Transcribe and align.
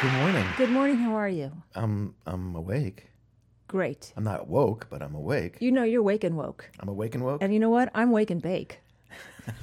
Good 0.00 0.12
morning. 0.14 0.46
Good 0.56 0.70
morning. 0.70 0.96
How 0.96 1.14
are 1.14 1.28
you? 1.28 1.52
I'm 1.74 2.14
I'm 2.26 2.54
awake. 2.54 3.08
Great. 3.68 4.12
I'm 4.16 4.24
not 4.24 4.48
woke, 4.48 4.86
but 4.90 5.02
I'm 5.02 5.14
awake. 5.14 5.58
You 5.60 5.70
know 5.72 5.82
you're 5.84 6.02
wake 6.02 6.24
and 6.24 6.36
woke. 6.36 6.70
I'm 6.80 6.88
awake 6.88 7.14
and 7.14 7.22
woke. 7.24 7.42
And 7.42 7.52
you 7.52 7.60
know 7.60 7.68
what? 7.70 7.90
I'm 7.94 8.10
wake 8.10 8.30
and 8.30 8.40
bake. 8.40 8.80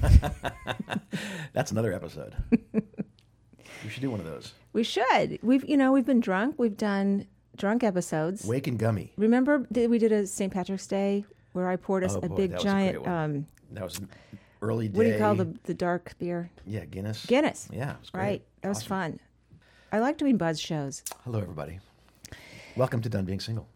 That's 1.52 1.72
another 1.72 1.92
episode. 1.92 2.36
we 2.52 3.90
should 3.90 4.00
do 4.02 4.10
one 4.10 4.20
of 4.20 4.26
those. 4.26 4.52
We 4.72 4.84
should. 4.84 5.38
We've 5.42 5.68
you 5.68 5.76
know 5.76 5.92
we've 5.92 6.06
been 6.06 6.20
drunk. 6.20 6.54
We've 6.58 6.76
done 6.76 7.26
drunk 7.56 7.82
episodes. 7.82 8.44
Wake 8.44 8.66
and 8.68 8.78
gummy. 8.78 9.12
Remember 9.16 9.66
that 9.72 9.90
we 9.90 9.98
did 9.98 10.12
a 10.12 10.26
St. 10.26 10.52
Patrick's 10.52 10.86
Day 10.86 11.24
where 11.52 11.68
I 11.68 11.76
poured 11.76 12.04
us 12.04 12.14
Oh, 12.14 12.18
a 12.22 12.28
boy, 12.28 12.36
big 12.36 12.52
was 12.52 12.60
a 12.62 12.64
giant 12.64 13.02
one. 13.02 13.10
um 13.12 13.46
That 13.72 13.82
was 13.84 14.00
early 14.62 14.88
day. 14.88 14.96
what 14.98 15.04
do 15.04 15.10
you 15.10 15.18
call 15.18 15.34
the 15.34 15.52
the 15.64 15.74
dark 15.74 16.14
beer? 16.18 16.50
Yeah, 16.64 16.84
Guinness. 16.84 17.26
Guinness. 17.26 17.68
Yeah, 17.72 17.92
it 17.94 18.00
was 18.00 18.10
great. 18.10 18.22
Right. 18.22 18.42
That 18.62 18.68
was 18.68 18.78
Awesome. 18.78 18.88
fun. 18.88 19.20
I 19.90 20.00
like 20.00 20.18
doing 20.18 20.36
buzz 20.36 20.60
shows. 20.60 21.02
Hello, 21.24 21.40
everybody. 21.40 21.78
Welcome 22.76 23.00
to 23.00 23.08
Done 23.08 23.24
Being 23.24 23.40
Single. 23.40 23.66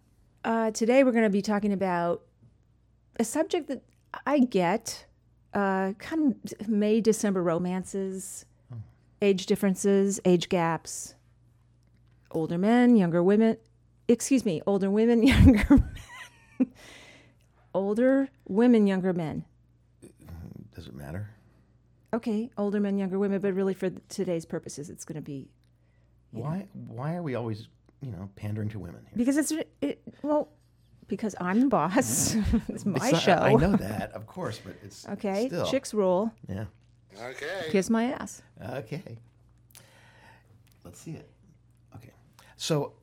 Uh, 0.45 0.71
today 0.71 1.05
we're 1.05 1.13
going 1.13 1.25
to 1.25 1.31
be 1.31 1.41
talking 1.41 1.73
about 1.73 2.23
a 3.19 3.25
subject 3.25 3.69
that 3.69 3.83
I 4.27 4.41
get, 4.41 5.07
uh, 5.55 5.93
kind 5.99 6.35
of 6.61 6.69
May 6.69 7.01
December 7.01 7.43
romances, 7.43 8.45
age 9.23 9.47
differences, 9.47 10.21
age 10.27 10.51
gaps, 10.51 11.15
older 12.31 12.59
men, 12.59 12.97
younger 12.97 13.23
women. 13.23 13.57
Excuse 14.07 14.45
me, 14.45 14.61
older 14.67 14.91
women, 14.91 15.23
younger 15.27 15.65
men. 16.59 16.73
older 17.73 18.29
women, 18.47 18.87
younger 18.87 19.15
men. 19.15 19.47
Does 20.75 20.89
it 20.89 20.95
matter? 20.95 21.31
Okay, 22.13 22.51
older 22.59 22.81
men, 22.81 22.99
younger 22.99 23.19
women, 23.19 23.41
but 23.41 23.55
really 23.55 23.73
for 23.73 23.89
today's 24.11 24.45
purposes, 24.45 24.91
it's 24.91 25.07
going 25.07 25.17
to 25.17 25.23
be 25.23 25.49
Why 26.33 26.67
why 26.89 27.15
are 27.15 27.23
we 27.23 27.35
always, 27.35 27.69
you 28.01 28.11
know, 28.11 28.29
pandering 28.37 28.69
to 28.71 28.79
women 28.79 29.03
here? 29.07 29.17
because 29.17 29.37
it's 29.37 29.53
it, 29.81 30.03
well, 30.23 30.49
because 31.09 31.35
I'm 31.41 31.61
the 31.61 31.67
boss. 31.69 32.35
it's 32.69 32.85
my 32.87 32.97
It's 32.97 33.13
not- 33.13 33.23
show. 33.23 33.35
I 33.35 33.55
know 33.55 33.77
that, 33.77 34.13
of 34.13 34.27
course, 34.27 34.59
but 34.65 34.75
it's 34.83 35.07
Okay, 35.09 35.47
Still. 35.49 35.67
chicks 35.67 35.93
rule. 35.95 36.33
Yeah. 36.49 36.65
Okay. 37.23 37.67
Kiss 37.71 37.91
my 37.91 38.05
ass. 38.13 38.43
Okay. 38.63 39.19
Let's 40.85 40.99
see 40.99 41.13
it. 41.13 41.29
Okay. 41.97 42.13
So, 42.57 42.95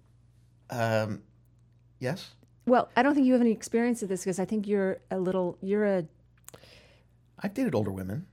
um, 0.72 1.22
yes. 2.00 2.32
Well, 2.66 2.90
I 2.96 3.04
don't 3.04 3.14
think 3.16 3.26
you 3.28 3.34
have 3.34 3.42
any 3.42 3.52
experience 3.52 4.02
of 4.04 4.10
this 4.10 4.22
because 4.22 4.40
I 4.40 4.46
think 4.46 4.68
you're 4.68 4.98
a 5.12 5.20
little. 5.20 5.58
You're 5.62 5.86
a. 5.86 6.06
I've 7.42 7.54
dated 7.54 7.74
older 7.76 7.92
women. 7.92 8.26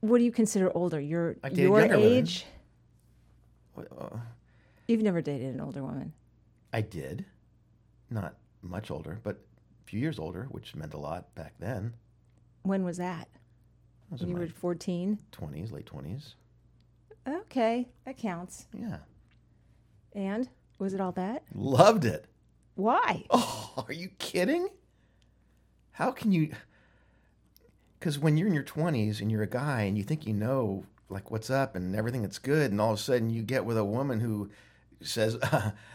What 0.00 0.18
do 0.18 0.24
you 0.24 0.32
consider 0.32 0.74
older? 0.74 0.98
You're 1.00 1.36
I've 1.44 1.56
your 1.58 1.78
younger 1.78 1.98
women. 1.98 2.26
Uh, 3.98 4.16
You've 4.86 5.02
never 5.02 5.20
dated 5.20 5.54
an 5.54 5.60
older 5.60 5.82
woman. 5.82 6.12
I 6.72 6.80
did. 6.80 7.24
Not 8.10 8.34
much 8.62 8.90
older, 8.90 9.20
but 9.22 9.36
a 9.36 9.84
few 9.88 10.00
years 10.00 10.18
older, 10.18 10.46
which 10.50 10.74
meant 10.74 10.94
a 10.94 10.98
lot 10.98 11.34
back 11.34 11.54
then. 11.60 11.94
When 12.62 12.84
was 12.84 12.96
that? 12.98 13.28
I 13.32 14.12
was 14.12 14.20
When 14.22 14.30
you 14.30 14.36
were 14.36 14.48
14. 14.48 15.18
20s, 15.32 15.72
late 15.72 15.86
20s. 15.86 16.34
Okay, 17.28 17.88
that 18.04 18.16
counts. 18.18 18.66
Yeah. 18.76 18.98
And 20.14 20.48
was 20.78 20.94
it 20.94 21.00
all 21.00 21.12
that? 21.12 21.44
Loved 21.54 22.04
it. 22.04 22.26
Why? 22.74 23.24
Oh, 23.30 23.84
are 23.86 23.92
you 23.92 24.08
kidding? 24.18 24.68
How 25.92 26.10
can 26.10 26.32
you? 26.32 26.50
Because 27.98 28.18
when 28.18 28.36
you're 28.36 28.48
in 28.48 28.54
your 28.54 28.64
20s 28.64 29.20
and 29.20 29.30
you're 29.30 29.42
a 29.44 29.46
guy 29.48 29.82
and 29.82 29.96
you 29.96 30.02
think 30.02 30.26
you 30.26 30.32
know 30.34 30.84
like 31.10 31.30
what's 31.30 31.50
up 31.50 31.76
and 31.76 31.94
everything 31.94 32.22
that's 32.22 32.38
good, 32.38 32.70
and 32.70 32.80
all 32.80 32.92
of 32.92 32.98
a 32.98 33.02
sudden 33.02 33.30
you 33.30 33.42
get 33.42 33.64
with 33.64 33.76
a 33.76 33.84
woman 33.84 34.20
who 34.20 34.50
says, 35.02 35.36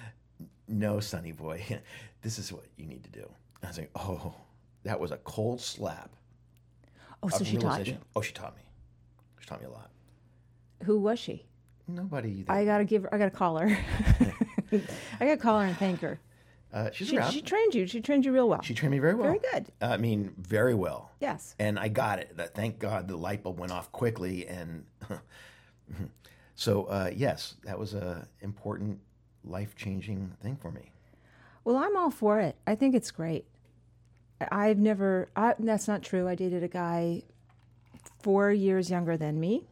"No, 0.67 0.99
sonny 0.99 1.31
boy, 1.31 1.63
this 2.21 2.37
is 2.37 2.51
what 2.51 2.65
you 2.77 2.85
need 2.85 3.03
to 3.05 3.09
do." 3.09 3.29
I 3.63 3.67
was 3.67 3.77
like, 3.77 3.91
"Oh, 3.95 4.35
that 4.83 4.99
was 4.99 5.11
a 5.11 5.17
cold 5.17 5.61
slap." 5.61 6.11
Oh, 7.23 7.29
so 7.29 7.43
she 7.43 7.57
taught 7.57 7.87
you. 7.87 7.97
Oh, 8.15 8.21
she 8.21 8.33
taught 8.33 8.55
me. 8.55 8.61
She 9.39 9.47
taught 9.47 9.61
me 9.61 9.67
a 9.67 9.71
lot. 9.71 9.89
Who 10.83 10.99
was 10.99 11.17
she? 11.17 11.45
Nobody. 11.87 12.43
That, 12.43 12.53
I 12.53 12.65
gotta 12.65 12.83
give. 12.83 13.03
her 13.03 13.13
I 13.13 13.17
gotta 13.17 13.31
call 13.31 13.57
her. 13.57 13.67
I 14.71 14.81
gotta 15.19 15.37
call 15.37 15.59
her 15.59 15.65
and 15.65 15.77
thank 15.77 16.01
her. 16.01 16.19
Uh, 16.75 16.91
she's 16.91 17.07
She, 17.07 17.17
around. 17.17 17.31
she 17.31 17.41
trained 17.41 17.73
you. 17.73 17.87
She 17.87 18.01
trained 18.01 18.25
you 18.25 18.31
real 18.31 18.47
well. 18.47 18.61
She 18.61 18.73
trained 18.75 18.91
me 18.91 18.99
very 18.99 19.15
well. 19.15 19.27
Very 19.27 19.39
good. 19.53 19.67
I 19.81 19.97
mean, 19.97 20.33
very 20.37 20.75
well. 20.75 21.09
Yes. 21.19 21.55
and 21.57 21.79
I 21.79 21.87
got 21.87 22.19
it. 22.19 22.35
That 22.37 22.53
thank 22.53 22.77
God 22.77 23.07
the 23.07 23.15
light 23.17 23.41
bulb 23.43 23.57
went 23.59 23.71
off 23.71 23.91
quickly, 23.91 24.45
and 24.47 24.85
so 26.55 26.83
uh, 26.85 27.09
yes, 27.15 27.55
that 27.63 27.79
was 27.79 27.93
a 27.93 28.27
important 28.41 28.99
life 29.43 29.75
changing 29.75 30.31
thing 30.41 30.55
for 30.55 30.71
me. 30.71 30.91
Well, 31.63 31.77
I'm 31.77 31.95
all 31.97 32.11
for 32.11 32.39
it. 32.39 32.55
I 32.67 32.75
think 32.75 32.93
it's 32.93 33.09
great. 33.11 33.45
I've 34.51 34.77
never, 34.77 35.29
I, 35.35 35.55
that's 35.57 35.87
not 35.87 36.03
true. 36.03 36.27
I 36.27 36.35
dated 36.35 36.61
a 36.61 36.67
guy 36.67 37.23
four 38.19 38.51
years 38.51 38.89
younger 38.91 39.15
than 39.17 39.39
me, 39.39 39.65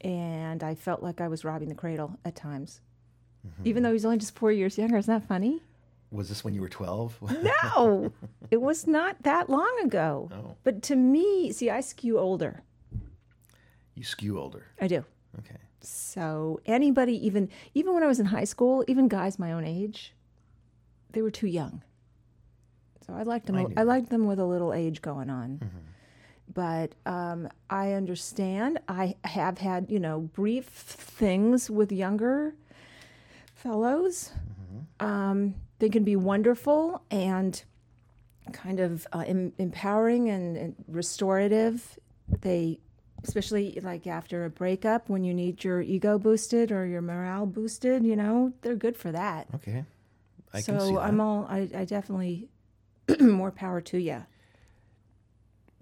and 0.00 0.62
I 0.64 0.74
felt 0.74 1.02
like 1.02 1.20
I 1.20 1.28
was 1.28 1.44
robbing 1.44 1.68
the 1.68 1.74
cradle 1.74 2.18
at 2.24 2.34
times. 2.34 2.80
Even 3.64 3.82
though 3.82 3.92
he's 3.92 4.04
only 4.04 4.18
just 4.18 4.34
four 4.34 4.52
years 4.52 4.76
younger. 4.76 4.98
Isn't 4.98 5.12
that 5.14 5.26
funny? 5.26 5.62
Was 6.10 6.28
this 6.28 6.42
when 6.42 6.54
you 6.54 6.60
were 6.60 6.68
twelve? 6.68 7.16
No, 7.72 8.12
it 8.50 8.60
was 8.60 8.86
not 8.86 9.22
that 9.22 9.48
long 9.48 9.72
ago. 9.84 10.28
Oh. 10.32 10.56
But 10.64 10.82
to 10.84 10.96
me, 10.96 11.52
see, 11.52 11.70
I 11.70 11.80
skew 11.80 12.18
older. 12.18 12.62
you 13.94 14.02
skew 14.04 14.38
older. 14.38 14.66
I 14.80 14.88
do. 14.88 15.04
Okay. 15.38 15.56
So 15.80 16.60
anybody, 16.66 17.14
even 17.26 17.48
even 17.74 17.94
when 17.94 18.02
I 18.02 18.06
was 18.06 18.18
in 18.20 18.26
high 18.26 18.44
school, 18.44 18.84
even 18.88 19.08
guys 19.08 19.38
my 19.38 19.52
own 19.52 19.64
age, 19.64 20.12
they 21.12 21.22
were 21.22 21.30
too 21.30 21.46
young. 21.46 21.82
So 23.06 23.14
I 23.14 23.22
liked 23.22 23.46
them. 23.46 23.56
I 23.56 23.66
I, 23.76 23.82
liked 23.84 24.10
them 24.10 24.26
with 24.26 24.38
a 24.38 24.44
little 24.44 24.72
age 24.72 25.00
going 25.02 25.30
on. 25.30 25.60
But 26.52 26.94
um, 27.06 27.48
I 27.68 27.92
understand. 27.92 28.80
I 28.88 29.14
have 29.24 29.58
had 29.58 29.90
you 29.90 30.00
know 30.00 30.20
brief 30.20 30.66
things 30.66 31.70
with 31.70 31.92
younger 31.92 32.54
fellows. 33.54 34.32
Um, 34.98 35.54
they 35.80 35.88
can 35.88 36.04
be 36.04 36.14
wonderful 36.14 37.02
and 37.10 37.62
kind 38.52 38.80
of 38.80 39.06
uh, 39.12 39.24
em- 39.26 39.52
empowering 39.58 40.28
and, 40.28 40.56
and 40.56 40.74
restorative. 40.86 41.98
They, 42.42 42.78
especially 43.24 43.78
like 43.82 44.06
after 44.06 44.44
a 44.44 44.50
breakup, 44.50 45.08
when 45.08 45.24
you 45.24 45.34
need 45.34 45.64
your 45.64 45.80
ego 45.80 46.18
boosted 46.18 46.70
or 46.70 46.86
your 46.86 47.02
morale 47.02 47.46
boosted, 47.46 48.04
you 48.04 48.14
know, 48.14 48.52
they're 48.62 48.76
good 48.76 48.96
for 48.96 49.10
that. 49.10 49.48
Okay. 49.56 49.84
I 50.52 50.60
so 50.60 50.98
i'm 50.98 51.20
all, 51.20 51.46
I, 51.48 51.68
I 51.74 51.84
definitely, 51.84 52.48
more 53.20 53.50
power 53.52 53.80
to 53.82 53.98
you. 53.98 54.26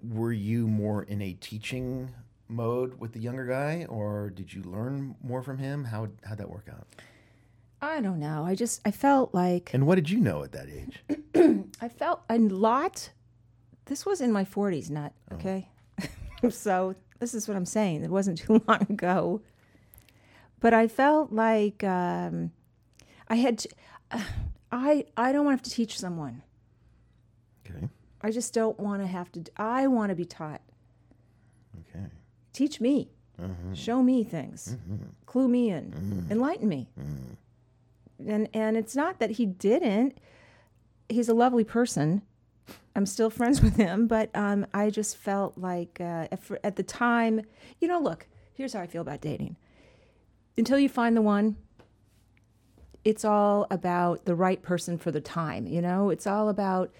Were 0.07 0.31
you 0.31 0.67
more 0.67 1.03
in 1.03 1.21
a 1.21 1.33
teaching 1.33 2.09
mode 2.47 2.99
with 2.99 3.13
the 3.13 3.19
younger 3.19 3.45
guy, 3.45 3.85
or 3.89 4.29
did 4.29 4.53
you 4.53 4.61
learn 4.63 5.15
more 5.23 5.41
from 5.41 5.57
him? 5.57 5.83
How 5.85 6.07
how'd 6.23 6.37
that 6.37 6.49
work 6.49 6.67
out? 6.69 6.87
I 7.81 8.01
don't 8.01 8.19
know. 8.19 8.45
I 8.45 8.55
just, 8.55 8.81
I 8.85 8.91
felt 8.91 9.33
like, 9.33 9.71
And 9.73 9.87
what 9.87 9.95
did 9.95 10.09
you 10.09 10.19
know 10.19 10.43
at 10.43 10.51
that 10.51 10.67
age? 10.67 11.03
I 11.81 11.87
felt 11.87 12.23
a 12.29 12.37
lot. 12.37 13.09
This 13.85 14.05
was 14.05 14.21
in 14.21 14.31
my 14.31 14.43
40s, 14.43 14.89
not 14.89 15.13
okay. 15.33 15.69
so 16.49 16.95
this 17.19 17.33
is 17.33 17.47
what 17.47 17.55
I'm 17.57 17.65
saying. 17.65 18.03
It 18.03 18.09
wasn't 18.09 18.37
too 18.45 18.61
long 18.67 18.85
ago, 18.89 19.41
but 20.59 20.73
I 20.73 20.87
felt 20.87 21.31
like 21.31 21.83
um, 21.83 22.51
I 23.27 23.35
had. 23.35 23.59
To, 23.59 23.69
I 24.71 25.05
I 25.17 25.31
don't 25.31 25.45
want 25.45 25.57
to 25.57 25.63
have 25.63 25.63
to 25.63 25.71
teach 25.71 25.97
someone. 25.97 26.43
Okay. 27.65 27.87
I 28.21 28.29
just 28.29 28.53
don't 28.53 28.79
want 28.79 29.01
to 29.01 29.07
have 29.07 29.31
to. 29.31 29.43
I 29.57 29.87
want 29.87 30.09
to 30.09 30.15
be 30.15 30.25
taught. 30.25 30.61
Okay. 31.89 32.05
Teach 32.53 32.79
me. 32.79 33.09
Mm-hmm. 33.41 33.73
Show 33.73 34.03
me 34.03 34.23
things. 34.23 34.75
Mm-hmm. 34.77 35.05
Clue 35.25 35.47
me 35.47 35.71
in. 35.71 35.85
Mm-hmm. 35.91 36.31
Enlighten 36.31 36.67
me. 36.67 36.89
And 38.27 38.49
and 38.53 38.77
it's 38.77 38.95
not 38.95 39.19
that 39.19 39.31
he 39.31 39.45
didn't. 39.45 40.17
He's 41.07 41.29
a 41.29 41.33
lovely 41.33 41.63
person. 41.63 42.21
I'm 42.95 43.05
still 43.05 43.29
friends 43.29 43.61
with 43.61 43.75
him, 43.75 44.07
but 44.07 44.29
um, 44.35 44.65
I 44.73 44.89
just 44.89 45.17
felt 45.17 45.57
like 45.57 45.99
uh, 45.99 46.27
at, 46.63 46.75
the 46.75 46.83
time, 46.83 47.41
you 47.79 47.87
know, 47.87 47.99
look, 47.99 48.27
here's 48.53 48.73
how 48.73 48.81
I 48.81 48.87
feel 48.87 49.01
about 49.01 49.21
dating. 49.21 49.55
Until 50.57 50.77
you 50.77 50.89
find 50.89 51.15
the 51.15 51.21
one, 51.21 51.55
it's 53.05 53.23
all 53.23 53.65
about 53.71 54.25
the 54.25 54.35
right 54.35 54.61
person 54.61 54.97
for 54.97 55.11
the 55.11 55.21
time. 55.21 55.65
You 55.65 55.81
know, 55.81 56.09
it's 56.09 56.27
all 56.27 56.49
about 56.49 56.91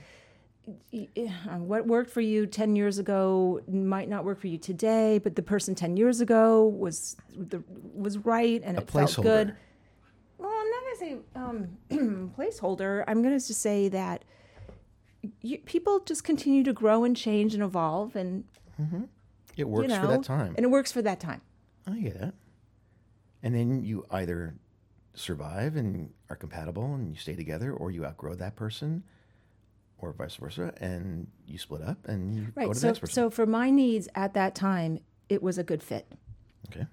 what 1.57 1.87
worked 1.87 2.11
for 2.11 2.21
you 2.21 2.45
10 2.45 2.75
years 2.75 2.99
ago 2.99 3.61
might 3.67 4.07
not 4.07 4.23
work 4.23 4.39
for 4.39 4.47
you 4.47 4.57
today, 4.57 5.19
but 5.19 5.35
the 5.35 5.41
person 5.41 5.75
10 5.75 5.97
years 5.97 6.21
ago 6.21 6.65
was 6.65 7.17
the, 7.35 7.63
was 7.93 8.19
right 8.19 8.61
and 8.63 8.77
A 8.77 8.81
it 8.81 8.89
felt 8.89 9.21
good. 9.21 9.55
Well, 11.01 11.19
I'm 11.35 11.57
not 11.57 11.59
going 11.59 11.77
to 11.89 11.89
say 11.89 11.97
um, 11.99 12.33
placeholder. 12.37 13.03
I'm 13.07 13.21
going 13.21 13.37
to 13.37 13.45
just 13.45 13.61
say 13.61 13.87
that 13.89 14.23
you, 15.41 15.57
people 15.59 15.99
just 16.01 16.23
continue 16.23 16.63
to 16.63 16.73
grow 16.73 17.03
and 17.03 17.15
change 17.15 17.53
and 17.53 17.63
evolve, 17.63 18.15
and 18.15 18.45
It 19.57 19.67
works 19.67 19.83
you 19.83 19.87
know, 19.95 20.01
for 20.01 20.07
that 20.07 20.23
time. 20.23 20.53
and 20.55 20.63
it 20.65 20.69
works 20.69 20.91
for 20.91 21.01
that 21.01 21.19
time. 21.19 21.41
I 21.87 21.99
get 21.99 22.15
it. 22.15 22.33
And 23.43 23.55
then 23.55 23.83
you 23.83 24.05
either 24.11 24.55
survive 25.13 25.75
and 25.75 26.11
are 26.29 26.35
compatible 26.35 26.93
and 26.95 27.09
you 27.09 27.15
stay 27.17 27.35
together, 27.35 27.73
or 27.73 27.91
you 27.91 28.05
outgrow 28.05 28.35
that 28.35 28.55
person, 28.55 29.03
or 29.97 30.13
vice 30.13 30.35
versa, 30.35 30.73
and 30.79 31.27
you 31.47 31.57
split 31.57 31.81
up 31.81 32.07
and 32.07 32.33
you 32.35 32.41
go 32.43 32.51
Right. 32.55 32.67
to 32.67 32.73
the 32.73 32.79
So, 32.79 32.87
next 32.87 32.99
person. 32.99 33.13
so 33.13 33.29
for 33.29 33.45
my 33.45 33.69
needs 33.69 34.07
at 34.15 34.33
that 34.35 34.55
time, 34.55 34.99
it 35.27 35.43
was 35.43 35.57
a 35.57 35.63
good 35.63 35.83
fit, 35.83 36.07
okay. 36.69 36.85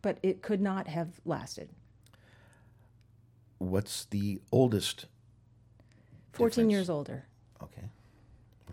but 0.00 0.18
it 0.22 0.42
could 0.42 0.60
not 0.60 0.86
have 0.88 1.20
lasted. 1.24 1.70
What's 3.62 4.06
the 4.06 4.40
oldest? 4.50 5.06
14 6.32 6.48
Difference. 6.64 6.72
years 6.72 6.90
older. 6.90 7.26
Okay. 7.62 7.84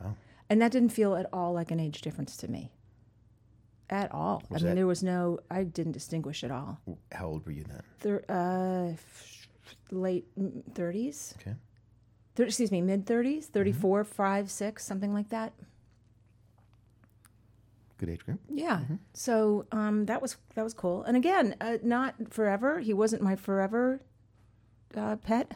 Wow. 0.02 0.16
And 0.50 0.62
that 0.62 0.72
didn't 0.72 0.90
feel 0.90 1.16
at 1.16 1.28
all 1.32 1.54
like 1.54 1.70
an 1.72 1.80
age 1.80 2.02
difference 2.02 2.36
to 2.38 2.48
me. 2.50 2.72
At 3.90 4.12
all. 4.12 4.42
Was 4.50 4.62
I 4.64 4.66
mean, 4.66 4.70
that- 4.70 4.76
there 4.76 4.88
was 4.88 5.04
no, 5.04 5.40
I 5.52 5.64
didn't 5.64 5.92
distinguish 5.94 6.44
at 6.44 6.52
all. 6.52 6.80
How 7.12 7.28
old 7.28 7.46
were 7.46 7.52
you 7.52 7.64
then? 7.66 7.82
Thir- 8.00 8.26
uh, 8.30 8.94
f- 8.94 9.48
late 9.92 10.26
mm, 10.40 10.64
30s, 10.74 11.36
Okay. 11.38 11.56
Thir- 12.36 12.46
excuse 12.46 12.72
me, 12.72 12.82
mid 12.82 13.06
30s, 13.06 13.44
Mm-hmm. 13.46 13.54
34, 13.54 14.04
5, 14.06 14.50
6, 14.52 14.86
something 14.86 15.14
like 15.14 15.30
that. 15.30 15.54
Good 17.98 18.10
age 18.10 18.26
group. 18.26 18.40
Yeah. 18.50 18.82
So 19.14 19.66
um, 19.74 20.06
that 20.06 20.22
was 20.22 20.38
that 20.56 20.64
was 20.64 20.74
cool. 20.74 21.04
And 21.04 21.18
again, 21.18 21.56
uh, 21.60 21.78
not 21.84 22.16
forever. 22.32 22.80
He 22.80 22.94
wasn't 22.94 23.22
my 23.22 23.36
forever 23.36 24.02
uh, 24.96 25.16
pet, 25.18 25.56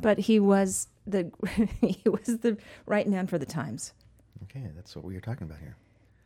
but 0.00 0.18
he 0.18 0.40
was 0.40 0.88
the 1.06 1.30
he 1.80 2.08
was 2.08 2.38
the 2.38 2.56
right 2.86 3.08
man 3.08 3.26
for 3.26 3.38
the 3.38 3.46
times. 3.46 3.92
Okay, 4.44 4.68
that's 4.74 4.94
what 4.94 5.04
we 5.04 5.14
were 5.14 5.20
talking 5.20 5.46
about 5.46 5.58
here. 5.60 5.76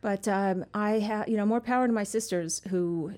But 0.01 0.27
um, 0.27 0.65
I 0.73 0.99
have, 0.99 1.29
you 1.29 1.37
know, 1.37 1.45
more 1.45 1.61
power 1.61 1.85
to 1.85 1.93
my 1.93 2.03
sisters 2.03 2.61
who 2.69 3.13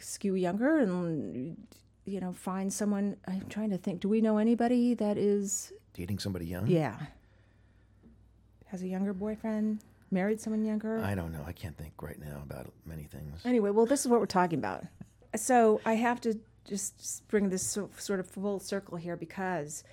skew 0.00 0.34
younger 0.34 0.78
and, 0.78 1.56
you 2.04 2.20
know, 2.20 2.32
find 2.32 2.72
someone. 2.72 3.16
I'm 3.28 3.46
trying 3.48 3.70
to 3.70 3.78
think. 3.78 4.00
Do 4.00 4.08
we 4.08 4.20
know 4.20 4.38
anybody 4.38 4.94
that 4.94 5.16
is, 5.16 5.72
Dating 5.92 6.18
somebody 6.18 6.46
young? 6.46 6.66
yeah, 6.66 6.96
has 8.66 8.82
a 8.82 8.88
younger 8.88 9.12
boyfriend, 9.14 9.78
married 10.10 10.40
someone 10.40 10.64
younger? 10.64 10.98
I 10.98 11.14
don't 11.14 11.32
know. 11.32 11.44
I 11.46 11.52
can't 11.52 11.76
think 11.78 11.92
right 12.02 12.18
now 12.18 12.40
about 12.42 12.72
many 12.84 13.04
things. 13.04 13.40
Anyway, 13.44 13.70
well, 13.70 13.86
this 13.86 14.00
is 14.00 14.08
what 14.08 14.18
we're 14.18 14.26
talking 14.26 14.58
about. 14.58 14.84
So 15.36 15.80
I 15.86 15.94
have 15.94 16.20
to 16.22 16.38
just 16.64 17.26
bring 17.28 17.48
this 17.48 17.62
so, 17.62 17.90
sort 17.96 18.20
of 18.20 18.26
full 18.26 18.58
circle 18.58 18.96
here 18.96 19.16
because 19.16 19.84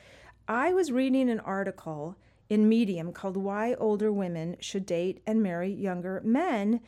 I 0.47 0.73
was 0.73 0.91
reading 0.91 1.29
an 1.29 1.39
article 1.41 2.17
in 2.49 2.67
Medium 2.67 3.13
called 3.13 3.37
Why 3.37 3.73
Older 3.75 4.11
Women 4.11 4.57
Should 4.59 4.85
Date 4.85 5.21
and 5.25 5.41
Marry 5.41 5.71
Younger 5.71 6.21
Men. 6.23 6.81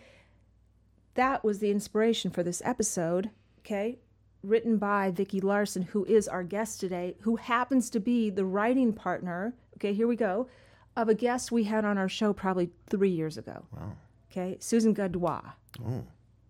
That 1.15 1.43
was 1.43 1.59
the 1.59 1.71
inspiration 1.71 2.31
for 2.31 2.43
this 2.43 2.61
episode, 2.65 3.29
okay? 3.59 3.99
Written 4.41 4.77
by 4.77 5.11
Vicki 5.11 5.39
Larson, 5.39 5.83
who 5.83 6.03
is 6.05 6.27
our 6.27 6.43
guest 6.43 6.79
today, 6.79 7.15
who 7.21 7.37
happens 7.37 7.89
to 7.91 7.99
be 7.99 8.29
the 8.29 8.45
writing 8.45 8.91
partner, 8.91 9.53
okay, 9.77 9.93
here 9.93 10.07
we 10.07 10.15
go, 10.15 10.49
of 10.97 11.07
a 11.07 11.15
guest 11.15 11.51
we 11.51 11.63
had 11.63 11.85
on 11.85 11.97
our 11.97 12.09
show 12.09 12.33
probably 12.33 12.69
three 12.87 13.09
years 13.09 13.37
ago. 13.37 13.65
Wow. 13.71 13.93
Okay, 14.31 14.57
Susan 14.59 14.95
Gadoua 14.95 15.53
Oh, 15.85 16.03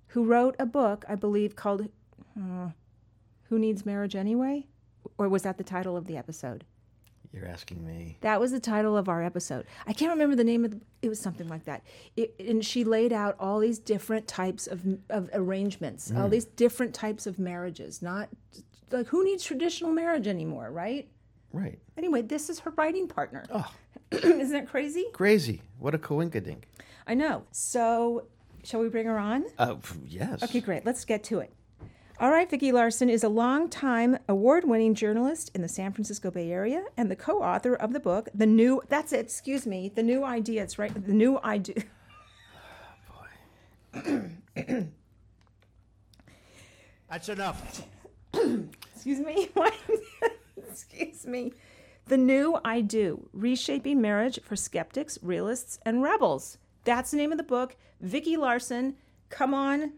who 0.07 0.25
wrote 0.25 0.55
a 0.59 0.65
book, 0.65 1.05
I 1.07 1.15
believe, 1.15 1.55
called 1.55 1.89
uh, 2.37 2.69
Who 3.53 3.59
Needs 3.59 3.85
Marriage 3.85 4.15
Anyway? 4.15 4.65
Or 5.19 5.29
was 5.29 5.43
that 5.43 5.59
the 5.59 5.63
title 5.63 5.95
of 5.95 6.07
the 6.07 6.17
episode? 6.17 6.65
you're 7.31 7.45
asking 7.47 7.85
me. 7.85 8.17
That 8.21 8.39
was 8.39 8.51
the 8.51 8.59
title 8.59 8.95
of 8.97 9.09
our 9.09 9.23
episode. 9.23 9.65
I 9.87 9.93
can't 9.93 10.11
remember 10.11 10.35
the 10.35 10.43
name 10.43 10.65
of 10.65 10.71
the, 10.71 10.79
it 11.03 11.09
was 11.09 11.19
something 11.19 11.47
like 11.47 11.65
that. 11.65 11.83
It, 12.15 12.35
and 12.39 12.63
she 12.63 12.83
laid 12.83 13.11
out 13.13 13.35
all 13.39 13.59
these 13.59 13.77
different 13.79 14.27
types 14.27 14.65
of, 14.67 14.81
of 15.09 15.29
arrangements, 15.33 16.11
all 16.15 16.29
these 16.29 16.45
different 16.45 16.93
types 16.93 17.25
of 17.25 17.39
marriages, 17.39 18.01
not 18.03 18.29
like 18.91 19.07
who 19.07 19.23
needs 19.23 19.43
traditional 19.43 19.91
marriage 19.91 20.27
anymore, 20.27 20.71
right? 20.71 21.07
Right. 21.51 21.79
Anyway, 21.97 22.21
this 22.21 22.49
is 22.49 22.59
her 22.59 22.71
writing 22.75 23.07
partner. 23.07 23.45
Oh, 23.51 23.71
Isn't 24.11 24.51
that 24.51 24.67
crazy? 24.67 25.05
crazy. 25.13 25.61
What 25.79 25.95
a 25.95 25.99
coinkydink. 25.99 26.63
I 27.07 27.15
know. 27.15 27.43
So, 27.51 28.27
shall 28.63 28.79
we 28.79 28.89
bring 28.89 29.07
her 29.07 29.17
on? 29.17 29.45
Uh, 29.57 29.75
yes. 30.07 30.43
Okay, 30.43 30.61
great. 30.61 30.85
Let's 30.85 31.03
get 31.03 31.23
to 31.25 31.39
it. 31.39 31.51
All 32.23 32.31
right, 32.31 32.49
Vicki 32.49 32.71
Larson 32.71 33.09
is 33.09 33.25
a 33.25 33.27
longtime 33.27 34.17
award-winning 34.29 34.95
journalist 34.95 35.51
in 35.53 35.61
the 35.61 35.67
San 35.67 35.91
Francisco 35.91 36.31
Bay 36.31 36.53
Area 36.53 36.85
and 36.95 37.11
the 37.11 37.17
co-author 37.17 37.75
of 37.75 37.91
the 37.91 37.99
book 37.99 38.29
"The 38.33 38.45
New." 38.45 38.81
That's 38.87 39.11
it. 39.11 39.25
Excuse 39.25 39.67
me. 39.67 39.91
The 39.93 40.03
new 40.03 40.23
idea. 40.23 40.63
It's 40.63 40.79
right. 40.79 40.93
The 40.93 41.11
new 41.11 41.37
idea. 41.39 41.83
Oh, 43.93 43.99
boy. 44.55 44.87
that's 47.09 47.27
enough. 47.27 47.83
Excuse 48.33 49.19
me. 49.19 49.49
Excuse 50.55 51.27
me. 51.27 51.51
The 52.05 52.15
new 52.15 52.57
I 52.63 52.79
do: 52.79 53.27
reshaping 53.33 53.99
marriage 53.99 54.39
for 54.45 54.55
skeptics, 54.55 55.19
realists, 55.21 55.77
and 55.85 56.01
rebels. 56.01 56.57
That's 56.85 57.11
the 57.11 57.17
name 57.17 57.33
of 57.33 57.37
the 57.37 57.43
book. 57.43 57.75
Vicki 57.99 58.37
Larson, 58.37 58.95
come 59.29 59.53
on. 59.53 59.91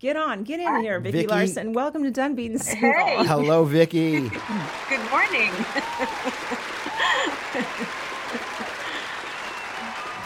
Get 0.00 0.14
on, 0.16 0.44
get 0.44 0.60
in 0.60 0.80
here, 0.80 1.00
Vicki, 1.00 1.18
Vicki. 1.18 1.26
Larson. 1.26 1.72
Welcome 1.72 2.04
to 2.04 2.12
Done 2.12 2.36
Being 2.36 2.56
Single. 2.58 2.92
Hey. 2.92 3.16
Hello, 3.26 3.64
Vicki. 3.64 4.12
Good 4.88 5.10
morning. 5.10 5.52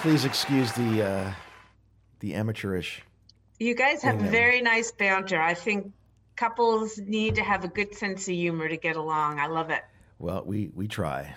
Please 0.03 0.27
excuse 0.27 0.73
the 0.73 1.03
uh, 1.03 1.33
the 2.21 2.35
amateurish. 2.35 3.01
You 3.59 3.75
guys 3.75 4.03
have 4.03 4.17
Amen. 4.17 4.31
very 4.31 4.61
nice 4.61 4.93
banter. 4.93 5.41
I 5.41 5.55
think 5.55 5.91
couples 6.37 6.99
need 6.99 7.37
to 7.37 7.43
have 7.43 7.65
a 7.65 7.69
good 7.69 7.95
sense 7.95 8.29
of 8.29 8.35
humor 8.35 8.69
to 8.69 8.77
get 8.77 8.97
along. 8.97 9.41
I 9.41 9.47
love 9.47 9.71
it. 9.71 9.83
Well, 10.19 10.43
we 10.45 10.71
we 10.75 10.87
try. 10.87 11.35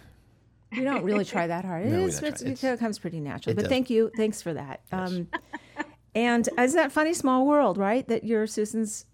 We 0.73 0.83
don't 0.83 1.05
really 1.05 1.23
try 1.23 1.47
that 1.47 1.63
hard. 1.63 1.85
No, 1.89 1.99
we 1.99 2.05
it's, 2.05 2.19
don't 2.19 2.41
it's, 2.41 2.59
try. 2.59 2.71
it 2.71 2.79
comes 2.79 2.99
pretty 2.99 3.21
naturally. 3.21 3.55
But 3.55 3.61
does. 3.61 3.69
thank 3.69 3.89
you. 3.89 4.11
Thanks 4.17 4.41
for 4.41 4.53
that. 4.53 4.81
Um, 4.91 5.29
and 6.15 6.47
isn't 6.57 6.77
that 6.77 6.91
funny? 6.91 7.13
Small 7.13 7.45
world, 7.45 7.77
right? 7.77 8.07
That 8.07 8.23
you're 8.23 8.47
Susan's 8.47 9.05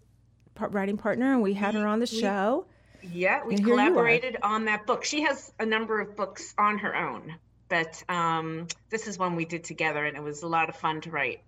writing 0.59 0.97
partner, 0.97 1.33
and 1.33 1.41
we 1.41 1.53
had 1.53 1.73
her 1.73 1.87
on 1.87 1.99
the 1.99 2.05
show. 2.07 2.65
Yeah, 3.01 3.43
we 3.43 3.55
And 3.55 3.59
here 3.65 3.67
you 3.69 3.73
are. 3.73 3.77
collaborated 3.87 4.37
on 4.43 4.65
that 4.65 4.85
book. 4.85 5.03
She 5.03 5.21
has 5.23 5.51
a 5.59 5.65
number 5.65 5.99
of 5.99 6.15
books 6.15 6.53
on 6.59 6.77
her 6.77 6.95
own, 6.95 7.33
but 7.67 8.01
um, 8.09 8.67
this 8.91 9.07
is 9.07 9.17
one 9.17 9.35
we 9.35 9.43
did 9.45 9.63
together, 9.63 10.05
and 10.05 10.15
it 10.15 10.21
was 10.21 10.43
a 10.43 10.47
lot 10.47 10.69
of 10.69 10.75
fun 10.75 11.01
to 11.01 11.09
write 11.11 11.41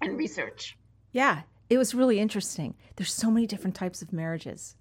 and 0.00 0.18
research. 0.18 0.76
Yeah, 1.12 1.42
it 1.70 1.78
was 1.78 1.94
really 1.94 2.18
interesting. 2.18 2.74
There's 2.96 3.12
so 3.14 3.30
many 3.30 3.46
different 3.46 3.76
types 3.76 4.02
of 4.02 4.12
marriages, 4.12 4.74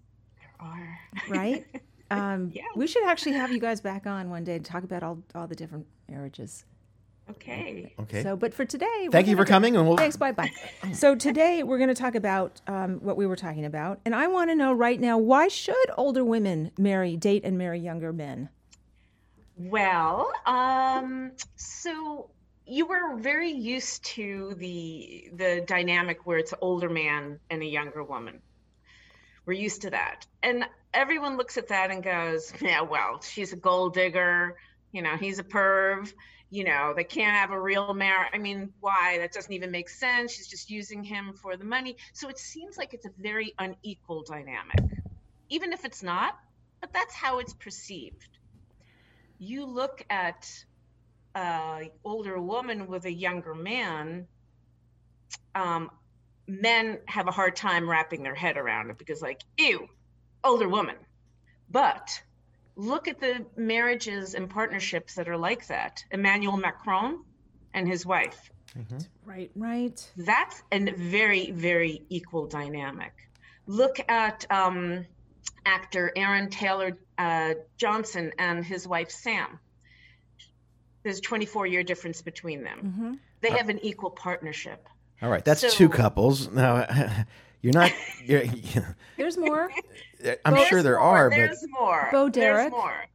Or 0.60 0.98
right? 1.30 1.66
Um, 2.10 2.52
Yeah. 2.54 2.64
We 2.76 2.88
should 2.88 3.06
actually 3.06 3.34
have 3.34 3.52
you 3.52 3.60
guys 3.60 3.80
back 3.80 4.08
on 4.08 4.30
one 4.32 4.44
day 4.44 4.58
to 4.58 4.64
talk 4.64 4.84
about 4.84 5.04
all, 5.04 5.20
all 5.36 5.46
the 5.48 5.56
different 5.56 5.86
marriages. 6.10 6.66
Okay, 7.32 7.94
Okay. 8.00 8.24
So, 8.24 8.36
but 8.36 8.54
for 8.54 8.66
today, 8.66 9.10
Thank 9.12 9.28
you 9.28 9.36
for 9.36 9.44
do- 9.44 9.50
coming, 9.50 9.76
and 9.76 9.88
we'll. 9.88 9.98
Thanks. 9.98 10.18
Bye 10.18 10.32
bye. 10.32 10.52
So 10.94 11.16
today 11.16 11.64
we're 11.64 11.78
going 11.78 11.90
to 11.90 11.96
talk 11.96 12.16
about 12.16 12.62
um, 12.68 13.00
what 13.02 13.18
we 13.18 13.26
were 13.26 13.36
talking 13.36 13.66
about, 13.66 14.00
and 14.06 14.14
I 14.16 14.28
want 14.28 14.50
to 14.50 14.56
know 14.56 14.74
right 14.74 15.00
now 15.00 15.18
why 15.18 15.48
should 15.48 15.76
older 15.98 16.24
women 16.24 16.72
marry, 16.78 17.16
date, 17.18 17.44
and 17.44 17.58
marry 17.58 17.80
younger 17.80 18.12
men? 18.14 18.50
Well, 19.58 20.32
um, 20.46 21.32
so 21.56 22.30
you 22.66 22.86
were 22.86 23.18
very 23.18 23.52
used 23.52 24.04
to 24.06 24.56
the 24.58 25.30
the 25.36 25.64
dynamic 25.68 26.26
where 26.26 26.38
it's 26.38 26.52
an 26.54 26.60
older 26.62 26.90
man 26.90 27.40
and 27.50 27.62
a 27.62 27.66
younger 27.66 28.04
woman. 28.04 28.42
We're 29.46 29.54
used 29.54 29.82
to 29.84 29.90
that. 29.90 30.26
And 30.44 30.66
everyone 30.94 31.36
looks 31.38 31.58
at 31.58 31.68
that 31.70 31.92
and 31.92 32.04
goes, 32.04 32.54
Yeah, 32.62 32.82
well, 32.82 33.22
she's 33.22 33.54
a 33.54 33.56
gold 33.56 33.94
digger, 33.94 34.56
you 34.92 35.02
know, 35.02 35.18
he's 35.18 35.40
a 35.40 35.44
perv, 35.44 36.14
you 36.52 36.66
know, 36.66 36.94
they 36.96 37.06
can't 37.06 37.36
have 37.36 37.52
a 37.52 37.62
real 37.62 37.94
marriage. 37.96 38.32
I 38.34 38.40
mean, 38.40 38.74
why? 38.82 39.20
That 39.20 39.34
doesn't 39.34 39.54
even 39.54 39.72
make 39.72 39.90
sense. 39.90 40.34
She's 40.34 40.48
just 40.50 40.70
using 40.72 41.04
him 41.04 41.34
for 41.34 41.58
the 41.58 41.66
money. 41.66 41.98
So 42.14 42.30
it 42.30 42.40
seems 42.40 42.78
like 42.78 42.94
it's 42.94 43.08
a 43.08 43.12
very 43.20 43.54
unequal 43.60 44.24
dynamic. 44.24 44.80
Even 45.50 45.74
if 45.74 45.86
it's 45.86 46.04
not, 46.04 46.36
but 46.82 46.94
that's 46.94 47.16
how 47.16 47.40
it's 47.40 47.54
perceived. 47.54 48.40
you 49.40 49.66
look 49.66 50.04
at 50.10 50.48
a 51.36 51.92
older 52.06 52.40
woman 52.42 52.88
with 52.88 53.06
a 53.06 53.12
younger 53.14 53.56
man, 53.56 54.28
um, 55.56 55.90
men 56.48 57.00
have 57.08 57.28
a 57.28 57.32
hard 57.32 57.56
time 57.56 57.90
wrapping 57.90 58.24
their 58.24 58.36
head 58.36 58.58
around 58.58 58.92
it 58.92 58.98
because, 58.98 59.22
like, 59.22 59.42
ew, 59.58 59.88
older 60.44 60.70
woman. 60.70 60.98
But 61.70 62.22
look 62.82 63.08
at 63.08 63.20
the 63.20 63.46
marriages 63.56 64.34
and 64.34 64.50
partnerships 64.50 65.16
that 65.16 65.30
are 65.30 65.38
like 65.38 65.68
that. 65.68 66.04
Emmanuel 66.12 66.58
Macron 66.58 67.24
and 67.74 67.88
his 67.88 68.06
wife. 68.06 68.52
Right, 69.26 69.52
right. 69.56 70.12
That's 70.18 70.64
a 70.72 70.80
very, 70.92 71.52
very 71.52 72.04
equal 72.10 72.48
dynamic. 72.48 73.14
Look 73.68 73.98
at 74.10 74.46
um, 74.50 75.06
actor 75.66 76.12
Aaron 76.16 76.50
Taylor 76.50 76.98
uh, 77.18 77.54
Johnson 77.78 78.32
and 78.40 78.66
his 78.66 78.88
wife 78.88 79.12
Sam. 79.12 79.60
There's 81.04 81.20
a 81.20 81.22
24 81.22 81.68
year 81.68 81.84
difference 81.84 82.22
between 82.22 82.64
them. 82.64 82.80
Mm-hmm. 82.84 83.14
They 83.42 83.52
have 83.52 83.70
an 83.70 83.80
equal 83.84 84.12
partnership. 84.12 84.88
All 85.22 85.30
right, 85.30 85.44
that's 85.44 85.62
So- 85.62 85.70
two 85.70 85.90
couples. 85.90 86.50
Now, 86.50 86.88
you're 87.62 87.74
not. 87.74 87.92
You're, 88.26 88.44
There's 89.18 89.38
more. 89.38 89.70
I'm 90.46 90.54
There's 90.54 90.68
sure 90.68 90.84
there 90.84 90.98
more, 90.98 91.02
are, 91.04 91.30
but 91.30 91.36
There's 91.38 91.66
more. 91.70 92.10
Bo 92.12 92.30
There's 92.30 92.34
Derek. 92.34 92.72
more. 92.72 93.06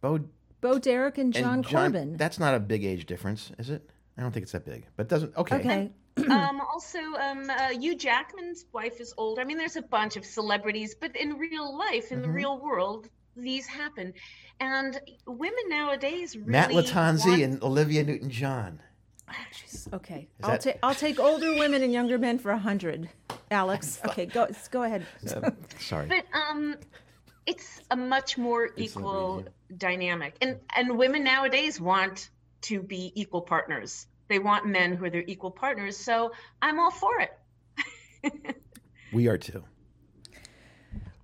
Bo 0.00 0.20
Bo 0.60 0.78
Derek 0.78 1.18
and 1.18 1.34
and 1.36 1.44
John 1.44 1.64
Corbett. 1.64 2.18
That's 2.18 2.38
not 2.38 2.54
a 2.54 2.60
big 2.60 2.84
age 2.84 3.06
difference, 3.06 3.50
is 3.58 3.70
it? 3.70 3.88
I 4.16 4.22
don't 4.22 4.30
think 4.32 4.44
it's 4.44 4.52
that 4.52 4.64
big, 4.64 4.86
but 4.96 5.04
it 5.06 5.08
doesn't. 5.08 5.36
Okay. 5.36 5.56
okay. 5.56 5.90
um, 6.30 6.60
also, 6.60 6.98
um, 6.98 7.48
uh, 7.50 7.70
Hugh 7.70 7.96
Jackman's 7.96 8.66
wife 8.72 9.00
is 9.00 9.14
older. 9.16 9.40
I 9.40 9.44
mean, 9.44 9.56
there's 9.58 9.76
a 9.76 9.82
bunch 9.82 10.16
of 10.16 10.24
celebrities, 10.26 10.94
but 10.94 11.16
in 11.16 11.38
real 11.38 11.76
life, 11.76 12.12
in 12.12 12.20
the 12.22 12.28
Mhm. 12.28 12.34
real 12.34 12.58
world, 12.60 13.08
these 13.36 13.66
happen. 13.66 14.12
And 14.60 15.00
women 15.26 15.64
nowadays 15.68 16.36
really 16.36 16.50
Matt 16.50 16.70
Lattanzi 16.70 17.26
want- 17.28 17.42
and 17.42 17.62
Olivia 17.62 18.04
Newton-John. 18.04 18.80
Jeez, 19.52 19.92
Okay. 19.92 20.28
Is 20.38 20.44
I'll 20.44 20.50
that- 20.52 20.60
take 20.60 20.78
I'll 20.82 20.94
take 20.94 21.18
older 21.20 21.54
women 21.54 21.82
and 21.82 21.92
younger 21.92 22.18
men 22.18 22.38
for 22.38 22.50
a 22.50 22.58
hundred. 22.58 23.08
Alex. 23.50 24.00
Okay, 24.06 24.26
go 24.26 24.48
go 24.70 24.82
ahead. 24.82 25.06
Uh, 25.34 25.50
sorry. 25.78 26.08
But 26.08 26.24
um, 26.32 26.76
it's 27.46 27.80
a 27.90 27.96
much 27.96 28.38
more 28.38 28.70
equal 28.76 29.44
dynamic, 29.76 30.36
and 30.40 30.58
and 30.76 30.96
women 30.98 31.24
nowadays 31.24 31.80
want 31.80 32.30
to 32.62 32.82
be 32.82 33.12
equal 33.14 33.42
partners. 33.42 34.06
They 34.28 34.38
want 34.38 34.66
men 34.66 34.94
who 34.94 35.04
are 35.04 35.10
their 35.10 35.24
equal 35.26 35.50
partners. 35.50 35.96
So 35.96 36.32
I'm 36.62 36.78
all 36.78 36.90
for 36.90 37.20
it. 37.20 37.32
We 39.12 39.28
are 39.28 39.36
too. 39.36 39.62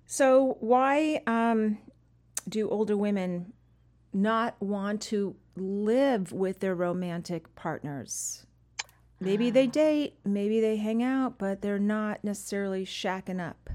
So 0.05 0.57
why 0.59 1.21
um, 1.25 1.79
do 2.47 2.69
older 2.69 2.95
women 2.95 3.53
not 4.13 4.55
want 4.61 5.01
to 5.03 5.35
live 5.59 6.31
with 6.31 6.59
their 6.59 6.75
romantic 6.75 7.55
partners? 7.55 8.45
Maybe 9.21 9.49
they 9.49 9.67
date, 9.67 10.15
maybe 10.23 10.61
they 10.61 10.77
hang 10.77 11.03
out, 11.03 11.37
but 11.37 11.61
they're 11.61 11.77
not 11.77 12.23
necessarily 12.23 12.85
shacking 12.85 13.45
up. 13.45 13.69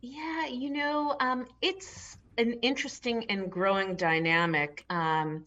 Yeah, 0.00 0.46
you 0.46 0.70
know, 0.70 1.16
um, 1.18 1.46
it's 1.60 2.16
an 2.38 2.52
interesting 2.62 3.24
and 3.28 3.50
growing 3.50 3.96
dynamic. 3.96 4.84
Um, 4.88 5.46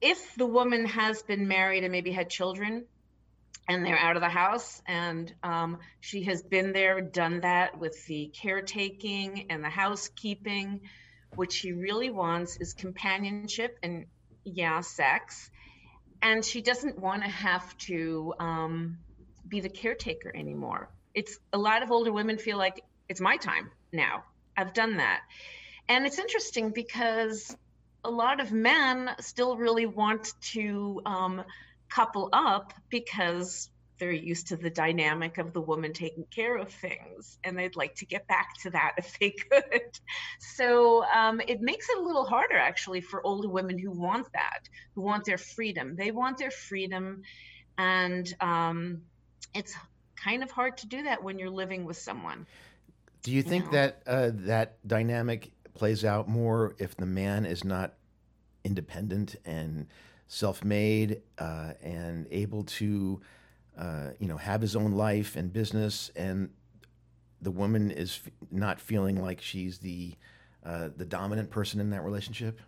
if 0.00 0.34
the 0.34 0.46
woman 0.46 0.84
has 0.86 1.22
been 1.22 1.48
married 1.48 1.84
and 1.84 1.92
maybe 1.92 2.10
had 2.10 2.28
children 2.28 2.84
and 3.68 3.86
they're 3.86 3.98
out 3.98 4.16
of 4.16 4.22
the 4.22 4.28
house 4.28 4.82
and 4.86 5.32
um, 5.42 5.78
she 6.00 6.24
has 6.24 6.42
been 6.42 6.72
there, 6.72 7.00
done 7.00 7.40
that 7.40 7.78
with 7.78 8.04
the 8.06 8.30
caretaking 8.34 9.46
and 9.50 9.62
the 9.62 9.70
housekeeping, 9.70 10.80
what 11.36 11.52
she 11.52 11.72
really 11.72 12.10
wants 12.10 12.56
is 12.56 12.74
companionship 12.74 13.78
and, 13.82 14.06
yeah, 14.44 14.80
sex. 14.80 15.50
And 16.22 16.44
she 16.44 16.60
doesn't 16.60 16.98
want 16.98 17.22
to 17.22 17.30
have 17.30 17.76
to 17.78 18.34
um, 18.38 18.98
be 19.48 19.60
the 19.60 19.68
caretaker 19.68 20.34
anymore. 20.34 20.90
It's 21.14 21.38
a 21.52 21.58
lot 21.58 21.82
of 21.82 21.90
older 21.90 22.12
women 22.12 22.38
feel 22.38 22.58
like 22.58 22.84
it's 23.08 23.20
my 23.20 23.36
time 23.36 23.70
now. 23.92 24.24
I've 24.56 24.74
done 24.74 24.98
that. 24.98 25.22
And 25.88 26.06
it's 26.06 26.18
interesting 26.18 26.70
because 26.70 27.56
a 28.04 28.10
lot 28.10 28.40
of 28.40 28.52
men 28.52 29.10
still 29.20 29.56
really 29.56 29.86
want 29.86 30.32
to 30.52 31.00
um, 31.04 31.42
couple 31.88 32.28
up 32.32 32.72
because 32.88 33.68
they're 34.00 34.10
used 34.10 34.48
to 34.48 34.56
the 34.56 34.70
dynamic 34.70 35.38
of 35.38 35.52
the 35.52 35.60
woman 35.60 35.92
taking 35.92 36.24
care 36.24 36.56
of 36.56 36.68
things 36.68 37.38
and 37.44 37.56
they'd 37.56 37.76
like 37.76 37.94
to 37.94 38.06
get 38.06 38.26
back 38.26 38.54
to 38.62 38.70
that 38.70 38.94
if 38.98 39.16
they 39.20 39.30
could. 39.30 39.98
So 40.40 41.04
um, 41.04 41.40
it 41.46 41.60
makes 41.60 41.88
it 41.88 41.98
a 41.98 42.02
little 42.02 42.24
harder 42.24 42.56
actually 42.56 43.00
for 43.00 43.24
older 43.24 43.48
women 43.48 43.78
who 43.78 43.92
want 43.92 44.26
that, 44.32 44.68
who 44.94 45.02
want 45.02 45.24
their 45.24 45.38
freedom. 45.38 45.94
They 45.94 46.10
want 46.10 46.38
their 46.38 46.50
freedom. 46.50 47.22
And 47.78 48.34
um, 48.40 49.02
it's 49.54 49.76
kind 50.16 50.42
of 50.42 50.50
hard 50.50 50.78
to 50.78 50.88
do 50.88 51.04
that 51.04 51.22
when 51.22 51.38
you're 51.38 51.50
living 51.50 51.84
with 51.84 51.96
someone. 51.96 52.46
Do 53.22 53.30
you 53.30 53.42
think 53.42 53.66
know. 53.66 53.72
that 53.72 54.02
uh, 54.06 54.30
that 54.32 54.86
dynamic 54.86 55.52
plays 55.74 56.04
out 56.04 56.28
more 56.28 56.74
if 56.78 56.96
the 56.96 57.06
man 57.06 57.44
is 57.44 57.64
not 57.64 57.94
independent 58.64 59.36
and 59.44 59.86
self-made 60.26 61.22
uh, 61.38 61.72
and 61.82 62.26
able 62.30 62.64
to, 62.64 63.20
uh, 63.78 64.10
you 64.18 64.28
know, 64.28 64.36
have 64.36 64.60
his 64.60 64.76
own 64.76 64.92
life 64.92 65.36
and 65.36 65.52
business, 65.52 66.10
and 66.16 66.50
the 67.40 67.50
woman 67.50 67.90
is 67.90 68.20
f- 68.24 68.32
not 68.50 68.80
feeling 68.80 69.20
like 69.22 69.40
she's 69.40 69.78
the 69.78 70.14
uh, 70.64 70.90
the 70.96 71.04
dominant 71.04 71.50
person 71.50 71.80
in 71.80 71.90
that 71.90 72.04
relationship? 72.04 72.60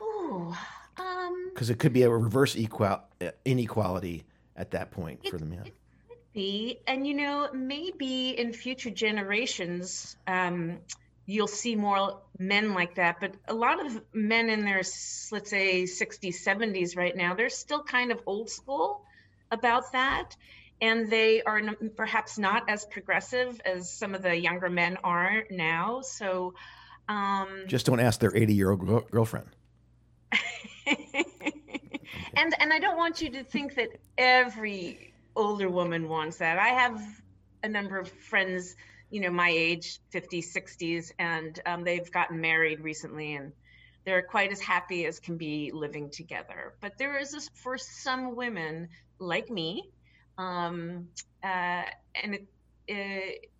Ooh, 0.00 0.54
um, 0.96 1.50
Because 1.52 1.70
it 1.70 1.78
could 1.78 1.92
be 1.92 2.02
a 2.02 2.10
reverse 2.10 2.56
equal 2.56 2.86
uh, 3.20 3.30
inequality 3.44 4.24
at 4.56 4.70
that 4.70 4.90
point 4.90 5.26
for 5.28 5.38
the 5.38 5.46
man. 5.46 5.66
It 5.66 5.74
could 6.08 6.18
be 6.32 6.78
and 6.86 7.06
you 7.06 7.14
know 7.14 7.48
maybe 7.52 8.30
in 8.38 8.52
future 8.52 8.90
generations 8.90 10.16
um, 10.26 10.78
you'll 11.26 11.48
see 11.48 11.74
more 11.74 12.20
men 12.38 12.74
like 12.74 12.94
that 12.94 13.16
but 13.20 13.34
a 13.48 13.54
lot 13.54 13.84
of 13.84 14.00
men 14.12 14.48
in 14.48 14.64
their 14.64 14.82
let's 15.32 15.50
say 15.50 15.82
60s 15.84 16.44
70s 16.44 16.96
right 16.96 17.16
now 17.16 17.34
they're 17.34 17.48
still 17.48 17.82
kind 17.82 18.12
of 18.12 18.20
old 18.26 18.48
school 18.48 19.04
about 19.50 19.92
that 19.92 20.36
and 20.82 21.10
they 21.10 21.42
are 21.42 21.60
perhaps 21.96 22.38
not 22.38 22.68
as 22.68 22.84
progressive 22.86 23.60
as 23.64 23.90
some 23.92 24.14
of 24.14 24.22
the 24.22 24.34
younger 24.34 24.70
men 24.70 24.96
are 25.04 25.44
now 25.50 26.00
so 26.00 26.54
um, 27.10 27.64
Just 27.66 27.86
don't 27.86 27.98
ask 27.98 28.20
their 28.20 28.34
80 28.34 28.54
year 28.54 28.70
old 28.70 28.86
girl- 28.86 29.06
girlfriend. 29.10 29.48
and 30.86 32.54
and 32.60 32.72
I 32.72 32.78
don't 32.78 32.96
want 32.96 33.20
you 33.20 33.30
to 33.30 33.42
think 33.42 33.74
that 33.74 33.88
every 34.16 35.12
older 35.34 35.68
woman 35.68 36.08
wants 36.08 36.36
that. 36.38 36.58
I 36.58 36.68
have 36.68 37.02
a 37.64 37.68
number 37.68 37.98
of 37.98 38.08
friends, 38.08 38.76
you 39.10 39.20
know, 39.20 39.30
my 39.30 39.50
age, 39.50 39.98
50s, 40.12 40.56
60s, 40.56 41.10
and 41.18 41.58
um, 41.66 41.82
they've 41.82 42.10
gotten 42.12 42.40
married 42.40 42.80
recently 42.80 43.34
and 43.34 43.52
they're 44.04 44.22
quite 44.22 44.52
as 44.52 44.60
happy 44.60 45.06
as 45.06 45.20
can 45.20 45.36
be 45.36 45.70
living 45.72 46.10
together. 46.10 46.74
But 46.80 46.98
there 46.98 47.18
is 47.18 47.32
this 47.32 47.50
for 47.54 47.76
some 47.76 48.34
women 48.34 48.88
like 49.18 49.50
me, 49.50 49.90
um, 50.38 51.08
uh, 51.42 51.84
and 52.14 52.34
it, 52.34 52.46
it, 52.88 53.50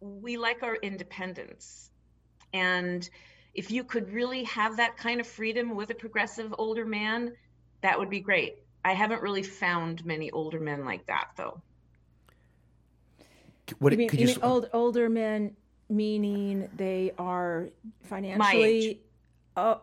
we 0.00 0.36
like 0.36 0.62
our 0.62 0.76
independence. 0.76 1.90
And 2.52 3.08
if 3.54 3.70
you 3.70 3.84
could 3.84 4.12
really 4.12 4.44
have 4.44 4.78
that 4.78 4.96
kind 4.96 5.20
of 5.20 5.26
freedom 5.26 5.74
with 5.76 5.90
a 5.90 5.94
progressive 5.94 6.54
older 6.56 6.86
man, 6.86 7.34
that 7.82 7.98
would 7.98 8.10
be 8.10 8.20
great. 8.20 8.58
I 8.84 8.94
haven't 8.94 9.22
really 9.22 9.42
found 9.42 10.04
many 10.04 10.30
older 10.30 10.58
men 10.60 10.84
like 10.84 11.06
that, 11.06 11.30
though. 11.36 11.60
What 13.78 13.92
you 13.92 13.98
mean, 13.98 14.08
could 14.08 14.20
you 14.20 14.26
you, 14.26 14.34
mean 14.34 14.42
s- 14.42 14.42
old, 14.42 14.70
older 14.72 15.08
men, 15.08 15.54
meaning 15.88 16.68
they 16.76 17.12
are 17.18 17.68
financially. 18.04 19.00
Oh, 19.60 19.80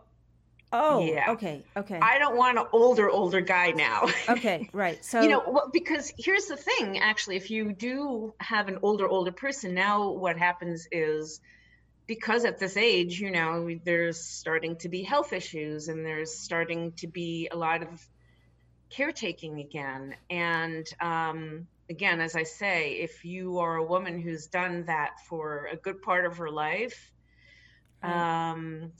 oh, 0.72 1.04
Yeah. 1.04 1.32
okay, 1.32 1.62
okay, 1.76 1.98
I 2.00 2.18
don't 2.18 2.36
want 2.36 2.58
an 2.58 2.64
older, 2.72 3.08
older 3.08 3.40
guy 3.40 3.70
now. 3.70 4.08
okay, 4.28 4.68
right. 4.72 5.02
So 5.04 5.22
you 5.22 5.28
know, 5.28 5.42
well, 5.46 5.70
because 5.72 6.12
here's 6.18 6.46
the 6.46 6.56
thing 6.56 6.98
actually, 6.98 7.36
if 7.36 7.50
you 7.50 7.72
do 7.72 8.34
have 8.40 8.68
an 8.68 8.78
older, 8.82 9.08
older 9.08 9.32
person, 9.32 9.74
now 9.74 10.10
what 10.10 10.36
happens 10.36 10.88
is 10.90 11.40
because 12.08 12.44
at 12.44 12.58
this 12.58 12.76
age, 12.76 13.20
you 13.20 13.30
know, 13.30 13.68
there's 13.84 14.18
starting 14.20 14.76
to 14.76 14.88
be 14.88 15.02
health 15.02 15.32
issues 15.32 15.88
and 15.88 16.04
there's 16.04 16.34
starting 16.34 16.92
to 16.92 17.06
be 17.06 17.48
a 17.52 17.56
lot 17.56 17.82
of 17.82 18.08
caretaking 18.90 19.60
again. 19.60 20.16
And 20.30 20.86
um, 21.00 21.68
again, 21.88 22.20
as 22.20 22.34
I 22.34 22.44
say, 22.44 22.92
if 22.94 23.24
you 23.24 23.58
are 23.58 23.76
a 23.76 23.84
woman 23.84 24.20
who's 24.20 24.46
done 24.46 24.86
that 24.86 25.20
for 25.28 25.68
a 25.70 25.76
good 25.76 26.02
part 26.02 26.24
of 26.24 26.38
her 26.38 26.50
life, 26.50 27.12
um, 28.02 28.92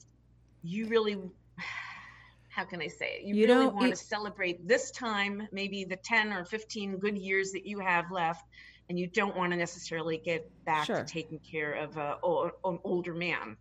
you 0.62 0.86
really, 0.86 1.16
how 2.48 2.64
can 2.64 2.80
I 2.80 2.88
say 2.88 3.18
it? 3.20 3.22
You, 3.24 3.34
You 3.34 3.46
really 3.46 3.64
don't- 3.66 3.74
want 3.74 3.86
you- 3.88 3.94
to 3.94 3.96
celebrate 3.96 4.66
this 4.66 4.90
time, 4.90 5.46
maybe 5.52 5.84
the 5.84 5.96
10 5.96 6.32
or 6.32 6.44
15 6.44 6.98
good 6.98 7.16
years 7.18 7.52
that 7.52 7.66
you 7.66 7.78
have 7.80 8.10
left. 8.10 8.44
And 8.90 8.98
you 8.98 9.06
don't 9.06 9.36
want 9.36 9.52
to 9.52 9.56
necessarily 9.58 10.16
get 10.16 10.50
back 10.64 10.86
Sure. 10.86 11.00
to 11.00 11.04
taking 11.04 11.38
care 11.40 11.72
of 11.74 11.98
a, 11.98 12.16
o- 12.22 12.50
an 12.64 12.78
older 12.84 13.12
man. 13.12 13.54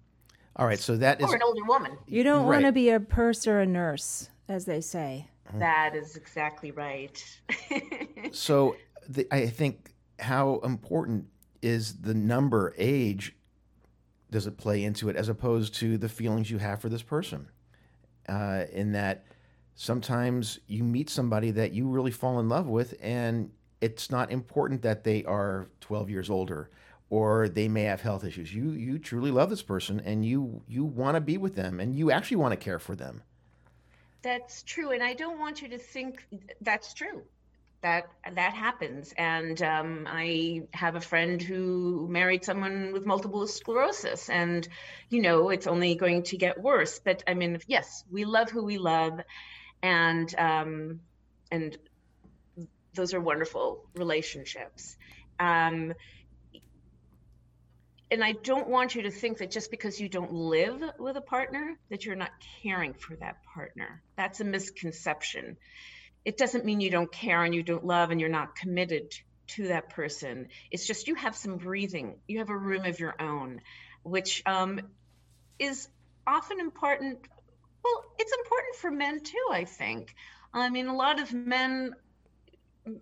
All 0.55 0.65
right, 0.65 0.79
so 0.79 0.95
that 0.95 1.19
is 1.19 1.29
or 1.29 1.35
an 1.35 1.41
older 1.43 1.65
woman. 1.65 1.97
You 2.07 2.23
don't 2.23 2.45
want 2.45 2.63
to 2.63 2.71
be 2.71 2.89
a 2.91 2.99
purse 3.01 3.45
or 3.45 3.59
a 3.59 3.65
nurse, 3.65 4.29
as 4.47 4.63
they 4.63 4.79
say. 4.79 5.27
Mm-hmm. 5.49 5.59
That 5.59 5.95
is 5.95 6.15
exactly 6.15 6.71
right. 6.71 7.21
so. 8.31 8.75
The, 9.09 9.25
I 9.31 9.47
think 9.47 9.91
how 10.19 10.59
important 10.65 11.27
is 11.61 12.01
the 12.01 12.13
number 12.13 12.73
age 12.77 13.36
does 14.31 14.47
it 14.47 14.57
play 14.57 14.83
into 14.83 15.09
it 15.09 15.15
as 15.15 15.29
opposed 15.29 15.75
to 15.75 15.97
the 15.97 16.09
feelings 16.09 16.51
you 16.51 16.57
have 16.57 16.81
for 16.81 16.89
this 16.89 17.01
person? 17.01 17.49
Uh, 18.27 18.65
in 18.71 18.91
that 18.91 19.25
sometimes 19.75 20.59
you 20.67 20.83
meet 20.83 21.09
somebody 21.09 21.51
that 21.51 21.71
you 21.71 21.87
really 21.87 22.11
fall 22.11 22.39
in 22.39 22.49
love 22.49 22.67
with, 22.67 22.95
and 23.01 23.51
it's 23.79 24.11
not 24.11 24.31
important 24.31 24.81
that 24.81 25.03
they 25.03 25.23
are 25.23 25.69
12 25.81 26.09
years 26.09 26.29
older 26.29 26.69
or 27.09 27.47
they 27.47 27.67
may 27.67 27.83
have 27.83 28.01
health 28.01 28.23
issues. 28.23 28.53
You 28.53 28.71
you 28.71 28.99
truly 28.99 29.31
love 29.31 29.49
this 29.49 29.61
person, 29.61 30.01
and 30.01 30.25
you 30.25 30.61
you 30.67 30.83
want 30.83 31.15
to 31.15 31.21
be 31.21 31.37
with 31.37 31.55
them, 31.55 31.79
and 31.79 31.95
you 31.95 32.11
actually 32.11 32.37
want 32.37 32.51
to 32.51 32.57
care 32.57 32.79
for 32.79 32.95
them. 32.95 33.21
That's 34.21 34.63
true, 34.63 34.91
and 34.91 35.01
I 35.01 35.13
don't 35.13 35.39
want 35.39 35.61
you 35.61 35.69
to 35.69 35.77
think 35.77 36.27
that's 36.61 36.93
true. 36.93 37.23
That 37.81 38.09
that 38.33 38.53
happens, 38.53 39.13
and 39.17 39.61
um, 39.61 40.07
I 40.07 40.63
have 40.73 40.95
a 40.95 41.01
friend 41.01 41.39
who 41.39 42.07
married 42.09 42.43
someone 42.43 42.91
with 42.91 43.05
multiple 43.05 43.45
sclerosis, 43.45 44.29
and 44.29 44.67
you 45.09 45.21
know 45.21 45.49
it's 45.49 45.67
only 45.67 45.93
going 45.95 46.23
to 46.23 46.37
get 46.37 46.59
worse. 46.59 46.99
But 46.99 47.23
I 47.27 47.35
mean, 47.35 47.59
yes, 47.67 48.03
we 48.11 48.25
love 48.25 48.49
who 48.49 48.63
we 48.65 48.79
love, 48.79 49.21
and 49.83 50.33
um, 50.37 51.01
and 51.51 51.77
those 52.95 53.13
are 53.13 53.21
wonderful 53.21 53.85
relationships. 53.95 54.97
Um, 55.39 55.93
and 58.09 58.23
I 58.23 58.31
don't 58.31 58.69
want 58.69 58.95
you 58.95 59.03
to 59.03 59.11
think 59.11 59.39
that 59.39 59.51
just 59.51 59.69
because 59.69 59.99
you 59.99 60.09
don't 60.09 60.33
live 60.33 60.81
with 60.97 61.17
a 61.17 61.21
partner 61.21 61.77
that 61.89 62.05
you're 62.05 62.15
not 62.15 62.31
caring 62.63 62.93
for 62.93 63.15
that 63.17 63.43
partner. 63.53 64.01
That's 64.15 64.39
a 64.39 64.45
misconception. 64.45 65.57
It 66.27 66.35
doesn't 66.35 66.65
mean 66.65 66.81
you 66.81 66.89
don't 66.89 67.09
care 67.09 67.41
and 67.41 67.55
you 67.55 67.63
don't 67.63 67.85
love 67.85 68.11
and 68.11 68.19
you're 68.19 68.29
not 68.29 68.53
committed 68.53 69.13
to 69.55 69.69
that 69.69 69.91
person. 69.91 70.49
It's 70.69 70.85
just 70.85 71.07
you 71.07 71.15
have 71.15 71.37
some 71.37 71.55
breathing. 71.55 72.17
You 72.27 72.39
have 72.39 72.49
a 72.49 72.57
room 72.57 72.83
of 72.83 72.99
your 72.99 73.15
own, 73.17 73.61
which 74.03 74.43
um, 74.45 74.81
is 75.57 75.87
often 76.27 76.59
important. 76.59 77.19
Well, 77.81 78.03
it's 78.19 78.33
important 78.33 78.75
for 78.75 78.91
men 78.91 79.23
too, 79.23 79.47
I 79.53 79.63
think. 79.63 80.13
I 80.53 80.69
mean, 80.69 80.87
a 80.87 80.95
lot 80.97 81.21
of 81.21 81.31
men 81.31 81.93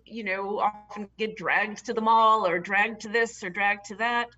you 0.04 0.22
know, 0.22 0.60
often 0.60 1.08
get 1.18 1.36
dragged 1.36 1.86
to 1.86 1.94
the 1.94 2.00
mall 2.00 2.46
or 2.46 2.60
dragged 2.60 3.00
to 3.00 3.08
this 3.08 3.42
or 3.42 3.50
dragged 3.50 3.86
to 3.86 3.96
that 3.96 4.28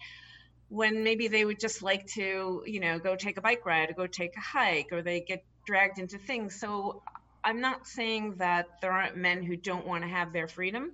when 0.70 1.04
maybe 1.04 1.28
they 1.28 1.44
would 1.44 1.60
just 1.60 1.82
like 1.82 2.06
to, 2.06 2.62
you 2.64 2.80
know, 2.80 2.98
go 2.98 3.16
take 3.16 3.36
a 3.36 3.42
bike 3.42 3.66
ride 3.66 3.90
or 3.90 3.94
go 3.94 4.06
take 4.06 4.34
a 4.36 4.40
hike 4.40 4.88
or 4.92 5.02
they 5.02 5.20
get 5.20 5.44
dragged 5.66 5.98
into 5.98 6.16
things. 6.16 6.58
So 6.58 7.02
I'm 7.44 7.60
not 7.60 7.86
saying 7.86 8.36
that 8.36 8.66
there 8.80 8.92
aren't 8.92 9.16
men 9.16 9.42
who 9.42 9.56
don't 9.56 9.86
want 9.86 10.02
to 10.02 10.08
have 10.08 10.32
their 10.32 10.48
freedom. 10.48 10.92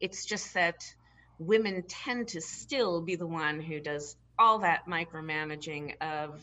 It's 0.00 0.24
just 0.24 0.54
that 0.54 0.84
women 1.38 1.84
tend 1.88 2.28
to 2.28 2.40
still 2.40 3.00
be 3.00 3.16
the 3.16 3.26
one 3.26 3.60
who 3.60 3.80
does 3.80 4.16
all 4.38 4.60
that 4.60 4.86
micromanaging 4.86 6.00
of 6.00 6.40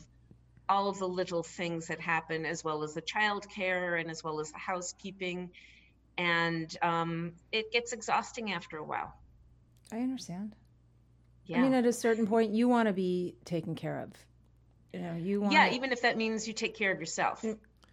all 0.67 0.89
of 0.89 0.97
the 0.99 1.07
little 1.07 1.43
things 1.43 1.87
that 1.87 1.99
happen, 1.99 2.45
as 2.45 2.63
well 2.63 2.83
as 2.83 2.93
the 2.93 3.01
child 3.01 3.47
care 3.49 3.95
and 3.95 4.09
as 4.09 4.23
well 4.23 4.39
as 4.39 4.51
the 4.51 4.57
housekeeping. 4.57 5.51
And 6.17 6.75
um, 6.81 7.33
it 7.51 7.71
gets 7.71 7.93
exhausting 7.93 8.51
after 8.51 8.77
a 8.77 8.83
while. 8.83 9.13
I 9.91 9.97
understand. 9.97 10.55
Yeah. 11.45 11.59
I 11.59 11.61
mean, 11.61 11.73
at 11.73 11.85
a 11.85 11.93
certain 11.93 12.25
point, 12.25 12.51
you 12.51 12.67
want 12.67 12.87
to 12.87 12.93
be 12.93 13.35
taken 13.45 13.75
care 13.75 14.01
of. 14.01 14.11
You 14.93 15.01
know, 15.01 15.15
you 15.15 15.41
want. 15.41 15.53
yeah, 15.53 15.73
even 15.73 15.91
if 15.91 16.01
that 16.01 16.17
means 16.17 16.47
you 16.47 16.53
take 16.53 16.75
care 16.75 16.91
of 16.91 16.99
yourself. 16.99 17.45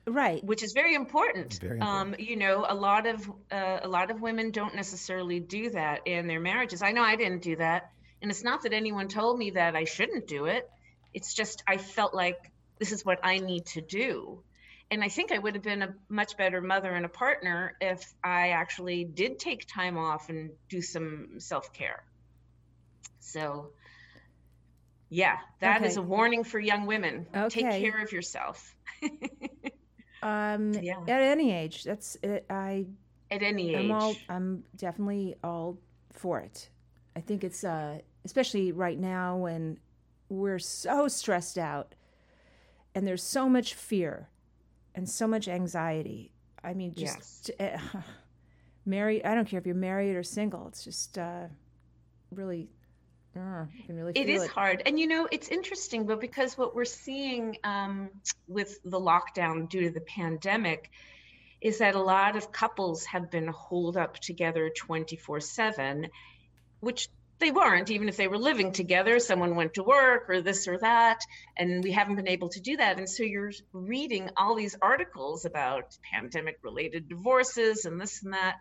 Right. 0.06 0.42
which 0.44 0.62
is 0.62 0.72
very 0.72 0.94
important. 0.94 1.58
Very 1.60 1.80
Um, 1.80 2.14
you 2.18 2.36
know, 2.36 2.64
a 2.68 2.74
lot 2.74 3.06
of 3.06 3.28
uh, 3.50 3.80
a 3.82 3.88
lot 3.88 4.10
of 4.10 4.20
women 4.20 4.50
don't 4.50 4.74
necessarily 4.74 5.40
do 5.40 5.70
that 5.70 6.06
in 6.06 6.26
their 6.26 6.40
marriages. 6.40 6.82
I 6.82 6.92
know 6.92 7.02
I 7.02 7.16
didn't 7.16 7.42
do 7.42 7.56
that, 7.56 7.90
and 8.20 8.30
it's 8.30 8.42
not 8.44 8.62
that 8.62 8.72
anyone 8.72 9.08
told 9.08 9.38
me 9.38 9.50
that 9.50 9.76
I 9.76 9.84
shouldn't 9.84 10.26
do 10.26 10.46
it. 10.46 10.68
It's 11.14 11.34
just 11.34 11.62
I 11.66 11.76
felt 11.76 12.14
like 12.14 12.38
this 12.78 12.92
is 12.92 13.04
what 13.04 13.20
I 13.22 13.38
need 13.38 13.66
to 13.66 13.80
do, 13.80 14.42
and 14.90 15.02
I 15.04 15.08
think 15.08 15.32
I 15.32 15.38
would 15.38 15.54
have 15.54 15.62
been 15.64 15.82
a 15.82 15.94
much 16.08 16.36
better 16.36 16.60
mother 16.60 16.90
and 16.90 17.04
a 17.04 17.10
partner 17.10 17.76
if 17.80 18.12
I 18.24 18.50
actually 18.50 19.04
did 19.04 19.38
take 19.38 19.66
time 19.66 19.96
off 19.98 20.28
and 20.30 20.50
do 20.68 20.82
some 20.82 21.38
self 21.38 21.72
care. 21.72 22.02
So. 23.20 23.70
Yeah, 25.14 25.36
that 25.60 25.84
is 25.84 25.98
Okay. 25.98 26.06
a 26.06 26.08
warning 26.08 26.42
for 26.42 26.58
young 26.58 26.86
women. 26.86 27.26
Take 27.50 27.68
care 27.68 28.02
of 28.02 28.12
yourself 28.12 28.74
Um, 30.22 30.72
Yeah. 30.72 31.00
At 31.08 31.22
any 31.22 31.52
age, 31.52 31.84
that's 31.84 32.16
it. 32.22 32.46
I. 32.48 32.86
at 33.30 33.42
any 33.42 33.74
age. 33.74 33.90
I'm 33.90 33.92
all. 33.92 34.14
I'm 34.28 34.64
definitely 34.76 35.34
all 35.42 35.78
for 36.12 36.40
it. 36.40 36.68
I 37.16 37.20
think 37.20 37.44
it's 37.44 37.64
uh, 37.64 37.98
especially 38.24 38.72
right 38.72 38.98
now 38.98 39.36
when 39.36 39.78
we're 40.28 40.58
so 40.58 41.08
stressed 41.08 41.58
out, 41.58 41.94
and 42.94 43.06
there's 43.06 43.22
so 43.22 43.48
much 43.48 43.74
fear, 43.74 44.28
and 44.94 45.08
so 45.08 45.26
much 45.26 45.48
anxiety. 45.48 46.30
I 46.64 46.74
mean, 46.74 46.94
just 46.94 47.50
uh, 47.58 47.78
married. 48.86 49.24
I 49.24 49.34
don't 49.34 49.46
care 49.48 49.58
if 49.58 49.66
you're 49.66 49.74
married 49.74 50.14
or 50.14 50.22
single. 50.22 50.68
It's 50.68 50.84
just 50.84 51.18
uh, 51.18 51.46
really. 52.30 52.68
Uh, 53.36 53.64
you 53.74 53.84
can 53.84 53.96
really 53.96 54.12
It 54.14 54.28
hard. 54.46 54.82
And 54.84 54.98
you 54.98 55.06
know, 55.06 55.26
it's 55.30 55.48
interesting, 55.48 56.06
but 56.06 56.20
because 56.20 56.58
what 56.58 56.74
we're 56.74 56.84
seeing 56.84 57.56
um, 57.64 58.10
with 58.46 58.78
the 58.84 59.00
lockdown 59.00 59.68
due 59.68 59.82
to 59.82 59.90
the 59.90 60.00
pandemic 60.00 60.90
is 61.60 61.78
that 61.78 61.94
a 61.94 62.00
lot 62.00 62.36
of 62.36 62.52
couples 62.52 63.04
have 63.06 63.30
been 63.30 63.46
holed 63.46 63.96
up 63.96 64.18
together 64.18 64.68
24 64.68 65.40
7, 65.40 66.08
which 66.80 67.08
they 67.42 67.50
weren't, 67.50 67.90
even 67.90 68.08
if 68.08 68.16
they 68.16 68.28
were 68.28 68.38
living 68.38 68.72
together. 68.72 69.18
Someone 69.18 69.54
went 69.56 69.74
to 69.74 69.82
work 69.82 70.30
or 70.30 70.40
this 70.40 70.66
or 70.66 70.78
that, 70.78 71.20
and 71.58 71.84
we 71.84 71.92
haven't 71.92 72.16
been 72.16 72.28
able 72.28 72.48
to 72.50 72.60
do 72.60 72.76
that. 72.78 72.98
And 72.98 73.08
so 73.08 73.22
you're 73.22 73.52
reading 73.72 74.30
all 74.36 74.54
these 74.54 74.76
articles 74.80 75.44
about 75.44 75.96
pandemic 76.12 76.58
related 76.62 77.08
divorces 77.08 77.84
and 77.84 78.00
this 78.00 78.22
and 78.22 78.32
that 78.32 78.56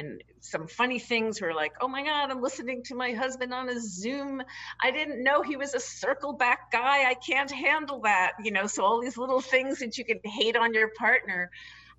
and 0.00 0.22
some 0.40 0.66
funny 0.66 0.98
things 0.98 1.40
were 1.40 1.52
like, 1.52 1.72
oh 1.80 1.88
my 1.88 2.02
God, 2.02 2.30
I'm 2.30 2.40
listening 2.40 2.82
to 2.84 2.94
my 2.94 3.12
husband 3.12 3.52
on 3.52 3.68
a 3.68 3.78
Zoom. 3.78 4.42
I 4.82 4.90
didn't 4.90 5.22
know 5.22 5.42
he 5.42 5.56
was 5.56 5.74
a 5.74 5.80
circle 5.80 6.32
back 6.32 6.72
guy. 6.72 7.08
I 7.08 7.14
can't 7.14 7.50
handle 7.50 8.00
that. 8.04 8.32
You 8.42 8.52
know, 8.52 8.66
so 8.66 8.82
all 8.82 9.00
these 9.00 9.18
little 9.18 9.40
things 9.40 9.80
that 9.80 9.98
you 9.98 10.04
can 10.04 10.20
hate 10.24 10.56
on 10.56 10.72
your 10.72 10.88
partner. 10.96 11.50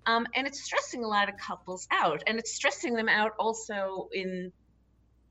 Um, 0.04 0.26
and 0.34 0.48
it's 0.48 0.64
stressing 0.64 1.04
a 1.04 1.06
lot 1.06 1.28
of 1.28 1.36
couples 1.36 1.86
out. 1.92 2.24
And 2.26 2.38
it's 2.38 2.54
stressing 2.54 2.94
them 2.94 3.08
out 3.08 3.32
also 3.38 4.08
in 4.12 4.52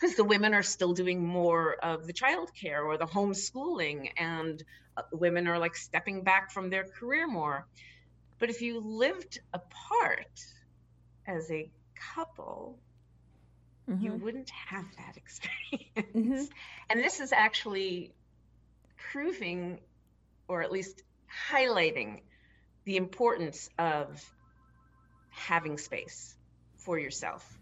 because 0.01 0.15
the 0.17 0.25
women 0.25 0.53
are 0.55 0.63
still 0.63 0.93
doing 0.93 1.25
more 1.25 1.75
of 1.83 2.07
the 2.07 2.13
childcare 2.13 2.83
or 2.83 2.97
the 2.97 3.05
homeschooling, 3.05 4.09
and 4.17 4.63
uh, 4.97 5.03
women 5.13 5.47
are 5.47 5.59
like 5.59 5.75
stepping 5.75 6.23
back 6.23 6.51
from 6.51 6.69
their 6.69 6.85
career 6.99 7.27
more. 7.27 7.67
But 8.39 8.49
if 8.49 8.61
you 8.61 8.79
lived 8.79 9.39
apart 9.53 10.27
as 11.27 11.51
a 11.51 11.71
couple, 12.15 12.79
you 13.99 14.11
Mhm. 14.11 14.21
wouldn't 14.21 14.49
have 14.69 14.85
that 14.97 15.17
experience. 15.17 16.13
Mhm. 16.15 16.49
And 16.89 16.99
this 17.03 17.19
is 17.19 17.31
actually 17.33 18.15
proving, 19.11 19.79
or 20.47 20.61
at 20.63 20.71
least 20.71 21.03
highlighting, 21.49 22.23
the 22.85 22.97
importance 22.97 23.69
of 23.77 24.23
having 25.29 25.77
space 25.77 26.35
for 26.77 26.97
yourself. 26.99 27.59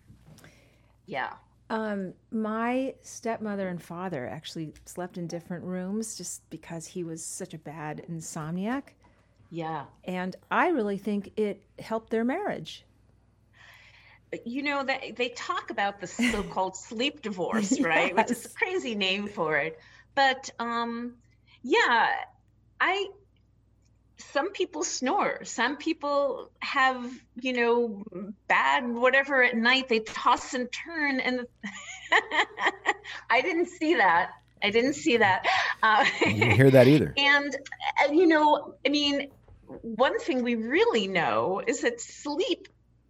Yeah. 1.06 1.38
Um, 1.70 2.14
my 2.32 2.96
stepmother 3.02 3.68
and 3.68 3.82
father 3.82 4.28
actually 4.28 4.74
slept 4.86 5.18
in 5.18 5.28
different 5.28 5.64
rooms 5.64 6.18
just 6.18 6.50
because 6.50 6.88
he 6.88 7.04
was 7.04 7.24
such 7.24 7.54
a 7.54 7.60
bad 7.60 8.04
insomniac. 8.10 8.84
Yeah. 9.52 9.86
And 10.04 10.36
I 10.50 10.70
really 10.70 10.98
think 10.98 11.32
it 11.38 11.64
helped 11.78 12.10
their 12.10 12.24
marriage. 12.24 12.86
You 14.46 14.62
know 14.64 14.84
that 14.84 15.16
they 15.16 15.30
talk 15.30 15.70
about 15.70 16.00
the 16.00 16.08
so-called 16.08 16.76
sleep 16.76 17.22
divorce, 17.22 17.80
right? 17.80 18.16
Which 18.16 18.32
is 18.32 18.46
a 18.46 18.50
crazy 18.50 18.96
name 18.96 19.28
for 19.28 19.58
it. 19.58 19.80
But 20.16 20.50
um 20.60 21.16
yeah, 21.62 22.10
I 22.80 23.08
some 24.20 24.52
people 24.52 24.84
snore. 24.84 25.44
Some 25.44 25.78
people 25.78 26.52
have, 26.60 27.12
you 27.40 27.54
know, 27.54 28.34
bad 28.48 28.88
whatever 28.88 29.44
at 29.44 29.56
night. 29.56 29.88
They 29.88 30.00
toss 30.00 30.54
and 30.54 30.70
turn 30.72 31.20
and 31.20 31.46
I 33.30 33.42
didn't 33.42 33.68
see 33.68 33.96
that. 33.96 34.32
I 34.62 34.70
didn't 34.72 34.94
see 34.94 35.18
that. 35.18 35.46
Uh, 35.82 36.06
You 36.26 36.34
didn't 36.34 36.52
hear 36.52 36.72
that 36.72 36.88
either. 36.88 37.14
and, 37.18 37.56
and 38.02 38.16
you 38.18 38.28
know, 38.28 38.76
I 38.86 38.90
mean, 38.90 39.30
one 39.82 40.20
thing 40.20 40.44
we 40.44 40.56
really 40.56 41.08
know 41.08 41.62
is 41.66 41.82
that 41.82 42.02
sleep 42.02 42.68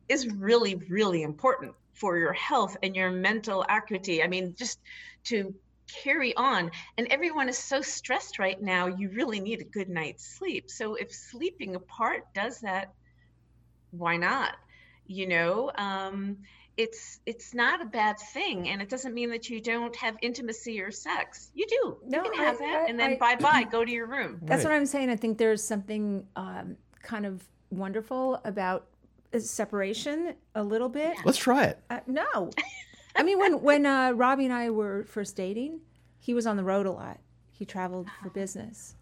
is 0.08 0.28
really, 0.28 0.76
really 0.76 1.24
important 1.24 1.74
for 1.94 2.18
your 2.18 2.34
health 2.34 2.78
and 2.84 2.96
your 2.96 3.12
mental 3.12 3.66
acuity. 3.68 4.22
I 4.24 4.28
mean, 4.28 4.54
just 4.58 4.80
to 5.26 5.54
carry 6.04 6.36
on 6.36 6.70
and 6.98 7.08
everyone 7.10 7.50
is 7.50 7.58
so 7.58 7.82
stressed 7.82 8.40
right 8.40 8.62
now 8.62 8.88
you 8.88 9.10
really 9.10 9.40
need 9.40 9.62
a 9.62 9.64
good 9.64 9.90
night's 9.90 10.26
sleep 10.38 10.70
so 10.70 10.96
if 10.96 11.12
sleeping 11.14 11.76
apart 11.76 12.24
does 12.34 12.60
that 12.60 12.94
why 13.92 14.16
not 14.18 14.56
you 15.08 15.28
know 15.28 15.72
um, 15.76 16.38
it's 16.78 17.20
it's 17.26 17.54
not 17.54 17.82
a 17.82 17.86
bad 17.86 18.18
thing 18.34 18.70
and 18.70 18.82
it 18.82 18.90
doesn't 18.90 19.14
mean 19.14 19.30
that 19.32 19.50
you 19.50 19.60
don't 19.60 19.96
have 19.96 20.16
intimacy 20.22 20.80
or 20.80 20.92
sex 20.92 21.50
you 21.56 21.66
do 21.68 21.98
No, 22.06 22.24
you 22.24 22.32
can 22.32 22.40
have 22.40 22.56
I- 22.56 22.60
that 22.60 22.84
I- 22.86 22.90
and 22.90 23.00
then 23.00 23.18
bye 23.18 23.36
bye 23.36 23.64
go 23.70 23.84
to 23.84 23.92
your 23.92 24.06
room 24.08 24.40
That's 24.44 24.64
Right. 24.64 24.72
what 24.72 24.78
I'm 24.78 24.86
saying. 24.86 25.10
I 25.10 25.16
think 25.16 25.38
there's 25.38 25.64
something 25.64 26.26
um, 26.36 26.78
kind 27.02 27.26
of 27.26 27.44
wonderful 27.72 28.40
about 28.46 28.86
uh, 29.34 29.40
separation 29.40 30.36
a 30.56 30.64
little 30.64 30.90
bit. 30.90 31.16
Let's 31.26 31.38
try 31.38 31.66
it. 31.66 31.80
Uh, 31.90 32.00
no, 32.08 32.50
I 33.20 33.24
mean 33.24 33.38
when 33.38 33.62
when 33.62 33.86
uh, 33.86 34.12
Robbie 34.12 34.46
and 34.46 34.54
I 34.54 34.70
were 34.70 35.04
first 35.04 35.36
dating, 35.36 35.82
he 36.20 36.34
was 36.34 36.48
on 36.48 36.56
the 36.56 36.64
road 36.64 36.86
a 36.86 36.92
lot. 36.92 37.20
He 37.52 37.66
traveled 37.66 38.08
for 38.24 38.30
business, 38.30 38.96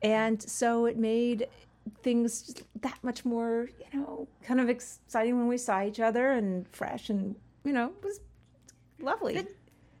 and 0.00 0.40
so 0.40 0.86
it 0.86 0.96
made 0.96 1.48
things 2.02 2.54
that 2.82 2.96
much 3.02 3.24
more, 3.24 3.68
you 3.92 3.98
know, 3.98 4.28
kind 4.44 4.60
of 4.60 4.68
exciting 4.68 5.36
when 5.38 5.48
we 5.48 5.58
saw 5.58 5.82
each 5.82 5.98
other 5.98 6.30
and 6.30 6.68
fresh, 6.68 7.10
and 7.10 7.34
you 7.64 7.72
know, 7.72 7.86
it 7.86 8.04
was 8.04 8.20
lovely. 9.00 9.34
That- 9.34 9.48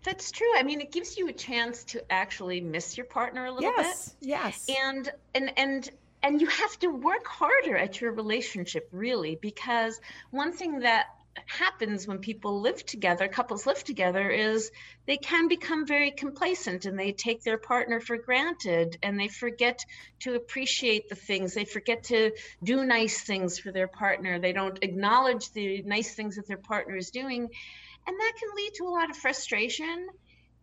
that's 0.04 0.32
true 0.32 0.52
i 0.56 0.64
mean 0.64 0.80
it 0.80 0.90
gives 0.90 1.16
you 1.16 1.28
a 1.28 1.32
chance 1.32 1.84
to 1.84 2.02
actually 2.12 2.60
miss 2.60 2.96
your 2.96 3.06
partner 3.06 3.46
a 3.46 3.52
little 3.52 3.70
bit 3.70 3.86
yes, 3.86 4.16
yes. 4.20 4.66
and 4.84 5.12
and 5.36 5.52
and 5.56 5.90
and 6.24 6.40
you 6.40 6.48
have 6.48 6.76
to 6.80 6.88
work 6.88 7.24
harder 7.24 7.76
at 7.76 8.00
your 8.00 8.10
relationship 8.10 8.88
really 8.90 9.36
because 9.36 10.00
one 10.32 10.52
thing 10.52 10.80
that 10.80 11.06
happens 11.46 12.06
when 12.06 12.18
people 12.18 12.60
live 12.60 12.84
together 12.84 13.26
couples 13.28 13.66
live 13.66 13.82
together 13.82 14.30
is 14.30 14.70
they 15.06 15.16
can 15.16 15.48
become 15.48 15.86
very 15.86 16.10
complacent 16.10 16.84
and 16.84 16.98
they 16.98 17.12
take 17.12 17.42
their 17.42 17.58
partner 17.58 18.00
for 18.00 18.16
granted 18.16 18.98
and 19.02 19.18
they 19.18 19.28
forget 19.28 19.84
to 20.20 20.34
appreciate 20.34 21.08
the 21.08 21.14
things. 21.14 21.54
They 21.54 21.64
forget 21.64 22.04
to 22.04 22.32
do 22.62 22.84
nice 22.84 23.22
things 23.22 23.58
for 23.58 23.72
their 23.72 23.88
partner. 23.88 24.38
They 24.38 24.52
don't 24.52 24.78
acknowledge 24.82 25.50
the 25.52 25.82
nice 25.82 26.14
things 26.14 26.36
that 26.36 26.46
their 26.46 26.58
partner 26.58 26.96
is 26.96 27.10
doing. 27.10 27.48
And 28.06 28.20
that 28.20 28.32
can 28.38 28.48
lead 28.56 28.72
to 28.74 28.84
a 28.84 28.90
lot 28.90 29.10
of 29.10 29.16
frustration. 29.16 30.08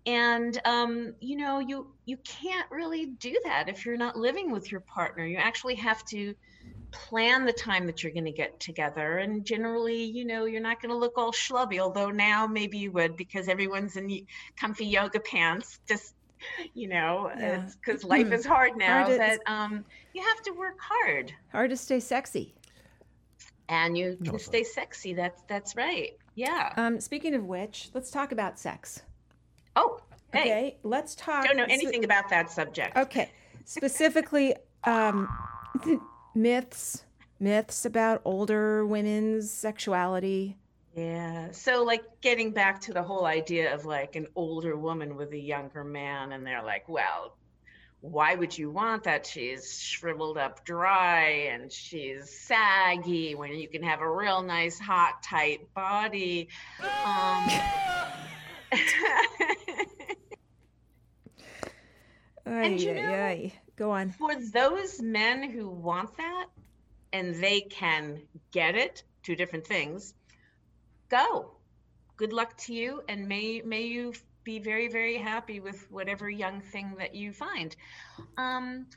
And 0.06 0.60
um, 0.66 1.14
you 1.20 1.36
know 1.36 1.60
you 1.60 1.88
you 2.06 2.18
can't 2.18 2.70
really 2.72 3.06
do 3.06 3.36
that 3.44 3.68
if 3.68 3.86
you're 3.86 3.98
not 3.98 4.16
living 4.16 4.52
with 4.52 4.72
your 4.72 4.82
partner. 4.82 5.26
You 5.26 5.38
actually 5.38 5.76
have 5.76 6.04
to 6.06 6.36
plan 6.92 7.46
the 7.46 7.54
time 7.54 7.86
that 7.86 8.02
you're 8.04 8.12
going 8.12 8.26
to 8.26 8.32
get 8.32 8.60
together 8.60 9.20
and 9.20 9.46
generally 9.46 10.04
you 10.04 10.26
know 10.26 10.46
you're 10.46 10.62
not 10.62 10.82
going 10.82 10.90
to 10.90 10.98
look 10.98 11.18
all 11.18 11.32
schlubby 11.32 11.80
although 11.80 12.10
now 12.10 12.48
maybe 12.48 12.78
you 12.78 12.92
would 12.92 13.16
because 13.16 13.48
everyone's 13.48 13.96
in 13.96 14.26
comfy 14.60 14.86
yoga 14.86 15.20
pants 15.20 15.80
just 15.88 16.16
you 16.74 16.88
know 16.88 17.30
Yeah. 17.38 17.68
because 17.86 18.04
life 18.04 18.32
is 18.32 18.46
hard 18.46 18.72
now 18.78 19.04
Hard 19.06 19.20
to- 19.20 19.38
but 19.46 19.52
um, 19.52 19.86
you 20.14 20.24
have 20.24 20.42
to 20.44 20.52
work 20.58 20.76
hard 20.82 21.32
Hard 21.52 21.70
to 21.72 21.78
stay 21.78 22.00
sexy. 22.00 22.56
and 23.68 23.98
you 23.98 24.18
No, 24.20 24.26
can 24.32 24.36
it's 24.36 24.46
stay 24.46 24.64
sexy 24.64 25.14
that's 25.14 25.42
that's 25.48 25.76
right 25.76 26.12
yeah 26.36 26.74
Um, 26.78 27.00
speaking 27.00 27.36
of 27.36 27.46
which, 27.46 27.90
let's 27.94 28.10
talk 28.10 28.32
about 28.32 28.58
sex. 28.58 29.02
oh 29.76 30.00
hey 30.34 30.40
Okay, 30.42 30.78
let's 30.84 31.14
talk. 31.16 31.46
don't 31.46 31.58
know 31.58 31.66
anything 31.70 32.04
about 32.04 32.30
that 32.30 32.50
subject 32.52 32.96
Okay, 32.98 33.30
specifically, 33.66 34.56
um, 34.86 35.28
myths, 36.36 37.06
myths 37.40 37.86
about 37.86 38.22
older 38.26 38.86
women's 38.86 39.52
sexuality. 39.52 40.58
Yeah. 40.96 41.52
So, 41.52 41.84
like, 41.84 42.04
getting 42.22 42.52
back 42.52 42.82
to 42.82 42.94
the 42.94 43.04
whole 43.04 43.26
idea 43.26 43.74
of 43.74 43.86
like 43.86 44.16
an 44.16 44.28
older 44.36 44.76
woman 44.76 45.16
with 45.16 45.32
a 45.34 45.40
younger 45.40 45.84
man, 45.84 46.32
and 46.34 46.46
they're 46.46 46.64
like, 46.64 46.90
well, 46.90 47.36
why 48.02 48.34
would 48.36 48.58
you 48.58 48.72
want 48.72 49.04
that? 49.04 49.26
She's 49.26 49.80
shriveled 49.82 50.38
up 50.38 50.64
dry 50.66 51.50
and 51.52 51.72
she's 51.72 52.30
saggy 52.30 53.36
when 53.36 53.54
you 53.54 53.68
can 53.68 53.84
have 53.84 54.02
a 54.02 54.10
real 54.10 54.42
nice, 54.42 54.80
hot, 54.80 55.22
tight 55.22 55.74
body. 55.74 56.48
Um, 56.82 57.50
Ay, 62.46 62.68
you 62.68 62.94
know- 62.96 63.14
ay. 63.14 63.54
Go 63.80 63.92
on. 63.92 64.12
for 64.12 64.36
those 64.36 65.02
men 65.02 65.50
who 65.50 65.70
want 65.70 66.18
that 66.18 66.48
and 67.14 67.34
they 67.34 67.62
can 67.62 68.22
get 68.52 68.76
it, 68.76 69.04
two 69.24 69.38
different 69.38 69.66
things, 69.66 70.14
go. 71.08 71.52
Good 72.18 72.34
luck 72.34 72.58
to 72.66 72.74
you 72.74 73.02
and 73.08 73.30
may 73.30 73.62
may 73.62 73.84
you 73.84 74.12
be 74.44 74.60
very 74.60 74.90
very 74.90 75.16
happy 75.16 75.62
with 75.62 75.90
whatever 75.90 76.30
young 76.30 76.60
thing 76.60 76.96
that 76.98 77.16
you 77.16 77.32
find. 77.32 77.74
Um, 78.38 78.88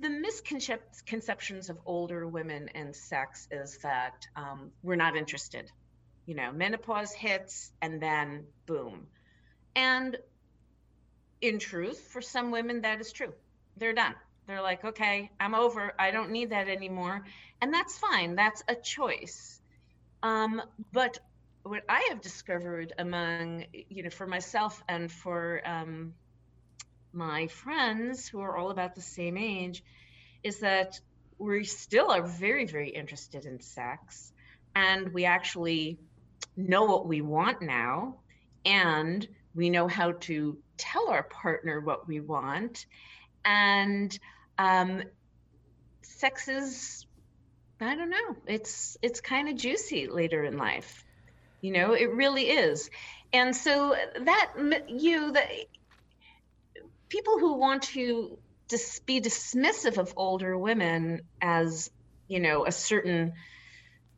the 0.00 0.08
misconceptions 0.08 1.68
of 1.68 1.76
older 1.84 2.26
women 2.26 2.70
and 2.74 2.96
sex 2.96 3.48
is 3.50 3.76
that 3.82 4.26
um, 4.34 4.72
we're 4.82 4.96
not 4.96 5.14
interested. 5.14 5.70
You 6.24 6.36
know, 6.36 6.52
menopause 6.52 7.12
hits 7.12 7.70
and 7.82 8.00
then 8.00 8.46
boom. 8.64 9.08
And 9.76 10.16
in 11.42 11.58
truth, 11.58 12.00
for 12.12 12.22
some 12.22 12.50
women, 12.50 12.80
that 12.80 12.98
is 13.02 13.12
true 13.12 13.34
they're 13.80 13.94
done. 13.94 14.14
They're 14.46 14.62
like, 14.62 14.84
okay, 14.84 15.30
I'm 15.40 15.54
over. 15.54 15.92
I 15.98 16.10
don't 16.10 16.30
need 16.30 16.50
that 16.50 16.68
anymore. 16.68 17.24
And 17.60 17.72
that's 17.72 17.98
fine. 17.98 18.36
That's 18.36 18.62
a 18.68 18.74
choice. 18.74 19.60
Um, 20.22 20.62
but 20.92 21.18
what 21.62 21.82
I 21.88 22.08
have 22.10 22.20
discovered 22.20 22.92
among, 22.98 23.64
you 23.88 24.02
know, 24.02 24.10
for 24.10 24.26
myself 24.26 24.82
and 24.88 25.10
for 25.10 25.60
um, 25.64 26.14
my 27.12 27.46
friends 27.48 28.28
who 28.28 28.40
are 28.40 28.56
all 28.56 28.70
about 28.70 28.94
the 28.94 29.02
same 29.02 29.36
age 29.36 29.82
is 30.42 30.60
that 30.60 31.00
we 31.38 31.64
still 31.64 32.10
are 32.10 32.22
very, 32.22 32.66
very 32.66 32.90
interested 32.90 33.46
in 33.46 33.60
sex. 33.60 34.32
And 34.74 35.12
we 35.12 35.24
actually 35.24 35.98
know 36.56 36.84
what 36.84 37.06
we 37.06 37.20
want 37.20 37.62
now. 37.62 38.16
And 38.64 39.26
we 39.54 39.70
know 39.70 39.88
how 39.88 40.12
to 40.12 40.58
tell 40.76 41.08
our 41.08 41.22
partner 41.22 41.80
what 41.80 42.06
we 42.06 42.20
want 42.20 42.86
and 43.44 44.18
um, 44.58 45.02
sex 46.02 46.48
is 46.48 47.06
i 47.80 47.94
don't 47.94 48.10
know 48.10 48.36
it's 48.46 48.96
it's 49.00 49.20
kind 49.20 49.48
of 49.48 49.56
juicy 49.56 50.06
later 50.06 50.44
in 50.44 50.58
life 50.58 51.04
you 51.60 51.72
know 51.72 51.92
it 51.92 52.12
really 52.12 52.44
is. 52.44 52.90
And 53.32 53.54
so 53.54 53.94
that 54.24 54.52
you 54.88 55.32
the 55.32 55.42
people 57.08 57.38
who 57.38 57.54
want 57.58 57.82
to 57.82 58.38
dis- 58.68 59.00
be 59.00 59.20
dismissive 59.20 59.98
of 59.98 60.12
older 60.16 60.56
women 60.56 61.22
as 61.40 61.90
you 62.28 62.40
know 62.40 62.66
a 62.66 62.72
certain 62.72 63.32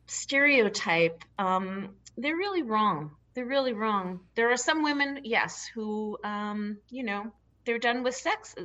stereotype 0.07 1.23
um, 1.37 1.95
they're 2.17 2.35
really 2.35 2.61
wrong. 2.63 3.11
They're 3.33 3.45
really 3.45 3.73
wrong. 3.73 4.19
There 4.35 4.51
are 4.51 4.57
some 4.57 4.83
women 4.83 5.21
yes 5.23 5.69
who 5.73 6.17
um, 6.23 6.77
you 6.89 7.03
know 7.03 7.31
they're 7.65 7.79
done 7.79 8.03
with 8.03 8.15
sex 8.15 8.55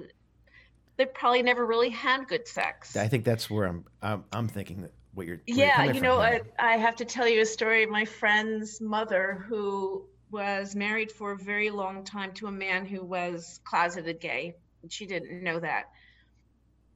they 0.99 1.07
probably 1.07 1.43
never 1.43 1.65
really 1.65 1.91
had 1.91 2.27
good 2.27 2.47
sex. 2.47 2.97
I 2.97 3.07
think 3.09 3.25
that's 3.25 3.49
where 3.49 3.67
I'm. 3.67 3.85
I'm, 4.03 4.25
I'm 4.33 4.49
thinking 4.49 4.83
that 4.83 4.93
what 5.15 5.27
you're. 5.27 5.37
where 5.47 5.57
you're 5.57 5.67
yeah, 5.67 5.85
you 5.85 6.01
know, 6.01 6.19
I. 6.19 6.43
I 6.59 6.77
have 6.77 6.97
to 6.97 7.05
tell 7.05 7.27
you 7.27 7.41
a 7.41 7.47
story 7.47 7.85
of 7.85 7.91
my 7.91 8.05
friend's 8.05 8.81
mother 8.81 9.45
who 9.49 10.05
was 10.31 10.75
married 10.75 11.13
for 11.13 11.33
a 11.33 11.39
very 11.39 11.71
long 11.71 12.05
time 12.05 12.33
to 12.35 12.49
a 12.49 12.53
man 12.53 12.85
who 12.85 13.03
was 13.03 13.61
closeted 13.65 14.21
gay. 14.21 14.57
She 14.89 15.07
didn't 15.07 15.43
know 15.43 15.61
that. 15.61 15.85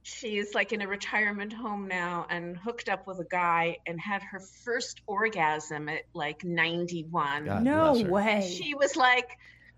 She's 0.03 0.53
like 0.53 0.73
in 0.73 0.81
a 0.81 0.87
retirement 0.87 1.53
home 1.53 1.87
now 1.87 2.27
and 2.29 2.57
hooked 2.57 2.89
up 2.89 3.07
with 3.07 3.19
a 3.19 3.25
guy 3.25 3.77
and 3.87 3.99
had 3.99 4.21
her 4.21 4.41
first 4.41 4.99
orgasm 5.07 5.87
at 5.87 6.01
like 6.13 6.43
91. 6.43 7.45
God 7.45 7.63
no 7.63 7.93
way. 7.93 8.53
She 8.61 8.75
was 8.75 8.97
like, 8.97 9.29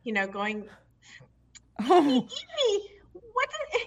you 0.03 0.13
know, 0.13 0.25
going, 0.25 0.67
oh, 1.79 2.07
Evie, 2.07 2.89
what 3.13 3.49
did 3.71 3.81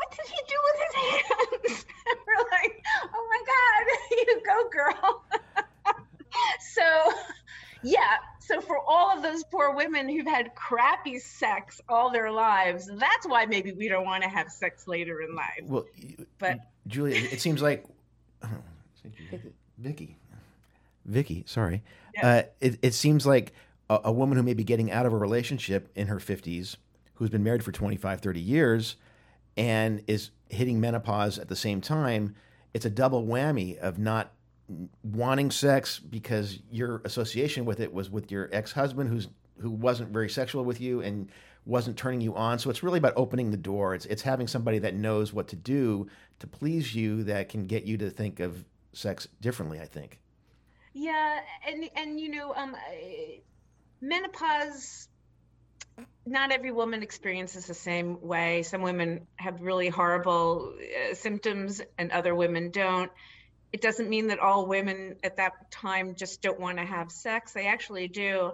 what 0.00 0.16
did 0.16 0.26
he 0.26 0.40
do 0.48 0.56
with 0.64 0.80
his 0.86 1.74
hands? 1.74 1.84
We're 2.26 2.44
like, 2.62 2.82
oh 3.14 3.28
my 3.30 3.42
god, 3.46 3.86
you 4.10 4.42
go, 4.46 4.68
girl. 4.70 5.24
so, 6.74 7.12
yeah. 7.82 8.16
So 8.40 8.60
for 8.60 8.78
all 8.88 9.16
of 9.16 9.22
those 9.22 9.44
poor 9.44 9.74
women 9.74 10.08
who've 10.08 10.26
had 10.26 10.54
crappy 10.54 11.18
sex 11.18 11.80
all 11.88 12.10
their 12.10 12.32
lives, 12.32 12.90
that's 12.94 13.26
why 13.26 13.46
maybe 13.46 13.72
we 13.72 13.88
don't 13.88 14.04
want 14.04 14.22
to 14.24 14.28
have 14.28 14.50
sex 14.50 14.88
later 14.88 15.20
in 15.22 15.34
life. 15.34 15.62
Well, 15.64 15.86
But- 16.38 16.60
Julia, 16.86 17.16
it 17.16 17.40
seems 17.40 17.62
like. 17.62 17.84
Vicki. 19.30 19.52
Vicki, 19.78 20.16
Vicki, 21.06 21.44
sorry. 21.46 21.82
Yes. 22.14 22.24
Uh, 22.24 22.42
it, 22.60 22.78
it 22.82 22.94
seems 22.94 23.26
like 23.26 23.52
a, 23.88 24.00
a 24.04 24.12
woman 24.12 24.36
who 24.36 24.42
may 24.42 24.54
be 24.54 24.64
getting 24.64 24.90
out 24.90 25.06
of 25.06 25.12
a 25.12 25.16
relationship 25.16 25.88
in 25.94 26.08
her 26.08 26.16
50s, 26.18 26.76
who's 27.14 27.30
been 27.30 27.44
married 27.44 27.62
for 27.62 27.72
25, 27.72 28.20
30 28.20 28.40
years, 28.40 28.96
and 29.60 30.02
is 30.06 30.30
hitting 30.48 30.80
menopause 30.80 31.38
at 31.38 31.48
the 31.48 31.54
same 31.56 31.82
time, 31.82 32.34
it's 32.72 32.86
a 32.86 32.90
double 32.90 33.26
whammy 33.26 33.76
of 33.76 33.98
not 33.98 34.32
wanting 35.02 35.50
sex 35.50 35.98
because 35.98 36.60
your 36.70 37.02
association 37.04 37.66
with 37.66 37.78
it 37.78 37.92
was 37.92 38.08
with 38.08 38.30
your 38.30 38.48
ex-husband 38.52 39.10
who's 39.10 39.28
who 39.58 39.70
wasn't 39.70 40.08
very 40.10 40.30
sexual 40.30 40.64
with 40.64 40.80
you 40.80 41.02
and 41.02 41.28
wasn't 41.66 41.94
turning 41.94 42.22
you 42.22 42.34
on. 42.34 42.58
So 42.58 42.70
it's 42.70 42.82
really 42.82 42.96
about 42.96 43.12
opening 43.16 43.50
the 43.50 43.58
door. 43.58 43.94
It's 43.94 44.06
it's 44.06 44.22
having 44.22 44.46
somebody 44.46 44.78
that 44.78 44.94
knows 44.94 45.34
what 45.34 45.48
to 45.48 45.56
do 45.56 46.06
to 46.38 46.46
please 46.46 46.94
you 46.94 47.22
that 47.24 47.50
can 47.50 47.66
get 47.66 47.84
you 47.84 47.98
to 47.98 48.08
think 48.08 48.40
of 48.40 48.64
sex 48.94 49.28
differently. 49.42 49.78
I 49.78 49.84
think. 49.84 50.20
Yeah, 50.94 51.40
and 51.68 51.90
and 51.96 52.18
you 52.18 52.30
know, 52.30 52.54
um, 52.54 52.74
menopause. 54.00 55.09
Not 56.26 56.52
every 56.52 56.70
woman 56.70 57.02
experiences 57.02 57.66
the 57.66 57.74
same 57.74 58.20
way. 58.20 58.62
Some 58.62 58.82
women 58.82 59.26
have 59.36 59.62
really 59.62 59.88
horrible 59.88 60.74
uh, 60.78 61.14
symptoms, 61.14 61.80
and 61.98 62.12
other 62.12 62.34
women 62.34 62.70
don't. 62.70 63.10
It 63.72 63.80
doesn't 63.80 64.08
mean 64.08 64.28
that 64.28 64.38
all 64.38 64.66
women 64.66 65.16
at 65.22 65.36
that 65.36 65.70
time 65.70 66.14
just 66.14 66.42
don't 66.42 66.60
want 66.60 66.78
to 66.78 66.84
have 66.84 67.10
sex. 67.10 67.52
They 67.52 67.66
actually 67.66 68.08
do, 68.08 68.52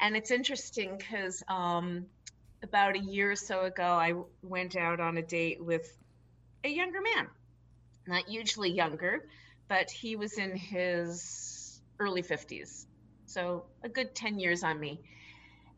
and 0.00 0.16
it's 0.16 0.30
interesting 0.30 0.98
because 0.98 1.42
um, 1.48 2.06
about 2.62 2.96
a 2.96 2.98
year 2.98 3.32
or 3.32 3.36
so 3.36 3.62
ago, 3.62 3.84
I 3.84 4.14
went 4.42 4.76
out 4.76 5.00
on 5.00 5.16
a 5.16 5.22
date 5.22 5.64
with 5.64 5.90
a 6.64 6.68
younger 6.68 7.00
man, 7.00 7.28
not 8.06 8.26
hugely 8.26 8.72
younger, 8.72 9.28
but 9.68 9.90
he 9.90 10.16
was 10.16 10.36
in 10.38 10.56
his 10.56 11.80
early 11.98 12.22
50s. 12.22 12.86
So 13.26 13.64
a 13.82 13.88
good 13.88 14.14
10 14.14 14.38
years 14.38 14.62
on 14.62 14.78
me. 14.78 15.00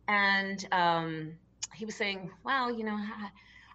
And 0.08 0.66
um, 0.72 1.34
he 1.74 1.84
was 1.84 1.94
saying, 1.94 2.30
Well, 2.42 2.72
you 2.72 2.84
know, 2.84 2.98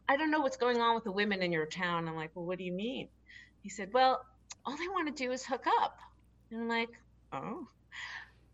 I, 0.10 0.17
don't 0.17 0.32
know 0.32 0.41
what's 0.41 0.58
going 0.58 0.82
on 0.82 0.96
with 0.96 1.04
the 1.04 1.12
women 1.12 1.41
in 1.41 1.52
your 1.52 1.67
town. 1.67 2.08
I'm 2.08 2.15
like, 2.15 2.32
Well, 2.34 2.46
what 2.46 2.58
do 2.58 2.63
you 2.63 2.74
mean? 2.74 3.08
He 3.62 3.69
said, 3.69 3.93
Well, 3.93 4.26
all 4.65 4.76
they 4.76 4.88
want 4.88 5.15
to 5.15 5.24
do 5.24 5.32
is 5.32 5.46
hook 5.46 5.65
up. 5.82 5.98
And 6.52 6.62
I'm 6.62 6.67
like, 6.67 6.89
Oh, 7.32 7.67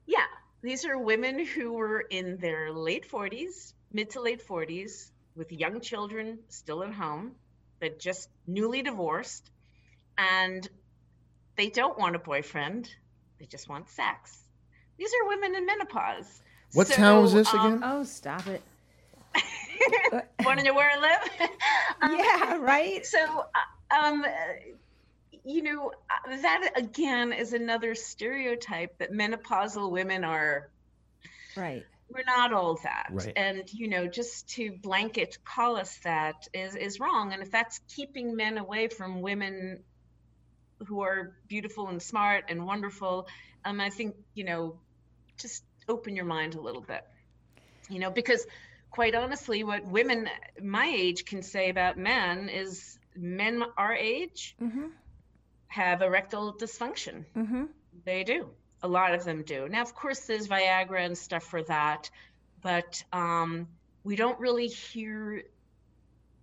yeah. 0.06 0.26
These 0.62 0.86
are 0.86 0.98
women 0.98 1.46
who 1.46 1.72
were 1.72 2.02
in 2.02 2.38
their 2.38 2.74
late 2.74 3.10
40s, 3.10 3.74
mid 3.94 4.10
to 4.12 4.22
late 4.22 4.46
40s, 4.46 5.10
with 5.36 5.54
young 5.54 5.80
children 5.80 6.40
still 6.50 6.84
at 6.84 6.94
home, 6.94 7.32
that 7.80 7.98
just 7.98 8.28
newly 8.46 8.82
divorced, 8.82 9.50
and 10.18 10.68
they 11.56 11.70
don't 11.70 11.98
want 11.98 12.18
a 12.18 12.20
boyfriend. 12.20 12.90
They 13.40 13.46
just 13.46 13.70
want 13.70 13.88
sex. 13.90 14.38
These 14.98 15.14
are 15.14 15.30
women 15.30 15.56
in 15.56 15.66
menopause. 15.66 16.42
What 16.74 16.88
so, 16.88 16.96
town 16.96 17.22
was 17.22 17.34
this 17.34 17.54
um, 17.54 17.60
again? 17.60 17.82
Oh, 17.84 18.04
stop 18.04 18.46
it. 18.48 18.62
Want 20.46 20.60
to 20.60 20.66
know 20.66 20.74
where 20.74 20.90
I 20.92 21.00
live? 21.00 21.50
um, 22.02 22.16
yeah, 22.18 22.58
right. 22.58 23.06
So, 23.06 23.20
uh, 23.20 23.96
um, 23.96 24.26
you 25.44 25.64
know, 25.64 25.92
uh, 26.10 26.38
that 26.42 26.72
again 26.76 27.34
is 27.34 27.54
another 27.54 27.96
stereotype 27.96 28.98
that 29.00 29.12
menopausal 29.12 29.90
women 29.90 30.24
are. 30.24 30.70
Right. 31.56 31.86
We're 32.12 32.24
not 32.26 32.54
all 32.54 32.80
that. 32.84 33.08
Right. 33.12 33.34
And, 33.36 33.72
you 33.72 33.88
know, 33.88 34.08
just 34.08 34.50
to 34.50 34.72
blanket 34.72 35.38
call 35.46 35.76
us 35.76 35.98
that 36.04 36.48
is, 36.54 36.76
is 36.76 37.00
wrong. 37.00 37.34
And 37.34 37.42
if 37.42 37.52
that's 37.52 37.82
keeping 37.88 38.36
men 38.36 38.58
away 38.58 38.88
from 38.88 39.22
women 39.22 39.80
who 40.88 41.02
are 41.02 41.36
beautiful 41.48 41.88
and 41.88 42.02
smart 42.02 42.46
and 42.50 42.66
wonderful, 42.66 43.28
um, 43.64 43.80
I 43.80 43.90
think, 43.92 44.16
you 44.34 44.44
know, 44.44 44.80
just 45.38 45.64
open 45.90 46.16
your 46.16 46.26
mind 46.26 46.56
a 46.56 46.62
little 46.62 46.82
bit. 46.82 47.04
You 47.90 48.00
know, 48.00 48.12
because 48.12 48.46
quite 48.92 49.16
honestly, 49.16 49.64
what 49.64 49.86
women 49.86 50.30
my 50.62 50.88
age 50.88 51.26
can 51.26 51.42
say 51.42 51.70
about 51.70 51.98
men 51.98 52.50
is 52.50 52.98
men 53.16 53.64
our 53.78 53.94
age 53.94 54.56
mm-hmm. 54.62 54.88
have 55.68 56.02
erectile 56.02 56.54
dysfunction. 56.54 57.26
Mm-hmm. 57.36 57.66
They 58.06 58.24
do. 58.24 58.50
A 58.82 58.88
lot 58.88 59.14
of 59.14 59.26
them 59.26 59.44
do. 59.44 59.68
Now, 59.68 59.82
of 59.82 59.94
course, 59.94 60.22
there's 60.22 60.48
Viagra 60.48 61.06
and 61.06 61.18
stuff 61.18 61.44
for 61.44 61.62
that, 61.64 62.10
but 62.62 63.04
um, 63.12 63.68
we 64.04 64.16
don't 64.16 64.40
really 64.40 64.68
hear 64.68 65.44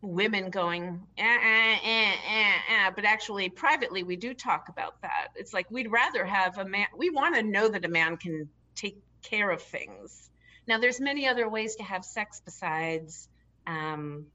women 0.02 0.50
going, 0.50 1.02
eh, 1.16 1.24
eh, 1.24 1.78
eh, 1.82 2.12
eh, 2.28 2.52
eh, 2.70 2.90
but 2.94 3.04
actually 3.04 3.48
privately 3.48 4.02
we 4.02 4.16
do 4.16 4.34
talk 4.34 4.68
about 4.68 5.00
that. 5.02 5.28
It's 5.34 5.54
like 5.54 5.70
we'd 5.70 5.90
rather 5.90 6.24
have 6.26 6.58
a 6.58 6.64
man. 6.64 6.86
We 6.96 7.08
want 7.10 7.34
to 7.36 7.42
know 7.42 7.68
that 7.68 7.84
a 7.84 7.88
man 7.88 8.18
can 8.18 8.48
take 8.74 8.98
care 9.28 9.50
of 9.50 9.62
things. 9.62 10.30
Now, 10.66 10.78
there's 10.78 11.00
many 11.00 11.28
other 11.28 11.48
ways 11.48 11.76
to 11.76 11.82
have 11.82 12.04
sex 12.04 12.40
besides 12.44 13.28
um, 13.66 14.26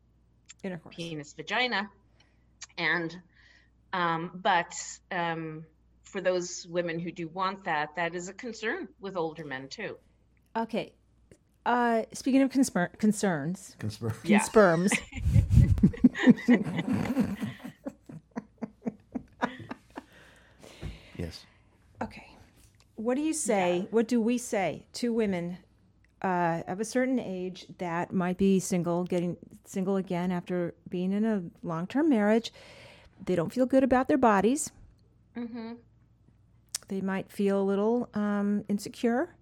intercourse, 0.64 0.96
penis, 0.96 1.34
vagina, 1.34 1.90
and 2.78 3.16
um, 3.94 4.32
but 4.36 4.74
um, 5.12 5.66
for 6.04 6.22
those 6.22 6.66
women 6.70 7.00
who 7.00 7.12
do 7.12 7.28
want 7.28 7.66
that, 7.66 7.96
that 7.98 8.16
is 8.16 8.30
a 8.30 8.34
concern 8.34 8.88
with 9.00 9.18
older 9.18 9.44
men 9.46 9.68
too. 9.68 9.98
Okay. 10.56 10.94
Uh, 11.66 12.04
speaking 12.14 12.42
of 12.42 12.50
conspir- 12.50 12.98
concerns, 12.98 13.76
Conspir- 13.80 14.16
Yeah. 14.24 14.40
sperms. 14.40 14.92
yes. 21.18 21.46
Okay. 22.02 22.28
What 23.02 23.16
do 23.16 23.24
you 23.24 23.34
say? 23.34 23.88
What 23.90 24.08
do 24.08 24.22
we 24.22 24.38
say 24.38 24.86
to 24.94 25.12
women 25.12 25.58
uh, 26.22 26.62
of 26.68 26.80
a 26.80 26.86
certain 26.86 27.18
age 27.18 27.66
that 27.80 28.14
might 28.14 28.38
be 28.38 28.60
single, 28.60 29.06
getting 29.06 29.38
single 29.66 29.96
again 29.96 30.32
after 30.32 30.76
being 30.88 31.12
in 31.12 31.26
a 31.26 31.42
long 31.64 31.88
term 31.88 32.10
marriage? 32.10 32.54
They 33.26 33.34
don't 33.34 33.52
feel 33.52 33.66
good 33.66 33.84
about 33.84 34.08
their 34.08 34.20
bodies. 34.20 34.70
Mm-hmm. 35.36 35.74
They 36.90 37.02
might 37.02 37.32
feel 37.32 37.60
a 37.60 37.64
little 37.64 38.08
um, 38.14 38.66
insecure 38.70 39.36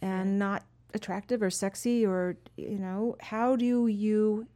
and 0.00 0.38
not 0.38 0.64
attractive 0.94 1.42
or 1.42 1.50
sexy, 1.50 2.06
or, 2.06 2.38
you 2.56 2.78
know, 2.78 3.16
how 3.20 3.54
do 3.54 3.86
you. 3.86 4.46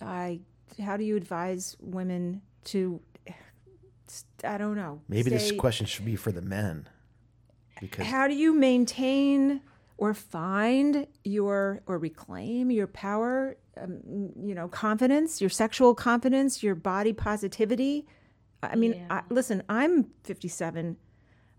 I 0.00 0.40
how 0.82 0.96
do 0.96 1.04
you 1.04 1.16
advise 1.18 1.76
women 1.80 2.40
to 2.64 2.98
I 4.42 4.56
don't 4.56 4.76
know. 4.76 5.02
Maybe 5.06 5.28
this 5.28 5.52
question 5.52 5.84
should 5.84 6.06
be 6.06 6.16
for 6.16 6.32
the 6.32 6.40
men. 6.40 6.88
Because 7.82 8.06
how 8.06 8.28
do 8.28 8.34
you 8.34 8.54
maintain 8.54 9.60
or 9.98 10.14
find 10.14 11.06
your 11.24 11.82
or 11.86 11.98
reclaim 11.98 12.70
your 12.70 12.86
power 12.86 13.56
um, 13.76 13.98
you 14.40 14.54
know 14.54 14.68
confidence 14.68 15.40
your 15.40 15.50
sexual 15.50 15.94
confidence 15.94 16.62
your 16.62 16.74
body 16.76 17.12
positivity 17.12 18.06
i 18.62 18.76
mean 18.76 19.04
I, 19.10 19.22
listen 19.30 19.62
i'm 19.68 20.04
57 20.24 20.96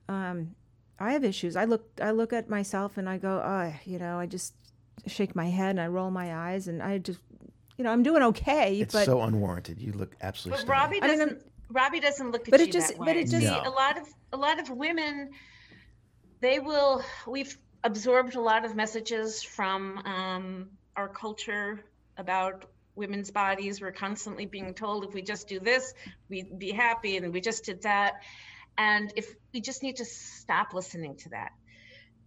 um, 0.09 0.55
i 0.99 1.11
have 1.13 1.23
issues 1.23 1.55
i 1.55 1.65
look 1.65 1.89
i 2.01 2.11
look 2.11 2.31
at 2.33 2.49
myself 2.49 2.97
and 2.97 3.09
i 3.09 3.17
go 3.17 3.41
oh 3.43 3.73
you 3.85 3.99
know 3.99 4.17
i 4.19 4.25
just 4.25 4.53
shake 5.07 5.35
my 5.35 5.49
head 5.49 5.71
and 5.71 5.81
i 5.81 5.87
roll 5.87 6.11
my 6.11 6.33
eyes 6.49 6.67
and 6.67 6.81
i 6.83 6.97
just 6.99 7.19
you 7.77 7.83
know 7.83 7.91
i'm 7.91 8.03
doing 8.03 8.23
okay 8.23 8.79
it's 8.79 8.93
but 8.93 9.05
so 9.05 9.21
unwarranted. 9.21 9.79
You 9.81 9.91
look 9.93 10.15
absolutely 10.21 10.63
But 10.65 10.71
Robbie 10.71 10.97
stunning. 10.97 11.15
I 11.21 11.25
mean, 11.25 11.27
doesn't. 11.35 11.51
Robbie 11.69 11.99
doesn't 11.99 12.31
look 12.31 12.47
at 12.47 12.51
But 12.51 12.59
you 12.59 12.67
it 12.67 12.71
just- 12.71 12.89
that 12.89 12.99
but 12.99 13.15
it 13.17 13.27
just- 13.27 13.45
No. 13.45 13.63
a 13.65 13.71
lot 13.71 13.97
of 13.99 14.07
a 14.31 14.37
lot 14.37 14.59
of 14.59 14.69
women, 14.69 15.31
they 16.43 16.59
will. 16.59 17.01
We've 17.25 17.57
absorbed 17.85 18.35
a 18.35 18.41
lot 18.41 18.65
of 18.65 18.75
messages 18.75 19.41
from 19.41 19.97
um, 19.99 20.69
our 20.97 21.07
culture 21.07 21.85
about 22.17 22.65
women's 22.95 23.31
bodies. 23.31 23.79
We're 23.79 23.93
constantly 23.93 24.45
being 24.45 24.73
told 24.73 25.05
if 25.05 25.13
we 25.13 25.21
just 25.21 25.47
do 25.47 25.61
this, 25.61 25.93
we'd 26.27 26.59
be 26.59 26.71
happy, 26.71 27.15
and 27.15 27.31
we 27.33 27.39
just 27.39 27.63
did 27.63 27.83
that. 27.83 28.15
And 28.77 29.13
if 29.15 29.33
we 29.53 29.61
just 29.61 29.83
need 29.83 29.95
to 29.97 30.05
stop 30.05 30.73
listening 30.73 31.15
to 31.17 31.29
that. 31.29 31.53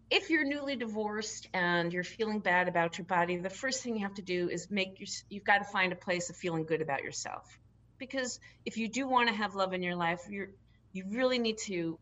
If 0.09 0.31
you're 0.31 0.45
newly 0.45 0.77
divorced 0.77 1.49
and 1.53 1.93
you're 1.93 2.05
feeling 2.05 2.39
bad 2.39 2.69
about 2.69 2.97
your 2.97 3.05
body, 3.05 3.37
the 3.37 3.51
first 3.51 3.83
thing 3.83 3.97
you 3.97 4.03
have 4.03 4.15
to 4.15 4.23
do 4.23 4.49
is 4.49 4.71
make 4.71 4.99
your, 4.99 5.09
you've 5.29 5.45
got 5.45 5.59
to 5.59 5.65
find 5.65 5.93
a 5.93 5.97
place 5.97 6.31
of 6.31 6.37
feeling 6.37 6.65
good 6.65 6.81
about 6.81 7.03
yourself. 7.03 7.59
Because 7.99 8.41
if 8.65 8.79
you 8.79 8.89
do 8.89 9.07
want 9.07 9.29
to 9.29 9.35
have 9.35 9.55
love 9.55 9.75
in 9.75 9.83
your 9.83 9.97
life, 9.97 10.21
you're 10.31 10.49
you 10.93 11.05
really 11.11 11.39
need 11.39 11.59
to 11.59 11.99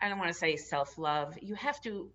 I 0.00 0.08
don't 0.08 0.18
want 0.18 0.30
to 0.30 0.38
say 0.38 0.56
self-love. 0.56 1.38
You 1.40 1.54
have 1.54 1.80
to 1.82 2.10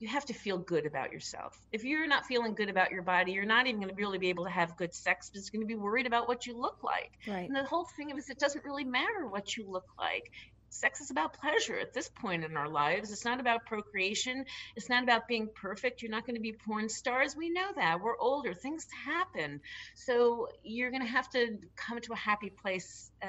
you 0.00 0.08
have 0.08 0.24
to 0.24 0.32
feel 0.32 0.56
good 0.56 0.86
about 0.86 1.12
yourself. 1.12 1.60
If 1.72 1.84
you're 1.84 2.06
not 2.06 2.24
feeling 2.24 2.54
good 2.54 2.70
about 2.70 2.90
your 2.90 3.02
body, 3.02 3.32
you're 3.32 3.44
not 3.44 3.66
even 3.66 3.82
going 3.82 3.94
to 3.94 4.00
really 4.02 4.16
be 4.16 4.30
able 4.30 4.44
to 4.44 4.50
have 4.50 4.76
good 4.76 4.94
sex 4.94 5.28
because 5.28 5.50
you're 5.52 5.60
going 5.60 5.68
to 5.68 5.74
be 5.74 5.78
worried 5.78 6.06
about 6.06 6.26
what 6.26 6.46
you 6.46 6.58
look 6.58 6.82
like. 6.82 7.12
right 7.28 7.46
And 7.46 7.54
the 7.54 7.64
whole 7.64 7.84
thing 7.84 8.10
is, 8.16 8.30
it 8.30 8.38
doesn't 8.38 8.64
really 8.64 8.84
matter 8.84 9.26
what 9.26 9.56
you 9.58 9.70
look 9.70 9.84
like. 9.98 10.32
Sex 10.70 11.00
is 11.00 11.10
about 11.10 11.34
pleasure 11.34 11.78
at 11.78 11.92
this 11.92 12.08
point 12.08 12.44
in 12.44 12.56
our 12.56 12.68
lives. 12.68 13.12
It's 13.12 13.24
not 13.24 13.40
about 13.40 13.66
procreation. 13.66 14.44
It's 14.76 14.88
not 14.88 15.02
about 15.02 15.26
being 15.26 15.48
perfect. 15.52 16.00
You're 16.00 16.12
not 16.12 16.24
going 16.24 16.36
to 16.36 16.40
be 16.40 16.52
porn 16.52 16.88
stars. 16.88 17.36
We 17.36 17.50
know 17.50 17.68
that. 17.74 18.00
We're 18.00 18.18
older. 18.18 18.54
Things 18.54 18.86
happen. 19.04 19.60
So 19.96 20.48
you're 20.62 20.90
going 20.90 21.02
to 21.02 21.08
have 21.08 21.28
to 21.30 21.58
come 21.74 22.00
to 22.00 22.12
a 22.12 22.16
happy 22.16 22.50
place 22.50 23.10
uh, 23.20 23.26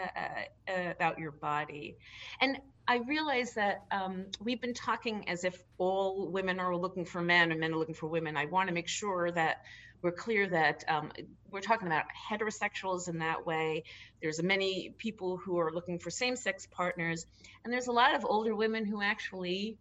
uh, 0.70 0.92
about 0.92 1.18
your 1.18 1.32
body. 1.32 1.98
And 2.40 2.60
I 2.92 2.98
realize 2.98 3.54
that 3.54 3.86
um, 3.90 4.26
we've 4.42 4.60
been 4.60 4.74
talking 4.74 5.30
as 5.30 5.46
if 5.46 5.58
all 5.78 6.28
women 6.28 6.60
are 6.60 6.76
looking 6.76 7.06
for 7.06 7.22
men 7.22 7.52
and 7.52 7.60
men 7.62 7.72
are 7.72 7.78
looking 7.78 7.96
for 7.96 8.08
women. 8.08 8.36
I 8.36 8.48
want 8.48 8.68
to 8.68 8.74
make 8.74 8.90
sure 8.90 9.32
that 9.32 9.62
we're 10.02 10.12
clear 10.12 10.50
that 10.50 10.84
um, 10.90 11.10
we're 11.50 11.62
talking 11.62 11.88
about 11.88 12.04
heterosexuals 12.30 13.08
in 13.08 13.20
that 13.20 13.46
way. 13.46 13.86
There's 14.22 14.44
many 14.44 14.94
people 14.98 15.38
who 15.38 15.58
are 15.60 15.72
looking 15.72 16.00
for 16.00 16.10
same-sex 16.10 16.68
partners, 16.70 17.26
and 17.64 17.72
there's 17.72 17.88
a 17.88 17.94
lot 17.94 18.14
of 18.14 18.26
older 18.26 18.54
women 18.54 18.84
who 18.84 19.02
actually 19.02 19.78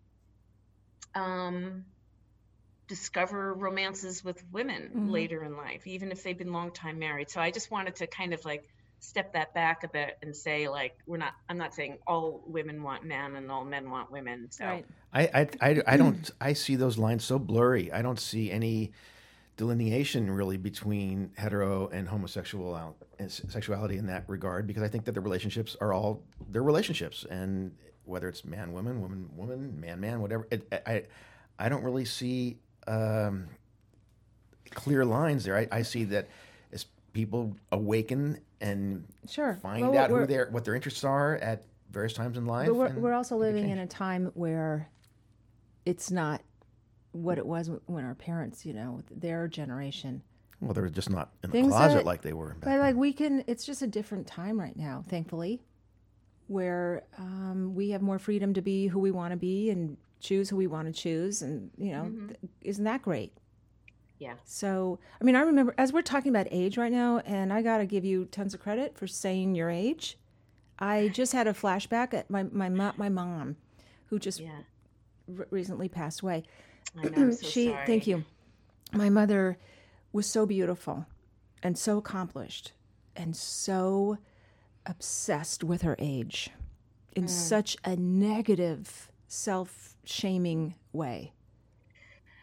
um, 1.16 1.86
discover 2.86 3.54
romances 3.54 4.22
with 4.22 4.40
women 4.52 4.92
Mhm. 4.94 5.10
later 5.10 5.42
in 5.42 5.56
life, 5.56 5.84
even 5.84 6.12
if 6.12 6.22
they've 6.22 6.38
been 6.38 6.52
long 6.52 6.70
time 6.70 7.00
married. 7.00 7.28
So 7.28 7.40
I 7.40 7.50
just 7.50 7.72
wanted 7.72 7.96
to 7.96 8.06
kind 8.06 8.34
of 8.34 8.44
like 8.44 8.68
step 9.00 9.32
that 9.32 9.52
back 9.54 9.82
a 9.82 9.88
bit 9.88 10.18
and 10.22 10.34
say 10.34 10.68
like 10.68 10.96
we're 11.06 11.16
not 11.16 11.32
I'm 11.48 11.58
not 11.58 11.74
saying 11.74 11.98
all 12.06 12.42
women 12.46 12.82
want 12.82 13.04
men 13.04 13.36
and 13.36 13.50
all 13.50 13.64
men 13.64 13.90
want 13.90 14.10
women. 14.10 14.48
So 14.50 14.64
Right. 14.64 14.86
I, 15.12 15.22
I, 15.22 15.48
I, 15.60 15.82
I 15.86 15.96
don't. 15.96 16.30
I 16.40 16.52
see 16.52 16.76
those 16.76 16.96
lines 16.96 17.24
so 17.24 17.38
blurry. 17.38 17.90
I 17.90 18.02
don't 18.02 18.20
see 18.20 18.50
any 18.50 18.92
delineation 19.56 20.30
really 20.30 20.56
between 20.56 21.32
hetero 21.36 21.88
and 21.88 22.08
homosexual 22.08 22.96
and 23.18 23.30
sexuality 23.30 23.98
in 23.98 24.06
that 24.06 24.24
regard 24.28 24.66
because 24.66 24.82
I 24.82 24.88
think 24.88 25.04
that 25.04 25.12
the 25.12 25.20
relationships 25.20 25.76
are 25.80 25.92
all 25.92 26.22
they're 26.48 26.62
relationships 26.62 27.26
and 27.28 27.72
whether 28.04 28.26
it's 28.26 28.42
man 28.42 28.72
woman 28.72 29.02
woman 29.02 29.28
woman 29.36 29.78
man 29.78 30.00
man 30.00 30.22
whatever 30.22 30.46
it, 30.50 30.66
I 30.86 31.02
I 31.58 31.68
don't 31.68 31.84
really 31.84 32.06
see 32.06 32.56
um, 32.86 33.48
clear 34.70 35.04
lines 35.04 35.44
there. 35.44 35.56
I, 35.56 35.68
I 35.70 35.82
see 35.82 36.04
that 36.04 36.28
as 36.72 36.86
people 37.12 37.56
awaken 37.70 38.38
and 38.60 39.04
Sure. 39.28 39.54
find 39.62 39.88
Well, 39.88 39.98
out 39.98 40.10
who 40.10 40.16
we're- 40.16 40.26
their 40.26 40.50
what 40.50 40.64
their 40.64 40.74
interests 40.74 41.04
are 41.04 41.36
at 41.36 41.64
various 41.90 42.12
times 42.12 42.36
in 42.36 42.46
life. 42.46 42.68
But 42.68 42.74
we're, 42.76 42.86
and 42.86 43.02
we're 43.02 43.12
also 43.14 43.36
living 43.36 43.68
in 43.68 43.78
a 43.78 43.86
time 43.86 44.30
where 44.34 44.88
it's 45.86 46.10
not 46.10 46.42
what 47.12 47.38
it 47.38 47.46
was 47.46 47.70
when 47.86 48.04
our 48.04 48.14
parents, 48.14 48.64
you 48.64 48.72
know, 48.72 49.00
their 49.10 49.48
generation. 49.48 50.22
Well, 50.60 50.74
they're 50.74 50.88
just 50.90 51.10
not 51.10 51.32
in 51.42 51.50
the 51.50 51.62
closet 51.62 51.94
that- 51.96 52.04
like 52.06 52.22
they 52.22 52.32
were. 52.34 52.50
Back 52.50 52.60
But 52.60 52.70
then. 52.70 52.80
like 52.80 52.96
we 52.96 53.12
can, 53.12 53.42
it's 53.46 53.64
just 53.64 53.82
a 53.82 53.86
different 53.86 54.26
time 54.26 54.60
right 54.60 54.76
now, 54.76 55.02
thankfully, 55.08 55.62
where 56.48 57.02
um, 57.18 57.74
we 57.74 57.90
have 57.90 58.02
more 58.02 58.18
freedom 58.18 58.52
to 58.54 58.60
be 58.62 58.86
who 58.86 58.98
we 59.00 59.10
want 59.10 59.32
to 59.32 59.36
be 59.36 59.70
and 59.70 59.96
choose 60.20 60.50
who 60.50 60.56
we 60.56 60.66
want 60.66 60.86
to 60.86 60.92
choose, 60.92 61.40
and 61.42 61.70
you 61.78 61.92
know, 61.92 62.10
th- 62.28 62.38
isn't 62.60 62.84
that 62.84 63.00
great? 63.02 63.32
Yeah. 64.20 64.34
So, 64.44 65.00
I 65.20 65.24
mean, 65.24 65.34
I 65.34 65.40
remember 65.40 65.74
as 65.76 65.92
we're 65.92 66.02
talking 66.02 66.30
about 66.30 66.46
age 66.52 66.78
right 66.78 66.92
now, 66.92 67.18
and 67.26 67.52
I 67.52 67.62
got 67.62 67.78
to 67.78 67.86
give 67.86 68.04
you 68.04 68.26
tons 68.26 68.54
of 68.54 68.60
credit 68.60 68.96
for 68.96 69.08
saying 69.08 69.56
your 69.56 69.70
age. 69.70 70.16
I 70.78 71.08
just 71.08 71.32
had 71.32 71.48
a 71.48 71.52
flashback 71.52 72.14
at 72.14 72.30
my 72.30 72.44
my 72.44 72.68
my 72.68 73.08
mom, 73.08 73.56
who 74.06 74.18
just 74.18 74.38
Yeah. 74.38 74.60
r- 75.36 75.48
recently 75.50 75.88
passed 75.88 76.20
away. 76.20 76.44
I 76.96 77.08
know. 77.08 77.10
I'm 77.16 77.32
so 77.32 77.46
she 77.48 77.70
sorry. 77.70 77.86
thank 77.86 78.06
you 78.06 78.24
my 78.92 79.08
mother 79.08 79.58
was 80.12 80.26
so 80.26 80.46
beautiful 80.46 81.06
and 81.62 81.78
so 81.78 81.98
accomplished 81.98 82.72
and 83.16 83.36
so 83.36 84.18
obsessed 84.86 85.62
with 85.62 85.82
her 85.82 85.96
age 85.98 86.50
in 87.14 87.24
mm. 87.24 87.28
such 87.28 87.76
a 87.84 87.96
negative 87.96 89.10
self-shaming 89.28 90.74
way 90.92 91.32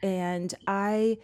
and 0.02 0.54
i 0.68 1.18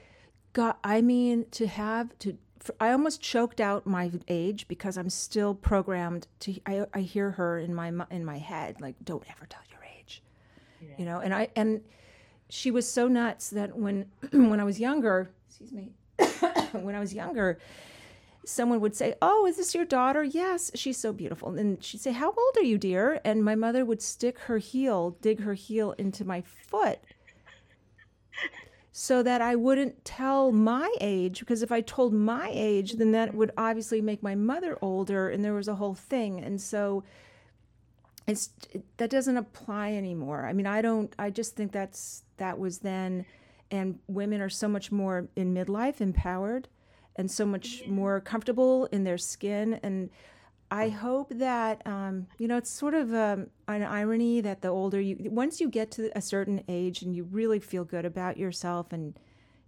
got 0.53 0.79
i 0.83 1.01
mean 1.01 1.45
to 1.51 1.67
have 1.67 2.17
to 2.19 2.37
I 2.79 2.91
almost 2.91 3.21
choked 3.21 3.59
out 3.59 3.85
my 3.85 4.11
age 4.27 4.67
because 4.67 4.97
I'm 4.97 5.09
still 5.09 5.53
programmed 5.53 6.27
to. 6.41 6.55
I, 6.65 6.85
I 6.93 7.01
hear 7.01 7.31
her 7.31 7.59
in 7.59 7.75
my 7.75 7.91
in 8.09 8.23
my 8.23 8.37
head 8.37 8.79
like, 8.79 8.95
"Don't 9.03 9.23
ever 9.29 9.45
tell 9.45 9.61
your 9.69 9.81
age," 9.99 10.23
you 10.97 11.05
know. 11.05 11.19
And 11.19 11.33
I 11.33 11.49
and 11.55 11.81
she 12.49 12.71
was 12.71 12.89
so 12.89 13.07
nuts 13.07 13.49
that 13.49 13.77
when 13.77 14.05
when 14.31 14.59
I 14.59 14.63
was 14.63 14.79
younger, 14.79 15.31
excuse 15.47 15.71
me, 15.71 15.91
when 16.71 16.95
I 16.95 16.99
was 16.99 17.13
younger, 17.13 17.59
someone 18.45 18.79
would 18.79 18.95
say, 18.95 19.15
"Oh, 19.21 19.45
is 19.45 19.57
this 19.57 19.75
your 19.75 19.85
daughter?" 19.85 20.23
Yes, 20.23 20.71
she's 20.75 20.97
so 20.97 21.11
beautiful. 21.11 21.55
And 21.55 21.83
she'd 21.83 22.01
say, 22.01 22.13
"How 22.13 22.27
old 22.27 22.57
are 22.57 22.63
you, 22.63 22.77
dear?" 22.77 23.19
And 23.25 23.43
my 23.43 23.55
mother 23.55 23.83
would 23.83 24.01
stick 24.01 24.39
her 24.39 24.57
heel, 24.57 25.17
dig 25.21 25.41
her 25.41 25.53
heel 25.53 25.91
into 25.93 26.23
my 26.23 26.41
foot. 26.41 26.99
So 28.95 29.23
that 29.23 29.41
I 29.41 29.55
wouldn't 29.55 30.05
tell 30.05 30.51
my 30.51 30.93
age, 31.01 31.39
because 31.39 31.63
if 31.63 31.71
I 31.71 31.81
told 31.81 32.13
my 32.13 32.51
age, 32.53 32.93
then 32.93 33.11
that 33.13 33.33
would 33.33 33.51
obviously 33.57 34.01
make 34.01 34.21
my 34.21 34.35
mother 34.35 34.77
older, 34.83 35.29
and 35.29 35.43
there 35.43 35.55
was 35.55 35.67
a 35.67 35.73
whole 35.73 35.95
thing. 35.95 36.43
And 36.43 36.61
so 36.61 37.03
it's 38.27 38.51
that 38.97 39.09
doesn't 39.09 39.35
apply 39.35 39.93
anymore. 39.93 40.45
I 40.45 40.53
mean, 40.53 40.67
I 40.67 40.83
don't. 40.83 41.11
I 41.17 41.31
just 41.31 41.55
think 41.55 41.71
that's 41.71 42.23
that 42.37 42.59
was 42.59 42.79
then, 42.79 43.25
and 43.71 43.97
women 44.05 44.41
are 44.41 44.49
so 44.49 44.67
much 44.67 44.91
more 44.91 45.27
in 45.35 45.55
midlife, 45.55 45.99
empowered, 45.99 46.67
and 47.15 47.31
so 47.31 47.47
much 47.47 47.87
more 47.87 48.21
comfortable 48.21 48.85
in 48.91 49.05
their 49.05 49.17
skin. 49.17 49.79
And 49.81 50.11
I 50.73 50.89
hope 50.89 51.29
that 51.35 51.85
um, 51.85 52.25
you 52.39 52.47
know 52.47 52.57
it's 52.57 52.71
sort 52.71 52.95
of 52.95 53.13
um, 53.13 53.47
an 53.67 53.83
irony 53.83 54.41
that 54.41 54.63
the 54.63 54.69
older 54.69 54.99
you, 54.99 55.29
once 55.29 55.61
you 55.61 55.69
get 55.69 55.91
to 55.91 56.09
a 56.17 56.21
certain 56.21 56.63
age 56.67 57.03
and 57.03 57.15
you 57.15 57.25
really 57.25 57.59
feel 57.59 57.83
good 57.83 58.05
about 58.05 58.37
yourself 58.37 58.91
and 58.91 59.13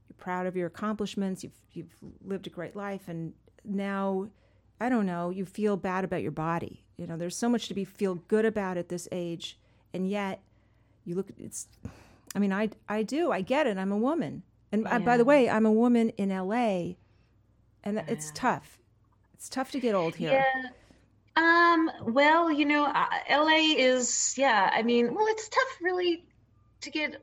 you're 0.09 0.17
proud 0.17 0.47
of 0.47 0.55
your 0.55 0.65
accomplishments, 0.65 1.43
you've 1.43 1.59
you've 1.73 1.95
lived 2.23 2.47
a 2.47 2.49
great 2.49 2.75
life, 2.75 3.07
and 3.07 3.33
now 3.63 4.29
I 4.81 4.89
don't 4.89 5.05
know, 5.05 5.29
you 5.29 5.45
feel 5.45 5.77
bad 5.77 6.03
about 6.03 6.23
your 6.23 6.31
body. 6.31 6.83
You 6.97 7.05
know, 7.05 7.17
there's 7.17 7.37
so 7.37 7.49
much 7.49 7.67
to 7.67 7.75
be 7.75 7.85
feel 7.85 8.15
good 8.15 8.45
about 8.45 8.75
at 8.75 8.89
this 8.89 9.07
age, 9.11 9.59
and 9.93 10.09
yet 10.09 10.41
you 11.05 11.13
look. 11.13 11.27
It's, 11.37 11.67
I 12.35 12.39
mean, 12.39 12.51
I 12.51 12.71
I 12.89 13.03
do, 13.03 13.31
I 13.31 13.41
get 13.41 13.67
it. 13.67 13.77
I'm 13.77 13.91
a 13.91 13.97
woman, 13.97 14.41
and 14.71 14.87
uh, 14.87 14.97
by 14.97 15.17
the 15.17 15.25
way, 15.25 15.51
I'm 15.51 15.67
a 15.67 15.71
woman 15.71 16.09
in 16.17 16.31
L.A., 16.31 16.97
and 17.83 18.03
it's 18.07 18.31
tough. 18.33 18.79
It's 19.35 19.49
tough 19.49 19.69
to 19.71 19.79
get 19.79 19.93
old 19.93 20.15
here. 20.15 20.31
Yeah. 20.31 20.69
Um, 21.35 21.91
well, 22.03 22.51
you 22.51 22.65
know, 22.65 22.85
uh, 22.85 23.05
LA 23.29 23.75
is, 23.77 24.35
yeah, 24.37 24.69
I 24.71 24.83
mean, 24.83 25.13
well, 25.13 25.25
it's 25.27 25.49
tough 25.49 25.77
really 25.81 26.23
to 26.81 26.91
get 26.91 27.21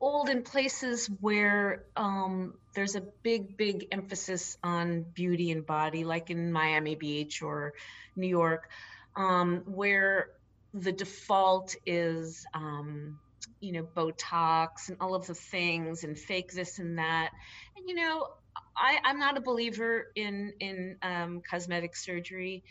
old 0.00 0.28
in 0.28 0.42
places 0.42 1.06
where 1.20 1.84
um, 1.96 2.54
there's 2.74 2.94
a 2.94 3.00
big, 3.00 3.56
big 3.56 3.88
emphasis 3.90 4.58
on 4.62 5.02
beauty 5.14 5.50
and 5.50 5.64
body, 5.64 6.04
like 6.04 6.28
in 6.30 6.52
Miami 6.52 6.94
Beach 6.94 7.40
or 7.40 7.72
New 8.16 8.28
York, 8.28 8.68
um, 9.16 9.62
where 9.64 10.30
the 10.74 10.92
default 10.92 11.74
is, 11.86 12.44
um, 12.52 13.18
you 13.60 13.72
know, 13.72 13.88
Botox 13.96 14.88
and 14.88 14.98
all 15.00 15.14
of 15.14 15.26
the 15.26 15.34
things 15.34 16.04
and 16.04 16.18
fake 16.18 16.52
this 16.52 16.78
and 16.78 16.98
that. 16.98 17.30
And, 17.76 17.88
you 17.88 17.94
know, 17.94 18.28
I, 18.76 18.98
I'm 19.04 19.18
not 19.18 19.36
a 19.36 19.40
believer 19.40 20.08
in 20.14 20.52
in 20.60 20.96
um, 21.02 21.42
cosmetic 21.48 21.96
surgery. 21.96 22.64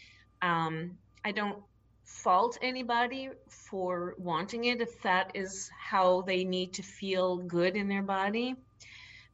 Um, 0.43 0.97
I 1.23 1.31
don't 1.31 1.63
fault 2.03 2.59
anybody 2.61 3.29
for 3.47 4.13
wanting 4.17 4.65
it 4.65 4.81
if 4.81 5.01
that 5.03 5.31
is 5.35 5.71
how 5.79 6.21
they 6.21 6.43
need 6.43 6.73
to 6.73 6.83
feel 6.83 7.37
good 7.37 7.77
in 7.77 7.87
their 7.87 8.03
body. 8.03 8.55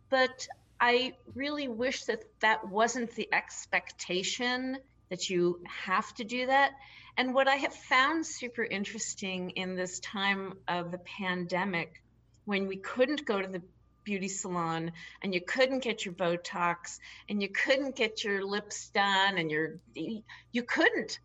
But 0.09 0.47
I 0.79 1.13
really 1.33 1.67
wish 1.67 2.03
that 2.05 2.23
that 2.41 2.69
wasn't 2.69 3.15
the 3.15 3.27
expectation 3.33 4.77
that 5.09 5.29
you 5.31 5.61
have 5.65 6.13
to 6.15 6.23
do 6.23 6.45
that. 6.45 6.73
And 7.17 7.33
what 7.33 7.47
I 7.47 7.55
have 7.55 7.73
found 7.73 8.25
super 8.25 8.63
interesting 8.63 9.49
in 9.51 9.75
this 9.75 9.99
time 9.99 10.53
of 10.67 10.91
the 10.91 10.99
pandemic, 10.99 12.03
when 12.45 12.67
we 12.67 12.77
couldn't 12.77 13.25
go 13.25 13.41
to 13.41 13.47
the 13.47 13.63
beauty 14.03 14.27
salon 14.27 14.91
and 15.21 15.33
you 15.33 15.41
couldn't 15.41 15.83
get 15.83 16.05
your 16.05 16.13
botox 16.13 16.99
and 17.27 17.41
you 17.41 17.49
couldn't 17.49 17.95
get 17.95 18.23
your 18.23 18.45
lips 18.45 18.89
done 18.89 19.37
and 19.37 19.51
your 19.51 19.79
you 19.95 20.63
couldn't. 20.63 21.19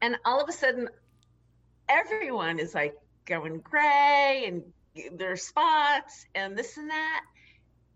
And 0.00 0.16
all 0.24 0.40
of 0.40 0.48
a 0.48 0.52
sudden 0.52 0.88
everyone 1.88 2.58
is 2.58 2.74
like 2.74 2.94
going 3.26 3.60
gray 3.60 4.44
and 4.46 4.62
there 5.18 5.32
are 5.32 5.36
spots 5.36 6.26
and 6.34 6.56
this 6.56 6.76
and 6.76 6.90
that. 6.90 7.24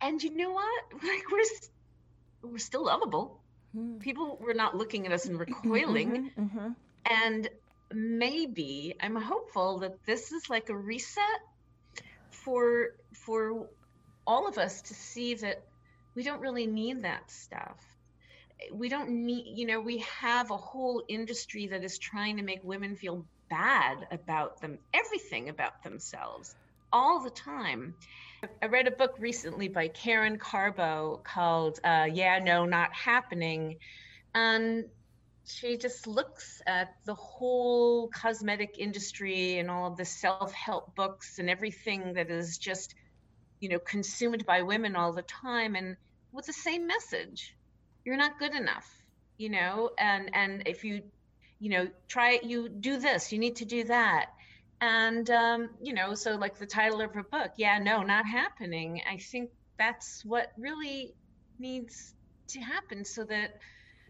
And 0.01 0.23
you 0.23 0.35
know 0.37 0.53
what? 0.53 0.85
Like 1.03 1.31
we're 1.31 2.51
we're 2.51 2.59
still 2.59 2.85
lovable. 2.87 3.41
Mm. 3.77 4.01
people 4.01 4.39
were 4.39 4.53
not 4.53 4.77
looking 4.77 5.07
at 5.07 5.13
us 5.13 5.25
and 5.25 5.39
recoiling. 5.41 6.31
Mhm, 6.37 6.51
mhm. 6.51 6.75
and 7.07 7.49
maybe 7.95 8.95
i'm 9.01 9.17
hopeful 9.17 9.81
that 9.81 10.05
this 10.07 10.33
is 10.33 10.49
like 10.49 10.69
a 10.71 10.77
reset 10.77 11.41
for 12.45 12.95
for 13.13 13.67
all 14.27 14.47
of 14.47 14.59
us 14.59 14.83
to 14.83 14.95
see 14.95 15.35
that 15.35 15.63
we 16.15 16.23
don't 16.23 16.41
really 16.41 16.67
need 16.67 17.03
that 17.03 17.31
stuff. 17.31 17.79
We 18.73 18.89
don't 18.89 19.11
need 19.11 19.59
you 19.59 19.67
know 19.67 19.81
we 19.81 19.99
have 19.99 20.51
a 20.51 20.57
whole 20.57 21.03
industry 21.09 21.67
that 21.69 21.85
is 21.85 21.99
trying 21.99 22.37
to 22.37 22.43
make 22.43 22.63
women 22.63 22.97
feel 22.97 23.25
bad 23.51 24.07
about 24.11 24.61
them 24.61 24.79
everything 24.95 25.49
about 25.49 25.83
themselves 25.83 26.55
all 26.93 27.23
the 27.23 27.31
time. 27.31 27.95
I 28.61 28.67
read 28.67 28.87
a 28.87 28.91
book 28.91 29.15
recently 29.19 29.69
by 29.69 29.89
Karen 29.89 30.39
Karbo 30.39 31.23
called 31.23 31.81
uh, 31.85 32.09
yeah 32.13 32.39
no 32.39 32.65
not 32.65 32.93
happening. 32.93 33.77
And 34.35 34.85
she 35.45 35.77
just 35.77 36.07
looks 36.07 36.63
at 36.67 36.95
the 37.05 37.15
whole 37.15 38.09
cosmetic 38.09 38.79
industry 38.79 39.59
and 39.59 39.71
all 39.71 39.87
of 39.87 39.97
the 39.97 40.05
self-help 40.05 40.95
books 40.95 41.39
and 41.39 41.51
everything 41.51 42.15
that 42.15 42.31
is 42.31 42.59
just 42.59 42.95
you 43.61 43.69
know 43.69 43.79
consumed 43.79 44.47
by 44.47 44.63
women 44.63 44.97
all 44.97 45.13
the 45.13 45.23
time 45.23 45.75
and 45.75 45.97
with 46.33 46.47
the 46.47 46.53
same 46.53 46.87
message. 46.87 47.57
You're 48.05 48.17
not 48.17 48.39
good 48.39 48.55
enough 48.55 48.89
you 49.43 49.49
know? 49.49 49.91
And 49.99 50.31
and 50.35 50.63
if 50.67 50.85
you 50.85 51.03
you 51.59 51.71
know 51.71 51.89
try 52.09 52.33
it 52.35 52.45
you 52.45 52.69
do 52.69 52.99
this 52.99 53.33
you 53.33 53.39
need 53.39 53.57
to 53.57 53.65
do 53.65 53.85
that. 53.85 54.31
And, 54.81 55.31
um, 55.31 55.71
you 55.81 55.93
know, 55.93 56.15
so 56.15 56.35
like 56.35 56.59
the 56.59 56.67
title 56.67 57.01
of 57.03 57.15
her 57.15 57.23
book, 57.23 57.53
yeah, 57.57 57.79
no, 57.79 58.03
not 58.03 58.27
happening. 58.27 59.01
I 59.09 59.19
think 59.19 59.51
that's 59.79 60.25
what 60.25 60.51
really 60.59 61.15
needs 61.61 62.15
to 62.49 62.59
happen 62.59 63.05
so 63.05 63.23
that 63.23 63.61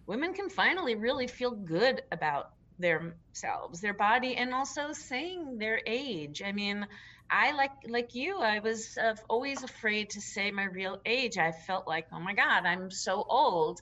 women 0.07 0.35
can 0.35 0.49
finally 0.49 0.95
really 0.95 1.27
feel 1.27 1.53
good 1.53 2.03
about 2.11 2.51
themselves, 2.79 3.81
their 3.81 3.95
body, 3.95 4.37
and 4.37 4.53
also 4.53 4.93
saying 4.93 5.59
their 5.59 5.81
age. 5.87 6.43
I 6.45 6.53
mean, 6.53 6.87
I 7.31 7.53
like 7.53 7.73
like 7.89 8.15
you, 8.15 8.39
I 8.39 8.59
was 8.59 8.99
uh, 8.99 9.15
always 9.29 9.63
afraid 9.63 10.11
to 10.11 10.21
say 10.21 10.51
my 10.51 10.65
real 10.65 11.01
age. 11.07 11.39
I 11.39 11.53
felt 11.53 11.87
like, 11.89 12.07
oh 12.13 12.21
my 12.21 12.35
God, 12.35 12.67
I'm 12.67 12.91
so 12.91 13.25
old. 13.29 13.81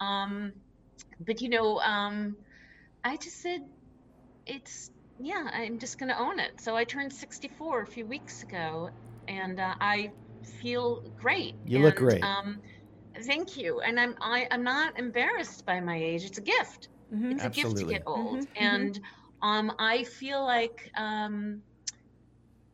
Um, 0.00 0.52
but 1.20 1.40
you 1.40 1.48
know, 1.48 1.78
um, 1.78 2.36
I 3.04 3.16
just 3.16 3.40
said, 3.40 3.60
it's 4.46 4.90
yeah, 5.20 5.48
I'm 5.52 5.78
just 5.78 5.98
gonna 5.98 6.16
own 6.18 6.40
it. 6.40 6.60
So 6.60 6.76
I 6.76 6.84
turned 6.84 7.12
64 7.12 7.82
a 7.82 7.86
few 7.86 8.06
weeks 8.06 8.42
ago, 8.42 8.90
and 9.28 9.60
uh, 9.60 9.74
I 9.80 10.10
feel 10.60 11.02
great. 11.20 11.54
You 11.66 11.76
and, 11.76 11.84
look 11.84 11.96
great. 11.96 12.22
Um, 12.22 12.60
thank 13.24 13.56
you, 13.56 13.80
and 13.80 13.98
I'm 14.00 14.16
I, 14.20 14.46
I'm 14.50 14.62
not 14.64 14.98
embarrassed 14.98 15.64
by 15.66 15.80
my 15.80 15.96
age. 15.96 16.24
It's 16.24 16.38
a 16.38 16.42
gift. 16.42 16.88
Mhm. 17.12 17.30
It's 17.30 17.44
a 17.44 17.50
gift 17.50 17.78
to 17.78 17.84
get 17.86 18.02
old, 18.06 18.42
Mhm, 18.42 18.48
mhm. 18.60 18.88
and 18.88 18.98
um, 19.42 19.72
I 19.78 20.04
feel 20.04 20.44
like 20.44 20.90
um, 20.96 21.62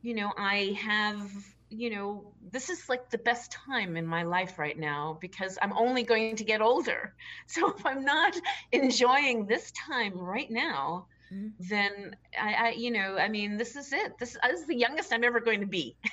you 0.02 0.14
know 0.14 0.32
I 0.36 0.76
have 0.80 1.30
you 1.70 1.90
know 1.90 2.34
this 2.52 2.70
is 2.70 2.88
like 2.88 3.10
the 3.10 3.18
best 3.18 3.52
time 3.66 3.96
in 3.96 4.06
my 4.06 4.22
life 4.24 4.58
right 4.58 4.78
now 4.78 5.18
because 5.20 5.58
I'm 5.62 5.72
only 5.76 6.04
going 6.04 6.30
to 6.30 6.36
get 6.38 6.54
older. 6.54 7.06
So 7.40 7.62
if 7.66 7.78
I'm 7.78 7.96
not 7.98 8.28
enjoying 8.72 9.46
this 9.46 9.70
time 9.88 10.14
right 10.18 10.50
now, 10.50 11.06
Mhm. 11.30 11.54
then 11.58 12.16
I, 12.40 12.54
I 12.54 12.70
you 12.70 12.90
know 12.90 13.16
I 13.18 13.28
mean 13.28 13.56
this 13.56 13.76
is 13.76 13.92
it. 13.92 14.12
This, 14.18 14.36
this 14.42 14.60
is 14.60 14.66
the 14.66 14.76
youngest 14.76 15.12
I'm 15.12 15.24
ever 15.24 15.40
going 15.40 15.60
to 15.60 15.66
be. 15.66 15.96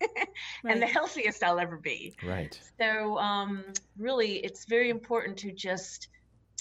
And 0.64 0.80
the 0.82 0.86
healthiest 0.86 1.42
I'll 1.44 1.58
ever 1.60 1.76
be. 1.76 2.14
Right. 2.24 2.58
So 2.78 3.18
um, 3.18 3.64
really, 3.98 4.36
it's 4.38 4.64
very 4.64 4.90
important 4.90 5.36
to 5.38 5.52
just 5.52 6.08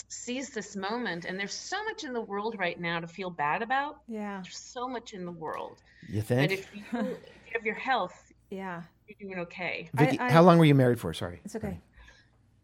seize 0.08 0.50
this 0.52 0.76
moment. 0.76 1.26
And 1.26 1.40
there's 1.40 1.54
so 1.54 1.84
much 1.86 2.04
in 2.04 2.14
the 2.14 2.22
world 2.22 2.56
right 2.60 2.80
now 2.80 3.00
to 3.00 3.08
feel 3.08 3.30
bad 3.30 3.62
about. 3.62 4.02
Yeah. 4.08 4.42
There's 4.44 4.58
so 4.58 4.88
much 4.88 5.14
in 5.14 5.26
the 5.26 5.32
world. 5.32 5.82
You 6.08 6.20
But 6.22 6.28
think? 6.28 6.52
if 6.52 6.68
you, 6.76 6.82
if 6.94 6.94
you 7.00 7.18
have 7.54 7.66
your 7.66 7.76
health, 7.76 8.32
Yeah. 8.50 8.84
you're 9.08 9.18
doing 9.30 9.40
okay. 9.46 9.90
Vicki, 9.94 10.20
I- 10.20 10.32
how 10.32 10.44
long 10.44 10.58
were 10.60 10.66
you 10.66 10.76
married 10.76 11.00
for? 11.00 11.14
Sorry. 11.14 11.42
It's 11.46 11.56
okay. 11.56 11.80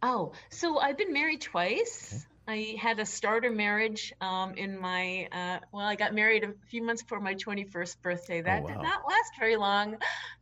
Oh, 0.03 0.34
so 0.49 0.80
I've 0.80 0.97
been 0.97 1.13
married 1.13 1.41
twice. 1.41 2.26
I 2.51 2.75
had 2.77 2.99
a 2.99 3.05
starter 3.05 3.49
marriage 3.49 4.11
um, 4.19 4.55
in 4.55 4.77
my, 4.77 5.29
uh, 5.31 5.59
well, 5.71 5.85
I 5.85 5.95
got 5.95 6.13
married 6.13 6.43
a 6.43 6.51
few 6.67 6.83
months 6.83 7.01
before 7.01 7.21
my 7.21 7.33
21st 7.33 8.01
birthday. 8.01 8.41
That 8.41 8.67
did 8.67 8.75
wow. 8.75 8.81
not 8.81 9.01
last 9.07 9.31
very 9.39 9.55
long, 9.55 9.95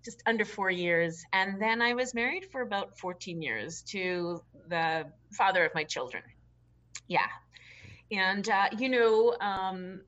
just 0.03 0.23
under 0.25 0.43
four 0.43 0.71
years. 0.71 1.23
And 1.31 1.61
then 1.61 1.83
I 1.83 1.93
was 1.93 2.15
married 2.15 2.45
for 2.51 2.61
about 2.61 2.97
14 2.97 3.43
years 3.43 3.83
to 3.89 4.41
the 4.67 5.05
father 5.31 5.63
of 5.63 5.75
my 5.75 5.83
children. 5.83 6.23
Yeah. 7.07 7.27
And, 8.11 8.49
uh, 8.49 8.69
you 8.75 8.89
know, 8.89 9.35
um, 9.39 10.01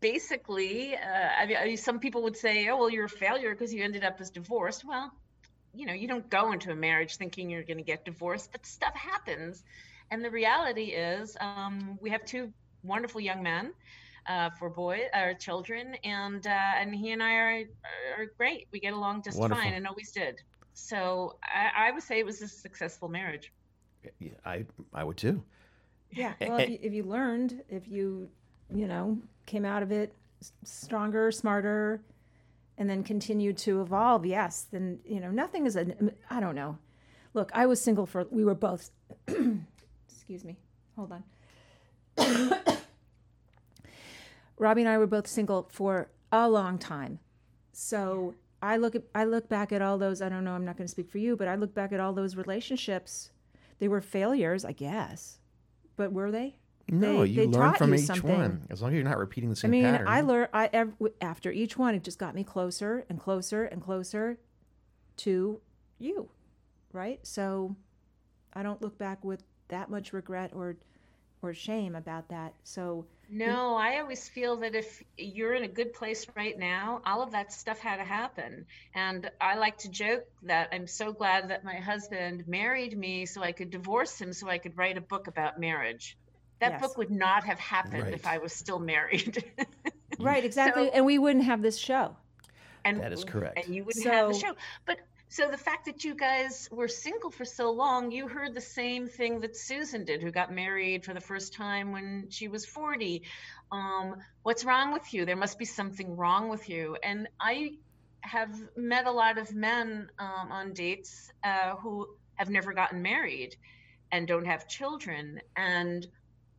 basically, 0.00 0.96
uh, 0.96 1.28
I 1.38 1.46
mean, 1.46 1.76
some 1.76 2.00
people 2.00 2.24
would 2.24 2.36
say, 2.36 2.68
oh, 2.70 2.76
well, 2.76 2.90
you're 2.90 3.04
a 3.04 3.08
failure 3.08 3.54
because 3.54 3.72
you 3.72 3.84
ended 3.84 4.02
up 4.02 4.20
as 4.20 4.30
divorced. 4.30 4.84
Well, 4.84 5.12
you 5.74 5.86
know, 5.86 5.92
you 5.92 6.08
don't 6.08 6.28
go 6.30 6.52
into 6.52 6.70
a 6.70 6.74
marriage 6.76 7.16
thinking 7.16 7.50
you're 7.50 7.62
going 7.62 7.78
to 7.78 7.84
get 7.84 8.04
divorced, 8.04 8.52
but 8.52 8.64
stuff 8.66 8.94
happens. 8.94 9.64
And 10.10 10.24
the 10.24 10.30
reality 10.30 10.92
is, 10.92 11.36
um, 11.40 11.98
we 12.00 12.10
have 12.10 12.24
two 12.24 12.52
wonderful 12.82 13.20
young 13.20 13.42
men, 13.42 13.72
uh, 14.26 14.50
for 14.58 14.70
boy, 14.70 15.02
our 15.12 15.34
children, 15.34 15.96
and 16.04 16.46
uh, 16.46 16.50
and 16.78 16.94
he 16.94 17.12
and 17.12 17.22
I 17.22 17.34
are 17.34 17.62
are 18.18 18.26
great. 18.36 18.68
We 18.72 18.80
get 18.80 18.92
along 18.92 19.22
just 19.22 19.38
Wonderful. 19.38 19.62
fine, 19.62 19.74
and 19.74 19.86
always 19.86 20.12
did. 20.12 20.40
So 20.74 21.36
I, 21.42 21.88
I 21.88 21.90
would 21.92 22.02
say 22.02 22.18
it 22.18 22.26
was 22.26 22.42
a 22.42 22.48
successful 22.48 23.08
marriage. 23.08 23.52
Yeah, 24.18 24.32
I 24.44 24.64
I 24.92 25.04
would 25.04 25.16
too. 25.16 25.42
Yeah. 26.10 26.34
Well, 26.40 26.58
if 26.58 26.70
you, 26.70 26.78
if 26.80 26.92
you 26.92 27.02
learned, 27.04 27.62
if 27.68 27.88
you, 27.88 28.28
you 28.72 28.86
know, 28.86 29.18
came 29.46 29.64
out 29.64 29.82
of 29.82 29.90
it 29.90 30.14
stronger, 30.62 31.30
smarter, 31.32 32.00
and 32.76 32.88
then 32.90 33.04
continued 33.04 33.56
to 33.58 33.80
evolve, 33.80 34.26
yes, 34.26 34.66
then, 34.70 34.98
you 35.04 35.20
know, 35.20 35.30
nothing 35.30 35.66
is 35.66 35.76
a, 35.76 35.86
I 36.30 36.40
don't 36.40 36.54
know. 36.54 36.78
Look, 37.32 37.50
I 37.54 37.66
was 37.66 37.80
single 37.80 38.06
for, 38.06 38.26
we 38.30 38.44
were 38.44 38.54
both, 38.54 38.90
excuse 40.08 40.44
me, 40.44 40.56
hold 40.96 41.12
on. 41.12 41.24
Robbie 44.58 44.82
and 44.82 44.88
I 44.88 44.98
were 44.98 45.06
both 45.06 45.26
single 45.26 45.68
for 45.70 46.08
a 46.30 46.48
long 46.48 46.78
time. 46.78 47.18
So 47.72 48.34
I 48.62 48.76
look 48.76 48.94
at, 48.94 49.02
I 49.14 49.24
look 49.24 49.48
back 49.48 49.72
at 49.72 49.82
all 49.82 49.98
those, 49.98 50.22
I 50.22 50.28
don't 50.28 50.44
know, 50.44 50.52
I'm 50.52 50.64
not 50.64 50.76
going 50.76 50.86
to 50.86 50.90
speak 50.90 51.10
for 51.10 51.18
you, 51.18 51.36
but 51.36 51.48
I 51.48 51.56
look 51.56 51.74
back 51.74 51.92
at 51.92 52.00
all 52.00 52.12
those 52.12 52.36
relationships. 52.36 53.30
They 53.78 53.88
were 53.88 54.00
failures, 54.00 54.64
I 54.64 54.72
guess. 54.72 55.38
But 55.96 56.12
were 56.12 56.30
they? 56.30 56.56
No, 56.90 57.22
They- 57.24 57.30
you 57.30 57.36
they 57.36 57.46
learn 57.46 57.74
from 57.74 57.90
you 57.90 57.96
each 57.96 58.04
something. 58.06 58.30
one. 58.30 58.66
As 58.70 58.82
long 58.82 58.90
as 58.90 58.94
you're 58.96 59.04
not 59.04 59.18
repeating 59.18 59.50
the 59.50 59.56
same. 59.56 59.70
I 59.70 59.72
same 59.74 59.82
mean, 59.82 59.92
pattern. 59.92 60.08
I 60.08 60.20
learned 60.20 60.48
I 60.52 60.70
ev- 60.72 60.94
after 61.20 61.50
each 61.50 61.76
one, 61.78 61.94
it 61.94 62.04
just 62.04 62.18
got 62.18 62.34
me 62.34 62.44
closer 62.44 63.04
and 63.08 63.18
closer 63.18 63.64
and 63.64 63.80
closer 63.82 64.38
to 65.18 65.60
you, 65.98 66.28
right? 66.92 67.24
So 67.26 67.76
I 68.52 68.62
don't 68.62 68.82
look 68.82 68.98
back 68.98 69.24
with 69.24 69.42
that 69.68 69.88
much 69.90 70.12
regret 70.12 70.52
or 70.54 70.76
or 71.42 71.52
shame 71.52 71.94
about 71.94 72.28
that. 72.28 72.54
So 72.64 73.06
No, 73.28 73.74
I 73.76 73.98
always 74.00 74.28
feel 74.28 74.56
that 74.58 74.74
if 74.74 75.02
you're 75.18 75.52
in 75.54 75.64
a 75.64 75.68
good 75.68 75.92
place 75.94 76.26
right 76.36 76.58
now, 76.58 77.00
all 77.06 77.22
of 77.22 77.32
that 77.32 77.52
stuff 77.52 77.78
had 77.78 77.96
to 77.96 78.04
happen. 78.04 78.66
And 78.94 79.30
I 79.40 79.56
like 79.56 79.76
to 79.78 79.90
joke 79.90 80.24
that 80.44 80.68
I'm 80.72 80.86
so 80.86 81.12
glad 81.12 81.48
that 81.48 81.62
my 81.64 81.76
husband 81.76 82.46
married 82.48 82.96
me 82.96 83.24
so 83.26 83.42
I 83.42 83.52
could 83.52 83.70
divorce 83.70 84.18
him 84.20 84.32
so 84.32 84.48
I 84.48 84.58
could 84.58 84.76
write 84.76 84.96
a 84.98 85.02
book 85.02 85.26
about 85.26 85.58
marriage. 85.60 86.16
That 86.60 86.72
Yes. 86.72 86.80
book 86.80 86.96
would 86.98 87.10
not 87.10 87.44
have 87.44 87.58
happened 87.58 88.04
Right. 88.04 88.14
if 88.14 88.26
I 88.26 88.38
was 88.38 88.52
still 88.52 88.78
married. 88.78 89.44
right, 90.18 90.44
exactly, 90.44 90.86
So- 90.86 90.92
and 90.94 91.04
we 91.06 91.18
wouldn't 91.18 91.44
have 91.44 91.62
this 91.62 91.76
show. 91.78 92.16
and 92.84 93.00
That 93.00 93.12
is 93.12 93.24
correct. 93.24 93.64
And 93.64 93.74
you 93.74 93.84
wouldn't 93.84 94.04
have 94.06 94.28
the 94.28 94.38
show. 94.38 94.54
But 94.84 94.98
so 95.28 95.50
the 95.50 95.56
fact 95.58 95.86
that 95.86 96.04
you 96.04 96.14
guys 96.14 96.68
were 96.70 96.86
single 96.86 97.30
for 97.30 97.44
so 97.44 97.70
long, 97.72 98.10
you 98.12 98.28
heard 98.28 98.54
the 98.54 98.60
same 98.60 99.08
thing 99.08 99.40
that 99.40 99.56
Susan 99.56 100.04
did, 100.04 100.22
who 100.22 100.30
got 100.30 100.52
married 100.52 101.04
for 101.04 101.12
the 101.14 101.20
first 101.20 101.54
time 101.54 101.92
when 101.92 102.26
she 102.30 102.46
was 102.48 102.64
40. 102.66 103.22
Um, 103.72 104.16
what's 104.42 104.64
wrong 104.64 104.92
with 104.92 105.12
you? 105.14 105.24
There 105.24 105.34
must 105.36 105.58
be 105.58 105.64
something 105.64 106.14
wrong 106.16 106.48
with 106.50 106.68
you. 106.68 106.96
And 107.02 107.26
I 107.40 107.78
have 108.20 108.54
met 108.76 109.06
a 109.06 109.10
lot 109.10 109.38
of 109.38 109.52
men 109.54 110.08
um, 110.18 110.52
on 110.52 110.72
dates 110.72 111.32
uh, 111.42 111.74
who 111.76 112.06
have 112.34 112.48
never 112.50 112.72
gotten 112.72 113.02
married 113.02 113.56
and 114.12 114.28
don't 114.28 114.44
have 114.46 114.68
children. 114.68 115.40
And 115.56 116.06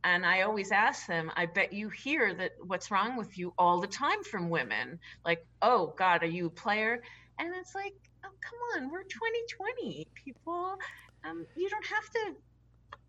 and 0.06 0.24
I 0.24 0.42
always 0.42 0.70
ask 0.70 1.08
them, 1.08 1.32
I 1.34 1.46
bet 1.46 1.72
you 1.72 1.88
hear 1.88 2.32
that 2.34 2.52
what's 2.64 2.92
wrong 2.92 3.16
with 3.16 3.36
you 3.36 3.52
all 3.58 3.80
the 3.80 3.88
time 3.88 4.22
from 4.22 4.50
women. 4.50 5.00
Like, 5.24 5.44
oh 5.62 5.94
God, 5.98 6.22
are 6.22 6.28
you 6.28 6.46
a 6.46 6.50
player? 6.50 7.02
And 7.40 7.52
it's 7.56 7.74
like, 7.74 7.92
oh 8.24 8.30
come 8.40 8.84
on, 8.84 8.90
we're 8.90 9.02
2020 9.02 10.06
people. 10.14 10.78
Um, 11.24 11.44
you 11.56 11.68
don't 11.68 11.86
have 11.86 12.08
to 12.10 12.34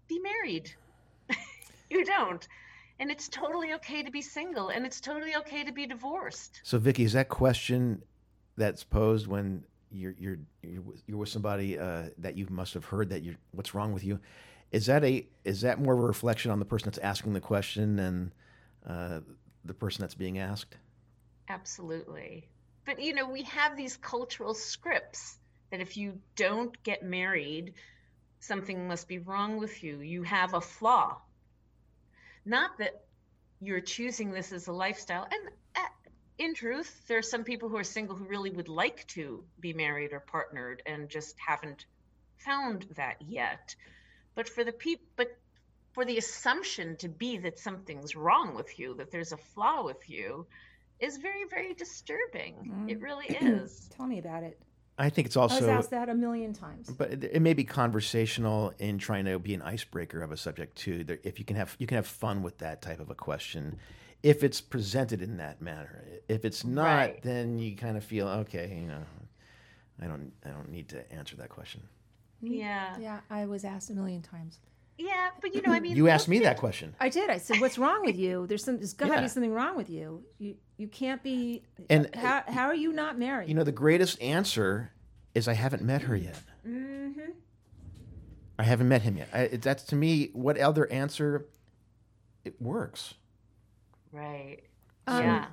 be 0.08 0.20
married. 0.20 0.72
you 1.92 2.04
don't. 2.04 2.48
And 3.00 3.12
it's 3.12 3.30
totally 3.30 3.74
okay 3.74 4.02
to 4.02 4.10
be 4.10 4.24
single, 4.24 4.70
and 4.70 4.84
it's 4.84 5.00
totally 5.00 5.36
okay 5.36 5.64
to 5.64 5.72
be 5.72 5.86
divorced. 5.86 6.62
So, 6.64 6.80
Vicki, 6.80 7.04
is 7.04 7.14
that 7.14 7.30
question 7.30 8.02
that's 8.58 8.84
posed 8.84 9.28
when 9.28 9.64
you're 9.92 10.16
you're 10.18 10.40
you're, 10.64 10.82
with- 10.82 11.04
you're 11.06 11.18
with 11.20 11.30
somebody 11.30 11.78
uh, 11.78 12.06
that 12.18 12.36
you 12.36 12.48
must 12.50 12.74
have 12.74 12.86
heard 12.86 13.10
that 13.12 13.22
you're 13.22 13.36
what's 13.52 13.76
wrong 13.76 13.94
with 13.94 14.04
you? 14.04 14.20
Is 14.72 14.88
that 14.88 15.04
a 15.04 15.26
is 15.44 15.62
that 15.62 15.80
more 15.80 15.94
of 15.94 16.00
a 16.00 16.04
reflection 16.04 16.52
on 16.52 16.60
the 16.60 16.66
person 16.66 16.86
that's 16.86 16.98
asking 16.98 17.34
the 17.34 17.40
question 17.40 17.96
than 17.96 18.34
uh, 18.86 19.22
the 19.64 19.74
person 19.74 20.02
that's 20.02 20.16
being 20.16 20.40
asked? 20.40 20.76
Absolutely. 21.50 22.50
But 22.86 23.02
you 23.02 23.14
know, 23.14 23.30
we 23.30 23.44
have 23.44 23.78
these 23.78 23.98
cultural 23.98 24.54
scripts 24.54 25.38
that 25.72 25.82
if 25.82 25.98
you 25.98 26.20
don't 26.36 26.82
get 26.84 27.04
married, 27.04 27.74
something 28.40 28.88
must 28.88 29.08
be 29.08 29.20
wrong 29.20 29.58
with 29.58 29.84
you. 29.84 30.00
You 30.00 30.24
have 30.24 30.54
a 30.54 30.62
flaw. 30.62 31.18
Not 32.46 32.78
that 32.80 33.04
you're 33.60 33.82
choosing 33.82 34.32
this 34.32 34.52
as 34.52 34.68
a 34.68 34.72
lifestyle. 34.72 35.28
And 35.30 35.50
uh, 35.76 35.80
in 36.38 36.54
truth, 36.54 37.04
there 37.08 37.18
are 37.18 37.24
some 37.24 37.44
people 37.44 37.70
who 37.70 37.78
are 37.78 37.84
single 37.84 38.16
who 38.16 38.26
really 38.26 38.52
would 38.52 38.70
like 38.70 39.06
to 39.08 39.44
be 39.60 39.74
married 39.74 40.14
or 40.14 40.20
partnered 40.20 40.82
and 40.86 41.10
just 41.10 41.36
haven't 41.46 41.86
found 42.38 42.86
that 42.96 43.18
yet. 43.28 43.76
But 44.38 44.48
for 44.48 44.64
the 44.64 44.72
people, 44.72 45.04
but 45.16 45.36
for 45.94 46.06
the 46.06 46.20
assumption 46.20 46.96
to 46.98 47.10
be 47.10 47.40
that 47.40 47.58
something's 47.58 48.16
wrong 48.16 48.54
with 48.54 48.78
you, 48.78 48.94
that 48.94 49.10
there's 49.10 49.32
a 49.32 49.38
flaw 49.38 49.84
with 49.84 50.08
you, 50.08 50.46
is 51.00 51.18
very, 51.18 51.46
very 51.50 51.74
disturbing. 51.74 52.54
Mm. 52.64 52.92
It 52.92 53.02
really 53.02 53.26
is. 53.42 53.90
Tell 53.98 54.06
me 54.06 54.20
about 54.20 54.44
it. 54.44 54.60
I 55.00 55.10
think 55.10 55.26
it's 55.26 55.38
also 55.38 55.56
I 55.56 55.60
was 55.60 55.68
asked 55.68 55.90
that 55.90 56.08
a 56.10 56.14
million 56.14 56.54
times. 56.54 56.88
but 56.92 57.12
it, 57.12 57.24
it 57.24 57.42
may 57.42 57.54
be 57.56 57.64
conversational 57.64 58.74
in 58.78 59.00
trying 59.00 59.26
to 59.26 59.40
be 59.40 59.56
an 59.56 59.64
icebreaker 59.64 60.22
of 60.22 60.32
a 60.32 60.38
subject 60.38 60.76
too. 60.78 61.04
There, 61.04 61.18
if 61.24 61.40
you 61.40 61.46
can 61.46 61.56
have 61.56 61.76
you 61.80 61.88
can 61.88 61.96
have 61.96 62.06
fun 62.08 62.44
with 62.44 62.60
that 62.60 62.84
type 62.84 63.00
of 63.00 63.10
a 63.10 63.16
question, 63.16 63.78
if 64.22 64.44
it's 64.44 64.62
presented 64.62 65.24
in 65.24 65.38
that 65.38 65.64
manner. 65.64 66.04
If 66.28 66.46
it's 66.46 66.64
not, 66.64 66.84
Right. 66.84 67.22
then 67.24 67.58
you 67.58 67.76
kind 67.76 67.98
of 67.98 68.04
feel 68.04 68.28
okay. 68.28 68.80
You 68.82 68.88
know, 68.88 69.04
I 70.00 70.06
don't 70.06 70.32
I 70.46 70.50
don't 70.50 70.70
need 70.70 70.90
to 70.90 71.12
answer 71.12 71.36
that 71.38 71.50
question. 71.50 71.82
Yeah. 72.42 72.96
Yeah, 73.00 73.20
I 73.30 73.46
was 73.46 73.64
asked 73.66 73.90
a 73.90 73.94
million 73.94 74.22
times. 74.22 74.60
Yeah, 74.98 75.30
but 75.42 75.54
you 75.54 75.62
know, 75.62 75.72
I 75.72 75.80
mean, 75.80 75.96
You 75.96 76.08
asked 76.08 76.28
me 76.28 76.40
that 76.40 76.58
question, 76.58 76.96
I 77.00 77.10
did. 77.10 77.30
I 77.30 77.38
said, 77.38 77.62
"What's 77.62 77.78
wrong 77.78 78.04
with 78.04 78.18
you? 78.18 78.48
There's 78.48 78.64
some. 78.64 78.78
There's 78.78 78.94
got 78.94 79.08
to 79.10 79.14
Yeah. 79.14 79.22
be 79.22 79.28
something 79.28 79.54
wrong 79.54 79.78
with 79.78 79.90
you. 79.92 80.24
You 80.40 80.56
you 80.78 80.88
can't 80.88 81.22
be. 81.22 81.62
And- 81.90 82.10
how 82.16 82.44
how 82.48 82.66
are 82.66 82.74
you 82.76 82.92
not 82.92 83.18
married? 83.20 83.48
you 83.48 83.54
know, 83.54 83.64
the 83.64 83.72
greatest 83.72 84.20
answer 84.22 84.92
is 85.36 85.48
I 85.48 85.54
haven't 85.54 85.84
met 85.84 86.02
her 86.04 86.16
yet. 86.16 86.42
mm-hmm. 86.68 87.32
I 88.58 88.64
haven't 88.64 88.88
met 88.88 89.04
him 89.04 89.18
yet. 89.18 89.30
I, 89.32 89.48
that's 89.48 89.84
to 89.86 89.96
me. 89.96 90.32
What 90.34 90.58
other 90.58 90.92
answer? 90.92 91.46
It 92.44 92.60
works. 92.60 93.14
Right. 94.12 94.62
Um, 95.06 95.24
yeah. 95.24 95.46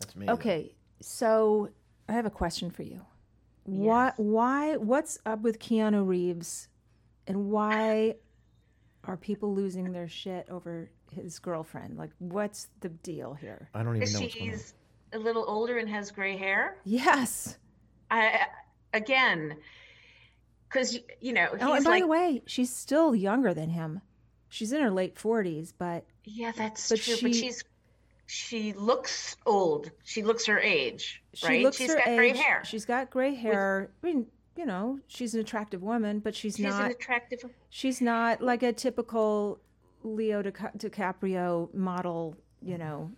That's 0.00 0.14
me. 0.16 0.28
Okay, 0.28 0.74
so 1.00 1.70
I 2.08 2.12
have 2.12 2.26
a 2.26 2.30
question 2.30 2.70
for 2.70 2.82
you. 2.82 3.00
Why 3.64 4.12
why 4.16 4.76
what's 4.76 5.18
up 5.24 5.40
with 5.40 5.58
Keanu 5.58 6.06
Reeves, 6.06 6.68
and 7.26 7.50
why 7.50 8.16
are 9.04 9.16
people 9.16 9.54
losing 9.54 9.92
their 9.92 10.08
shit 10.08 10.48
over 10.50 10.90
his 11.10 11.38
girlfriend? 11.38 11.96
Like, 11.96 12.10
what's 12.18 12.68
the 12.80 12.88
deal 12.90 13.34
here? 13.34 13.68
I 13.74 13.82
don't 13.82 13.96
even 13.96 14.12
know 14.12 14.20
Because 14.20 14.22
what's 14.22 14.34
going 14.34 14.50
on. 14.50 14.56
she's 14.58 14.74
a 15.12 15.18
little 15.18 15.44
older 15.48 15.78
and 15.78 15.88
has 15.88 16.10
gray 16.10 16.36
hair. 16.36 16.76
Yes. 16.84 17.56
I 18.10 18.40
again, 18.92 19.56
because 20.68 20.98
you 21.20 21.32
know 21.32 21.48
he's 21.52 21.62
Oh, 21.62 21.72
and 21.72 21.84
by 21.84 21.90
like, 21.92 22.02
the 22.02 22.06
way, 22.08 22.42
she's 22.46 22.74
still 22.74 23.14
younger 23.14 23.54
than 23.54 23.70
him. 23.70 24.00
She's 24.48 24.72
in 24.72 24.82
her 24.82 24.90
late 24.90 25.18
forties, 25.18 25.72
but 25.76 26.04
yeah, 26.24 26.52
that's 26.56 26.88
but 26.90 27.00
true. 27.00 27.16
But 27.22 27.34
she's 27.34 27.64
she 28.26 28.72
looks 28.72 29.36
old. 29.46 29.90
She 30.04 30.22
looks 30.22 30.46
her 30.46 30.58
age, 30.58 31.22
she 31.34 31.46
right? 31.46 31.62
looks 31.62 31.76
She's 31.76 31.90
her 31.90 31.96
got 31.98 32.08
age. 32.08 32.16
gray 32.16 32.36
hair. 32.36 32.62
She's 32.64 32.84
got 32.84 33.10
gray 33.10 33.34
hair. 33.34 33.90
I 34.02 34.06
mean, 34.06 34.26
you 34.56 34.66
know, 34.66 34.98
she's 35.08 35.34
an 35.34 35.40
attractive 35.40 35.82
woman, 35.82 36.20
but 36.20 36.34
she's, 36.34 36.56
She's 36.56 36.64
not. 36.66 36.84
an 36.86 36.90
attractive. 36.92 37.44
she's 37.70 38.00
not 38.00 38.40
like 38.40 38.62
a 38.62 38.72
typical 38.72 39.60
Leo 40.02 40.42
Dica- 40.42 40.72
DiCaprio 40.76 41.72
model. 41.74 42.36
You 42.62 42.78
know. 42.78 43.10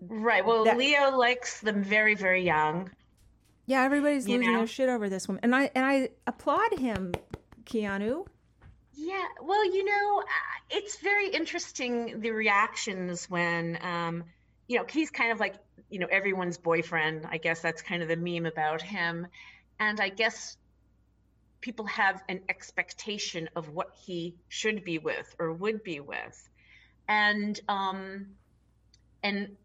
Right. 0.00 0.44
Well, 0.44 0.64
That- 0.64 0.76
Leo 0.78 1.16
likes 1.16 1.60
them 1.60 1.82
very, 1.82 2.14
very 2.14 2.44
young. 2.44 2.90
Yeah, 3.68 3.82
everybody's 3.82 4.28
losing 4.28 4.52
know? 4.52 4.58
their 4.58 4.66
shit 4.68 4.88
over 4.88 5.08
this 5.08 5.26
woman, 5.26 5.40
and 5.42 5.56
I 5.56 5.70
and 5.74 5.84
I 5.84 6.10
applaud 6.28 6.78
him, 6.78 7.12
Keanu. 7.64 8.26
Yeah, 8.98 9.24
well, 9.42 9.64
you 9.74 9.84
know, 9.84 10.20
uh, 10.20 10.24
it's 10.70 10.98
very 11.00 11.28
interesting 11.30 12.20
the 12.20 12.30
reactions 12.30 13.28
when, 13.28 13.76
um, 13.82 14.24
you 14.68 14.78
know, 14.78 14.84
he's 14.88 15.10
kind 15.10 15.32
of 15.32 15.40
like, 15.40 15.54
you 15.90 15.98
know, 15.98 16.08
everyone's 16.10 16.58
boyfriend. 16.58 17.26
I 17.30 17.38
guess 17.38 17.60
that's 17.60 17.82
kind 17.82 18.02
of 18.02 18.08
the 18.08 18.16
meme 18.16 18.46
about 18.46 18.82
him. 18.82 19.26
And 19.78 20.00
I 20.00 20.08
guess 20.08 20.56
people 21.60 21.86
have 21.86 22.22
an 22.28 22.40
expectation 22.48 23.48
of 23.56 23.70
what 23.70 23.90
he 24.04 24.34
should 24.48 24.84
be 24.84 24.98
with 24.98 25.34
or 25.38 25.52
would 25.52 25.82
be 25.82 26.00
with. 26.00 26.48
And, 27.08 27.58
um, 27.68 28.26
and, 29.22 29.56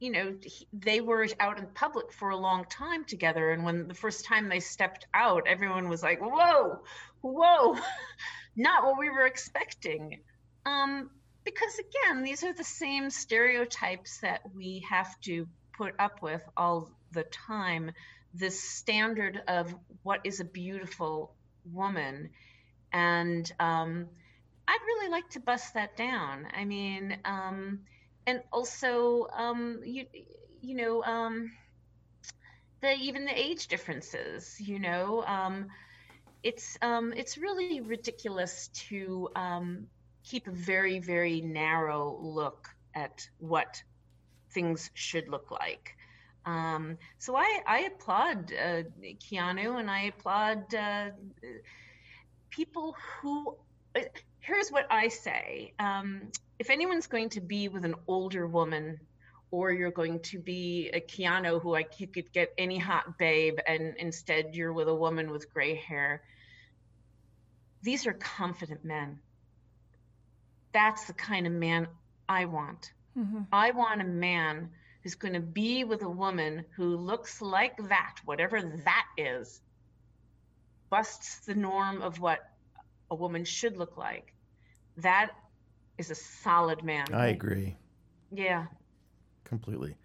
you 0.00 0.10
know, 0.10 0.34
he, 0.42 0.66
they 0.72 1.00
were 1.00 1.26
out 1.38 1.58
in 1.58 1.66
public 1.74 2.12
for 2.12 2.30
a 2.30 2.36
long 2.36 2.64
time 2.64 3.04
together. 3.04 3.50
And 3.50 3.64
when 3.64 3.88
the 3.88 3.94
first 3.94 4.24
time 4.24 4.48
they 4.48 4.60
stepped 4.60 5.06
out, 5.14 5.46
everyone 5.46 5.88
was 5.88 6.02
like, 6.02 6.20
whoa, 6.20 6.80
whoa. 7.20 7.76
not 8.56 8.84
what 8.84 8.98
we 8.98 9.08
were 9.08 9.26
expecting. 9.26 10.20
Um, 10.66 11.10
because 11.48 11.78
again, 11.78 12.22
these 12.22 12.44
are 12.44 12.52
the 12.52 12.64
same 12.64 13.08
stereotypes 13.08 14.18
that 14.18 14.42
we 14.54 14.84
have 14.88 15.18
to 15.20 15.46
put 15.76 15.94
up 15.98 16.20
with 16.20 16.42
all 16.56 16.90
the 17.12 17.24
time. 17.24 17.92
This 18.34 18.60
standard 18.62 19.40
of 19.48 19.74
what 20.02 20.20
is 20.24 20.40
a 20.40 20.44
beautiful 20.44 21.32
woman. 21.72 22.30
And 22.92 23.50
um, 23.58 24.08
I'd 24.66 24.78
really 24.86 25.10
like 25.10 25.30
to 25.30 25.40
bust 25.40 25.74
that 25.74 25.96
down. 25.96 26.46
I 26.54 26.66
mean, 26.66 27.16
um, 27.24 27.80
and 28.26 28.42
also, 28.52 29.28
um, 29.34 29.80
you, 29.84 30.04
you 30.60 30.74
know, 30.76 31.02
um, 31.02 31.50
the 32.82 32.94
even 32.94 33.24
the 33.24 33.38
age 33.38 33.68
differences, 33.68 34.60
you 34.60 34.78
know, 34.78 35.24
um, 35.26 35.68
it's 36.42 36.76
um, 36.82 37.14
it's 37.16 37.38
really 37.38 37.80
ridiculous 37.80 38.68
to 38.88 39.30
um, 39.34 39.86
keep 40.30 40.46
a 40.46 40.50
very 40.50 40.98
very 40.98 41.40
narrow 41.40 42.18
look 42.20 42.68
at 42.94 43.28
what 43.38 43.82
things 44.50 44.90
should 44.94 45.28
look 45.28 45.50
like. 45.50 45.96
Um, 46.44 46.96
so 47.18 47.36
I, 47.36 47.60
I 47.66 47.78
applaud 47.80 48.52
uh, 48.52 48.82
Keanu 49.02 49.78
and 49.78 49.90
I 49.90 50.12
applaud 50.12 50.74
uh, 50.74 51.10
people 52.50 52.96
who. 53.20 53.56
Uh, 53.94 54.00
here's 54.40 54.70
what 54.70 54.86
I 54.90 55.08
say: 55.08 55.72
um, 55.78 56.30
if 56.58 56.70
anyone's 56.70 57.06
going 57.06 57.30
to 57.30 57.40
be 57.40 57.68
with 57.68 57.84
an 57.84 57.94
older 58.06 58.46
woman, 58.46 58.98
or 59.50 59.72
you're 59.72 59.90
going 59.90 60.20
to 60.20 60.38
be 60.38 60.90
a 60.92 61.00
Keanu 61.00 61.60
who 61.60 61.76
you 61.98 62.06
could 62.06 62.32
get 62.32 62.52
any 62.56 62.78
hot 62.78 63.18
babe, 63.18 63.58
and 63.66 63.94
instead 63.98 64.54
you're 64.54 64.72
with 64.72 64.88
a 64.88 64.94
woman 64.94 65.30
with 65.30 65.52
gray 65.52 65.74
hair. 65.74 66.22
These 67.82 68.06
are 68.06 68.14
confident 68.14 68.84
men. 68.84 69.20
That's 70.78 71.06
the 71.06 71.12
kind 71.12 71.44
of 71.44 71.52
man 71.52 71.88
I 72.28 72.44
want. 72.44 72.92
Mm-hmm. 73.18 73.40
I 73.52 73.72
want 73.72 74.00
a 74.00 74.04
man 74.04 74.70
who's 75.02 75.16
going 75.16 75.34
to 75.34 75.40
be 75.40 75.82
with 75.82 76.02
a 76.02 76.08
woman 76.08 76.64
who 76.76 76.96
looks 76.96 77.42
like 77.42 77.76
that, 77.88 78.14
whatever 78.24 78.62
that 78.84 79.06
is, 79.16 79.60
busts 80.88 81.44
the 81.46 81.54
norm 81.56 82.00
of 82.00 82.20
what 82.20 82.50
a 83.10 83.14
woman 83.16 83.44
should 83.44 83.76
look 83.76 83.96
like. 83.96 84.32
That 84.98 85.30
is 85.98 86.12
a 86.12 86.14
solid 86.14 86.84
man. 86.84 87.06
I 87.12 87.26
agree 87.28 87.74
Yeah. 88.30 88.66
completely. 89.42 89.96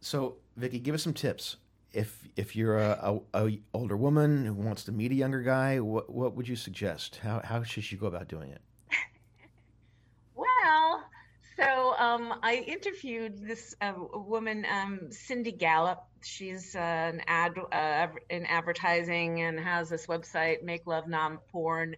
So, 0.00 0.38
Vicki, 0.56 0.80
give 0.80 0.96
us 0.96 1.04
some 1.04 1.14
tips. 1.14 1.56
If 1.92 2.26
if 2.34 2.56
you're 2.56 2.78
a, 2.78 3.20
a, 3.34 3.46
a 3.46 3.60
older 3.74 3.96
woman 3.96 4.44
who 4.46 4.54
wants 4.54 4.82
to 4.84 4.92
meet 4.92 5.12
a 5.12 5.14
younger 5.14 5.42
guy, 5.42 5.78
what 5.78 6.10
what 6.10 6.34
would 6.34 6.48
you 6.48 6.56
suggest? 6.56 7.20
How 7.22 7.40
how 7.44 7.62
should 7.62 7.84
she 7.84 7.96
go 7.96 8.06
about 8.06 8.26
doing 8.26 8.50
it? 8.50 8.60
Well, 10.34 11.04
so 11.56 11.94
um, 12.12 12.34
I 12.42 12.56
interviewed 12.66 13.46
this 13.46 13.74
uh, 13.80 13.92
woman, 13.96 14.66
um, 14.70 15.10
Cindy 15.10 15.52
Gallop. 15.52 16.04
She's 16.22 16.76
uh, 16.76 16.78
an 16.78 17.22
ad 17.26 17.58
uh, 17.72 18.08
in 18.30 18.46
advertising 18.46 19.40
and 19.40 19.58
has 19.58 19.88
this 19.88 20.06
website, 20.06 20.62
Make 20.62 20.86
Love 20.86 21.08
Not 21.08 21.46
Porn. 21.48 21.96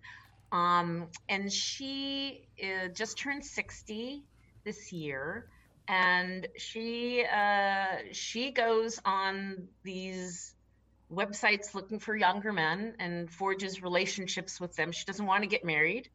Um, 0.52 1.08
and 1.28 1.52
she 1.52 2.46
uh, 2.62 2.88
just 2.88 3.18
turned 3.18 3.44
60 3.44 4.22
this 4.64 4.92
year, 4.92 5.48
and 5.88 6.46
she 6.56 7.24
uh, 7.24 7.96
she 8.12 8.52
goes 8.52 9.00
on 9.04 9.68
these 9.82 10.54
websites 11.12 11.74
looking 11.74 11.98
for 11.98 12.16
younger 12.16 12.52
men 12.52 12.94
and 12.98 13.30
forges 13.30 13.82
relationships 13.82 14.60
with 14.60 14.74
them. 14.76 14.92
She 14.92 15.04
doesn't 15.04 15.26
want 15.26 15.42
to 15.42 15.48
get 15.48 15.64
married 15.64 16.08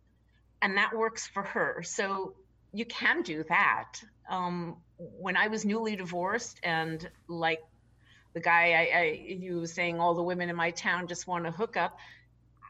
and 0.61 0.77
that 0.77 0.95
works 0.95 1.27
for 1.27 1.43
her. 1.43 1.83
So 1.83 2.33
you 2.73 2.85
can 2.85 3.21
do 3.21 3.43
that. 3.49 3.93
Um, 4.29 4.77
when 4.97 5.37
I 5.37 5.47
was 5.47 5.65
newly 5.65 5.95
divorced, 5.95 6.59
and 6.63 7.07
like 7.27 7.59
the 8.33 8.39
guy 8.39 8.71
I, 8.71 8.99
I 8.99 9.03
you 9.27 9.57
was 9.57 9.73
saying, 9.73 9.99
all 9.99 10.13
the 10.13 10.23
women 10.23 10.49
in 10.49 10.55
my 10.55 10.71
town 10.71 11.07
just 11.07 11.27
want 11.27 11.45
to 11.45 11.51
hook 11.51 11.77
up. 11.77 11.97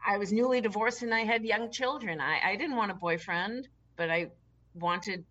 I 0.06 0.18
was 0.18 0.32
newly 0.32 0.62
divorced 0.62 1.04
and 1.04 1.14
I 1.14 1.22
had 1.22 1.44
young 1.44 1.72
children. 1.72 2.22
I, 2.22 2.40
I 2.44 2.56
didn't 2.56 2.78
want 2.78 2.92
a 2.92 2.96
boyfriend, 2.96 3.68
but 3.98 4.10
I 4.10 4.32
wanted 4.74 5.26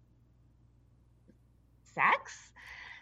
sex. 1.95 2.53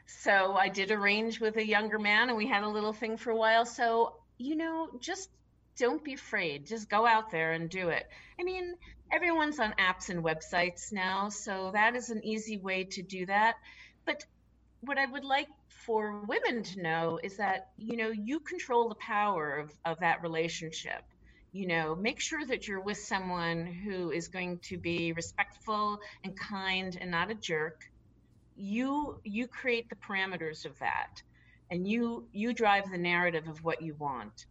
So 0.06 0.54
I 0.54 0.68
did 0.68 0.92
arrange 0.92 1.40
with 1.40 1.56
a 1.56 1.66
younger 1.66 1.98
man 1.98 2.28
and 2.28 2.38
we 2.38 2.46
had 2.46 2.62
a 2.62 2.68
little 2.68 2.92
thing 2.92 3.16
for 3.16 3.30
a 3.30 3.36
while. 3.36 3.66
So, 3.66 4.16
you 4.38 4.54
know, 4.54 4.88
just 5.00 5.30
don't 5.76 6.02
be 6.02 6.14
afraid. 6.14 6.66
Just 6.66 6.88
go 6.88 7.04
out 7.04 7.30
there 7.30 7.52
and 7.52 7.68
do 7.68 7.88
it. 7.88 8.08
I 8.38 8.44
mean, 8.44 8.74
everyone's 9.12 9.58
on 9.58 9.74
apps 9.78 10.08
and 10.08 10.24
websites 10.24 10.92
now, 10.92 11.28
so 11.28 11.70
that 11.72 11.96
is 11.96 12.10
an 12.10 12.24
easy 12.24 12.58
way 12.58 12.84
to 12.84 13.02
do 13.02 13.26
that. 13.26 13.56
But 14.04 14.24
what 14.80 14.98
I 14.98 15.06
would 15.06 15.24
like 15.24 15.48
for 15.68 16.20
women 16.26 16.62
to 16.62 16.82
know 16.82 17.18
is 17.22 17.36
that, 17.38 17.68
you 17.76 17.96
know, 17.96 18.10
you 18.10 18.40
control 18.40 18.88
the 18.88 18.96
power 18.96 19.58
of, 19.58 19.72
of 19.84 20.00
that 20.00 20.22
relationship. 20.22 21.02
You 21.52 21.66
know, 21.68 21.94
make 21.94 22.20
sure 22.20 22.44
that 22.44 22.68
you're 22.68 22.80
with 22.80 22.98
someone 22.98 23.66
who 23.66 24.10
is 24.10 24.28
going 24.28 24.58
to 24.64 24.76
be 24.76 25.12
respectful 25.12 25.98
and 26.22 26.38
kind 26.38 26.96
and 27.00 27.10
not 27.10 27.30
a 27.30 27.34
jerk. 27.34 27.80
You 28.56 29.20
you 29.24 29.48
create 29.48 29.88
the 29.88 29.96
parameters 29.96 30.66
of 30.66 30.78
that 30.80 31.22
and 31.70 31.86
you 31.88 32.28
you 32.32 32.52
drive 32.52 32.90
the 32.90 32.98
narrative 32.98 33.48
of 33.48 33.64
what 33.64 33.82
you 33.82 33.94
want. 33.94 34.46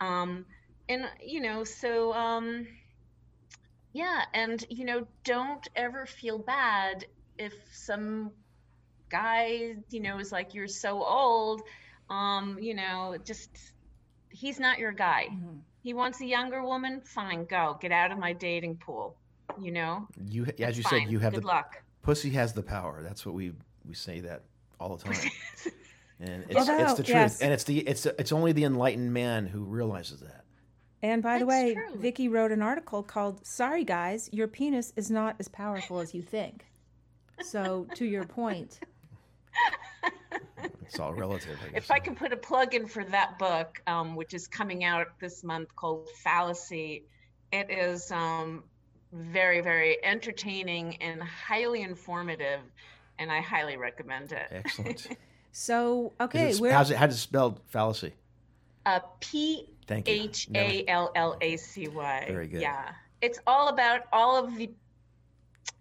Um, 0.00 0.46
and 0.88 1.06
you 1.24 1.40
know, 1.40 1.64
so 1.64 2.12
um 2.14 2.66
yeah, 3.96 4.22
and 4.34 4.62
you 4.68 4.84
know, 4.84 5.06
don't 5.24 5.66
ever 5.74 6.04
feel 6.04 6.38
bad 6.38 7.06
if 7.38 7.54
some 7.72 8.30
guy, 9.08 9.76
you 9.90 10.00
know, 10.00 10.18
is 10.18 10.32
like, 10.32 10.52
you're 10.52 10.68
so 10.68 11.02
old, 11.02 11.62
um, 12.10 12.58
you 12.60 12.74
know, 12.74 13.16
just 13.24 13.50
he's 14.28 14.60
not 14.60 14.78
your 14.78 14.92
guy. 14.92 15.28
Mm-hmm. 15.30 15.58
He 15.82 15.94
wants 15.94 16.20
a 16.20 16.26
younger 16.26 16.62
woman, 16.62 17.00
fine, 17.04 17.46
go. 17.46 17.78
Get 17.80 17.92
out 17.92 18.12
of 18.12 18.18
my 18.18 18.32
dating 18.32 18.76
pool. 18.76 19.16
You 19.58 19.72
know? 19.72 20.08
You, 20.28 20.44
as 20.44 20.52
That's 20.58 20.76
you 20.76 20.82
fine. 20.82 21.04
said, 21.04 21.12
you 21.12 21.18
have 21.20 21.32
Good 21.32 21.44
the 21.44 21.46
luck. 21.46 21.82
pussy 22.02 22.30
has 22.30 22.52
the 22.52 22.62
power. 22.62 23.02
That's 23.02 23.24
what 23.24 23.34
we 23.34 23.52
we 23.86 23.94
say 23.94 24.20
that 24.20 24.42
all 24.78 24.96
the 24.96 25.04
time. 25.04 25.30
And 26.18 26.44
it's, 26.48 26.56
Although, 26.56 26.78
it's 26.78 26.94
the 26.94 27.02
truth, 27.02 27.14
yes. 27.14 27.40
and 27.42 27.52
it's 27.52 27.64
the 27.64 27.78
it's 27.80 28.06
it's 28.06 28.32
only 28.32 28.52
the 28.52 28.64
enlightened 28.64 29.12
man 29.12 29.46
who 29.46 29.60
realizes 29.64 30.20
that. 30.20 30.45
And 31.06 31.22
by 31.22 31.38
the 31.38 31.46
way, 31.46 31.74
true. 31.74 32.00
Vicki 32.00 32.28
wrote 32.28 32.52
an 32.52 32.62
article 32.62 33.02
called 33.02 33.46
"Sorry 33.46 33.84
guys, 33.84 34.28
your 34.32 34.48
penis 34.48 34.92
is 34.96 35.10
not 35.10 35.36
as 35.38 35.48
powerful 35.48 36.00
as 36.00 36.14
you 36.14 36.22
think." 36.22 36.66
So, 37.42 37.86
to 37.94 38.04
your 38.04 38.24
point, 38.24 38.80
It's 40.82 40.98
all 41.00 41.12
relative. 41.12 41.58
I. 41.62 41.76
If 41.76 41.90
I 41.90 41.98
can 41.98 42.14
put 42.14 42.32
a 42.32 42.36
plug 42.36 42.74
in 42.74 42.86
for 42.86 43.04
that 43.04 43.38
book, 43.38 43.80
um, 43.86 44.14
which 44.16 44.34
is 44.34 44.46
coming 44.46 44.84
out 44.84 45.08
this 45.20 45.42
month 45.44 45.74
called 45.74 46.08
Phallacy, 46.24 47.04
it 47.52 47.70
is 47.70 48.10
um, 48.12 48.64
very, 49.12 49.60
very 49.60 50.02
entertaining 50.04 50.96
and 51.02 51.22
highly 51.22 51.82
informative, 51.82 52.60
and 53.18 53.30
I 53.30 53.40
highly 53.40 53.76
recommend 53.76 54.32
it. 54.32 54.48
Excellent. 54.50 55.08
So 55.58 56.12
okay, 56.20 56.50
it, 56.50 56.60
we're 56.60 56.70
how's 56.70 56.90
it? 56.90 56.98
How's 56.98 57.14
it 57.14 57.16
spelled? 57.16 57.62
Phallacy. 57.64 58.12
Uh, 58.84 59.00
P 59.20 59.70
Thank 59.86 60.08
you. 60.08 60.14
H 60.14 60.48
A 60.54 60.84
L 60.88 61.12
L 61.14 61.36
A 61.40 61.56
C 61.56 61.88
Y. 61.88 62.24
Very 62.26 62.48
good. 62.48 62.60
Yeah, 62.60 62.92
it's 63.20 63.38
all 63.46 63.68
about 63.68 64.02
all 64.12 64.44
of 64.44 64.56
the 64.56 64.70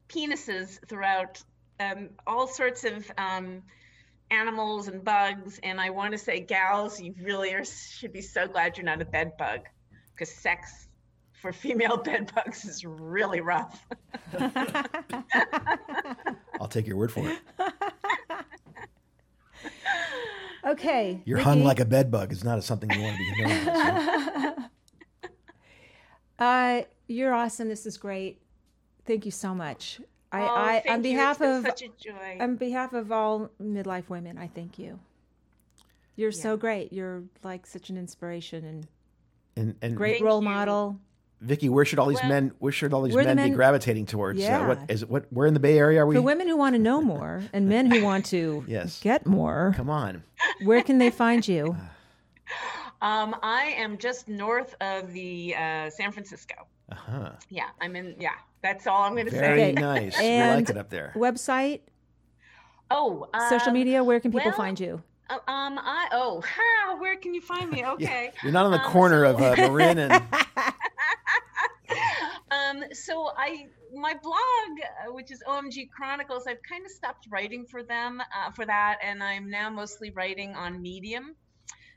penises 0.10 0.80
throughout 0.88 1.42
um, 1.80 2.10
all 2.26 2.48
sorts 2.48 2.84
of 2.84 3.12
um, 3.18 3.64
animals 4.32 4.88
and 4.88 5.04
bugs. 5.04 5.60
And 5.64 5.80
I 5.82 5.90
want 5.90 6.14
to 6.14 6.18
say, 6.18 6.40
gals, 6.40 7.02
you 7.02 7.14
really 7.22 7.54
are, 7.54 7.66
should 7.66 8.14
be 8.14 8.22
so 8.22 8.48
glad 8.48 8.78
you're 8.78 8.86
not 8.86 9.02
a 9.02 9.06
bed 9.06 9.38
bug, 9.38 9.62
because 10.14 10.34
sex 10.34 10.88
for 11.42 11.52
female 11.52 11.98
bed 12.04 12.32
bugs 12.34 12.66
is 12.66 12.86
really 12.86 13.42
rough. 13.42 13.86
I'll 16.60 16.68
take 16.68 16.88
your 16.88 16.98
word 16.98 17.12
for 17.12 17.30
it. 17.30 17.40
Okay. 20.66 21.22
You're 21.26 21.38
hung 21.40 21.64
like 21.64 21.80
a 21.80 21.86
bed 21.86 22.10
bug. 22.12 22.32
It's 22.32 22.44
not 22.44 22.64
something 22.64 22.90
you 22.92 23.02
want 23.02 23.18
to 23.18 23.24
be 23.24 23.42
known 23.44 23.52
as. 23.52 24.54
Uh, 26.38 26.82
you're 27.08 27.34
awesome. 27.34 27.70
This 27.70 27.86
is 27.86 27.98
great. 27.98 28.42
Thank 29.06 29.24
you 29.26 29.32
so 29.32 29.56
much. 29.56 30.02
I, 30.34 30.42
Oh, 30.42 30.54
I 30.54 30.82
thank 30.82 30.90
on 30.90 30.92
you. 31.04 31.12
It's 31.12 31.16
behalf 31.16 31.40
been 31.40 31.50
of 31.60 31.64
such 31.66 31.82
a 31.84 31.88
joy. 31.98 32.38
on 32.42 32.56
behalf 32.58 32.92
of 32.94 33.10
all 33.12 33.50
midlife 33.62 34.10
women, 34.10 34.38
I 34.38 34.48
thank 34.48 34.78
you. 34.78 35.00
You're 36.18 36.34
so 36.34 36.58
great. 36.58 36.92
You're 36.92 37.24
like 37.44 37.66
such 37.66 37.90
an 37.90 37.98
inspiration 37.98 38.66
and 38.66 38.88
And 39.56 39.76
and 39.82 39.96
great 39.96 40.22
role 40.22 40.42
you. 40.42 40.50
model. 40.50 41.00
Vicki, 41.42 41.70
where 41.70 41.86
should 41.86 42.00
all 42.00 42.08
these 42.08 42.20
Well- 42.22 42.30
men? 42.30 42.52
Where 42.60 42.72
should 42.72 42.94
all 42.94 43.02
these 43.04 43.14
Where 43.14 43.24
the 43.26 43.36
men, 43.36 43.50
be 43.50 43.56
gravitating 43.56 44.06
towards? 44.08 44.40
Uh, 44.44 44.64
what 44.66 44.80
Yeah. 44.80 44.86
is 44.90 45.04
it? 45.04 45.10
What? 45.10 45.26
Where 45.32 45.46
in 45.48 45.54
the 45.54 45.60
Bay 45.60 45.78
Area 45.78 46.02
are 46.02 46.06
we? 46.08 46.16
For 46.16 46.22
women 46.22 46.48
who 46.48 46.58
want 46.58 46.76
to 46.76 46.80
know 46.82 47.02
more 47.02 47.44
and 47.54 47.68
men 47.70 47.92
who 47.92 48.04
want 48.04 48.26
to 48.28 48.64
Yes. 48.68 49.00
get 49.02 49.26
more, 49.28 49.74
Come 49.76 49.90
on. 49.90 50.24
where 50.64 50.82
can 50.82 50.98
they 50.98 51.10
find 51.12 51.48
you? 51.48 51.76
Um, 53.02 53.36
I 53.44 53.76
am 53.78 53.98
just 54.00 54.28
north 54.30 54.74
of 54.82 55.12
the 55.12 55.54
uh, 55.56 55.90
San 55.92 56.12
Francisco. 56.12 56.56
Uh 56.92 56.96
huh. 56.96 57.32
Yeah, 57.50 57.66
I'm 57.82 57.96
in. 57.96 58.16
Yeah, 58.18 58.30
that's 58.64 58.88
all 58.88 59.04
I'm 59.04 59.14
going 59.14 59.26
to 59.26 59.32
say. 59.32 59.52
Okay. 59.52 59.72
nice. 59.74 60.18
we 60.18 60.24
And- 60.26 60.56
like 60.66 60.70
it 60.70 60.78
up 60.78 60.90
there. 60.90 61.12
Website, 61.16 61.82
Oh, 62.90 63.28
social 63.50 63.68
um, 63.70 63.74
media, 63.74 64.04
where 64.04 64.20
can 64.20 64.32
people 64.32 64.46
well, 64.50 64.58
find 64.58 64.80
you? 64.80 65.04
Uh, 65.30 65.34
um, 65.48 65.78
I 65.78 66.08
oh, 66.14 66.42
where 67.00 67.16
can 67.18 67.34
you 67.34 67.42
find 67.42 67.70
me? 67.70 67.86
Okay. 67.86 68.32
You're 68.42 68.54
not 68.54 68.66
on 68.66 68.72
the 68.72 68.82
Um, 68.84 68.92
corner 68.92 69.26
so- 69.26 69.32
of 69.32 69.42
uh, 69.42 69.56
Marin 69.58 69.98
and 70.00 70.24
um, 72.70 72.84
so 72.94 73.32
I 73.38 73.68
my 73.94 74.14
blog, 74.22 74.80
uh, 75.08 75.14
which 75.14 75.32
is 75.32 75.42
OMG 75.48 75.90
Chronicles, 75.90 76.48
I've 76.48 76.62
kind 76.68 76.86
of 76.86 76.92
stopped 76.92 77.28
writing 77.30 77.66
for 77.66 77.84
them 77.84 78.22
uh, 78.22 78.52
for 78.52 78.66
that, 78.66 78.98
and 79.04 79.24
I'm 79.24 79.50
now 79.50 79.70
mostly 79.70 80.12
writing 80.12 80.56
on 80.56 80.82
Medium. 80.82 81.36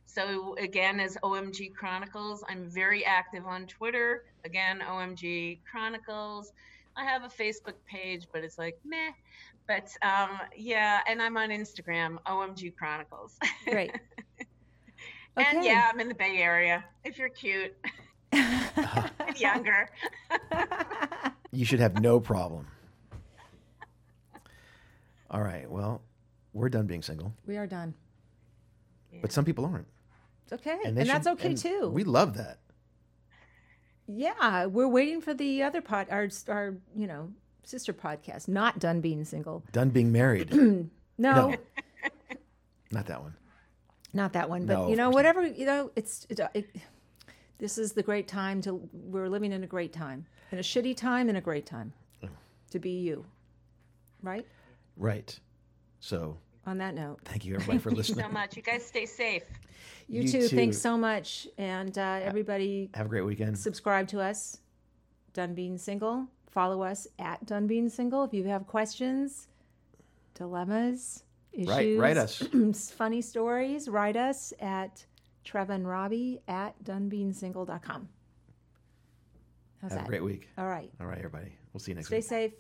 So 0.07 0.55
again, 0.59 1.01
as 1.01 1.17
OMG 1.23 1.75
Chronicles, 1.75 2.45
I'm 2.49 2.71
very 2.71 3.05
active 3.05 3.47
on 3.47 3.67
Twitter. 3.67 4.25
Again, 4.45 4.81
OMG 4.81 5.61
Chronicles. 5.71 6.53
I 6.97 7.05
have 7.05 7.25
a 7.25 7.29
Facebook 7.29 7.75
page, 7.87 8.27
but 8.33 8.43
it's 8.45 8.59
like 8.59 8.79
meh. 8.85 9.11
But 9.67 9.89
um, 10.03 10.41
yeah, 10.57 11.01
and 11.07 11.21
I'm 11.23 11.37
on 11.37 11.51
Instagram, 11.51 12.19
OMG 12.27 12.75
Chronicles. 12.77 13.37
Great. 13.67 13.93
And 15.41 15.59
Okay. 15.59 15.69
yeah, 15.69 15.89
I'm 15.93 16.01
in 16.01 16.09
the 16.09 16.15
Bay 16.17 16.39
Area. 16.39 16.85
If 17.05 17.17
you're 17.17 17.29
cute 17.29 17.73
and 19.43 19.55
younger. 19.55 19.89
you 21.53 21.65
should 21.65 21.81
have 21.81 22.01
no 22.01 22.21
problem. 22.21 22.67
All 25.31 25.43
right. 25.43 25.71
Well, 25.71 26.03
we're 26.53 26.69
done 26.69 26.87
being 26.87 27.03
single, 27.03 27.33
we 27.47 27.57
are 27.57 27.67
done. 27.67 27.95
but 29.21 29.31
some 29.33 29.45
people 29.45 29.65
aren't, 29.67 29.87
It's 30.45 30.53
okay. 30.55 30.73
and, 30.73 30.87
And, 30.87 30.97
they 30.97 31.05
that's 31.05 31.27
should- 31.27 31.35
okay 31.35 31.49
and 31.49 31.59
too. 31.59 31.91
We 31.93 32.05
love 32.05 32.37
that. 32.37 32.59
yeah, 34.07 34.67
we're 34.67 34.89
waiting 34.89 35.21
for 35.21 35.35
the 35.35 35.63
other 35.63 35.81
pod, 35.83 36.07
our, 36.11 36.29
our, 36.49 36.75
you 36.97 37.07
know, 37.07 37.31
sister 37.63 37.93
podcast, 37.93 38.49
not 38.49 38.79
done 38.79 39.01
being 39.03 39.25
single. 39.25 39.63
Done 39.73 39.91
being 39.91 40.13
married. 40.13 40.51
No, 41.21 41.49
No. 41.51 41.55
Not 42.93 43.07
that 43.07 43.21
one. 43.21 43.35
not 44.15 44.33
that 44.35 44.49
one. 44.49 44.67
But 44.67 44.73
No, 44.75 44.87
you 44.87 44.93
of 44.93 44.99
know, 44.99 45.05
course 45.11 45.15
not. 45.15 45.15
whatever, 45.15 45.47
you 45.49 45.67
know, 45.67 45.91
it's, 45.97 46.27
it, 46.31 46.39
it, 46.55 46.71
this 47.59 47.79
is 47.79 47.93
the 47.93 48.03
great 48.03 48.29
time 48.29 48.61
to, 48.63 48.75
we're 48.93 49.29
living 49.29 49.53
in 49.53 49.63
a 49.65 49.67
great 49.67 49.93
time, 49.93 50.27
in 50.53 50.59
a 50.59 50.63
shitty 50.63 50.97
time, 50.97 51.29
in 51.29 51.37
a 51.37 51.41
great 51.41 51.67
time 51.67 51.93
to 52.71 52.79
be 52.79 52.91
you. 53.01 53.25
Right? 54.23 54.47
Right. 54.97 55.39
So 56.01 56.39
On 56.67 56.79
that 56.79 56.95
note, 56.95 57.21
thank 57.25 57.45
you 57.45 57.55
everybody 57.55 57.79
for 57.79 57.91
listening. 57.91 58.19
Thank 58.19 58.19
you 58.19 58.23
listening. 58.23 58.25
so 58.27 58.33
much. 58.33 58.57
You 58.57 58.63
guys 58.63 58.85
stay 58.87 59.07
safe. 59.07 59.43
you, 60.09 60.23
You 60.23 60.29
too, 60.29 60.49
too. 60.49 60.57
Thanks 60.57 60.79
so 60.79 60.97
much. 60.97 61.47
And 61.59 61.97
uh, 61.99 62.21
everybody 62.23 62.91
Have 62.95 63.07
a 63.07 63.09
great 63.09 63.23
weekend. 63.25 63.59
subscribe 63.59 64.09
to 64.09 64.21
us, 64.21 64.59
Done 65.35 65.55
Being 65.55 65.79
Single. 65.79 66.27
Follow 66.51 66.83
us 66.83 67.07
at 67.19 67.45
Done 67.47 67.67
Being 67.67 67.89
Single. 67.89 68.25
If 68.25 68.35
you 68.35 68.45
have 68.45 68.67
questions, 68.67 69.49
dilemmas, 70.35 71.25
issues, 71.53 71.69
Right, 71.69 71.99
write 71.99 72.17
us. 72.17 72.43
funny 72.97 73.23
stories, 73.23 73.89
write 73.89 74.17
us 74.17 74.53
at 74.61 75.05
Trevor 75.45 75.79
Robbie 75.79 76.41
at 76.47 76.83
donebeingsingle.com. 76.85 78.09
How's 79.81 79.93
Have 79.93 80.05
a 80.05 80.07
great 80.07 80.25
week. 80.25 80.49
All 80.59 80.67
right. 80.67 80.91
All 81.01 81.07
right, 81.07 81.19
everybody. 81.19 81.53
We'll 81.73 81.81
see 81.81 81.93
you 81.93 81.97
next 81.97 82.09
Stay 82.09 82.17
week. 82.17 82.25
Stay 82.25 82.49
safe. 82.49 82.53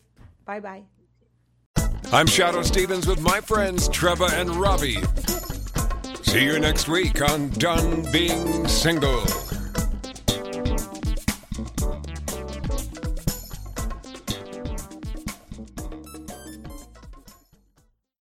Bye 0.45 0.61
bye. 0.61 0.83
I'm 2.12 2.26
Shadoe 2.26 2.64
Stevens 2.64 3.07
with 3.07 3.20
my 3.20 3.41
friends 3.41 3.89
Trevor 3.89 4.29
and 4.33 4.51
Robbie. 4.51 4.99
See 6.22 6.45
you 6.45 6.59
next 6.59 6.89
week 6.89 7.20
on 7.22 7.51
Done 7.51 8.11
Being 8.12 8.66
Single. 8.68 9.24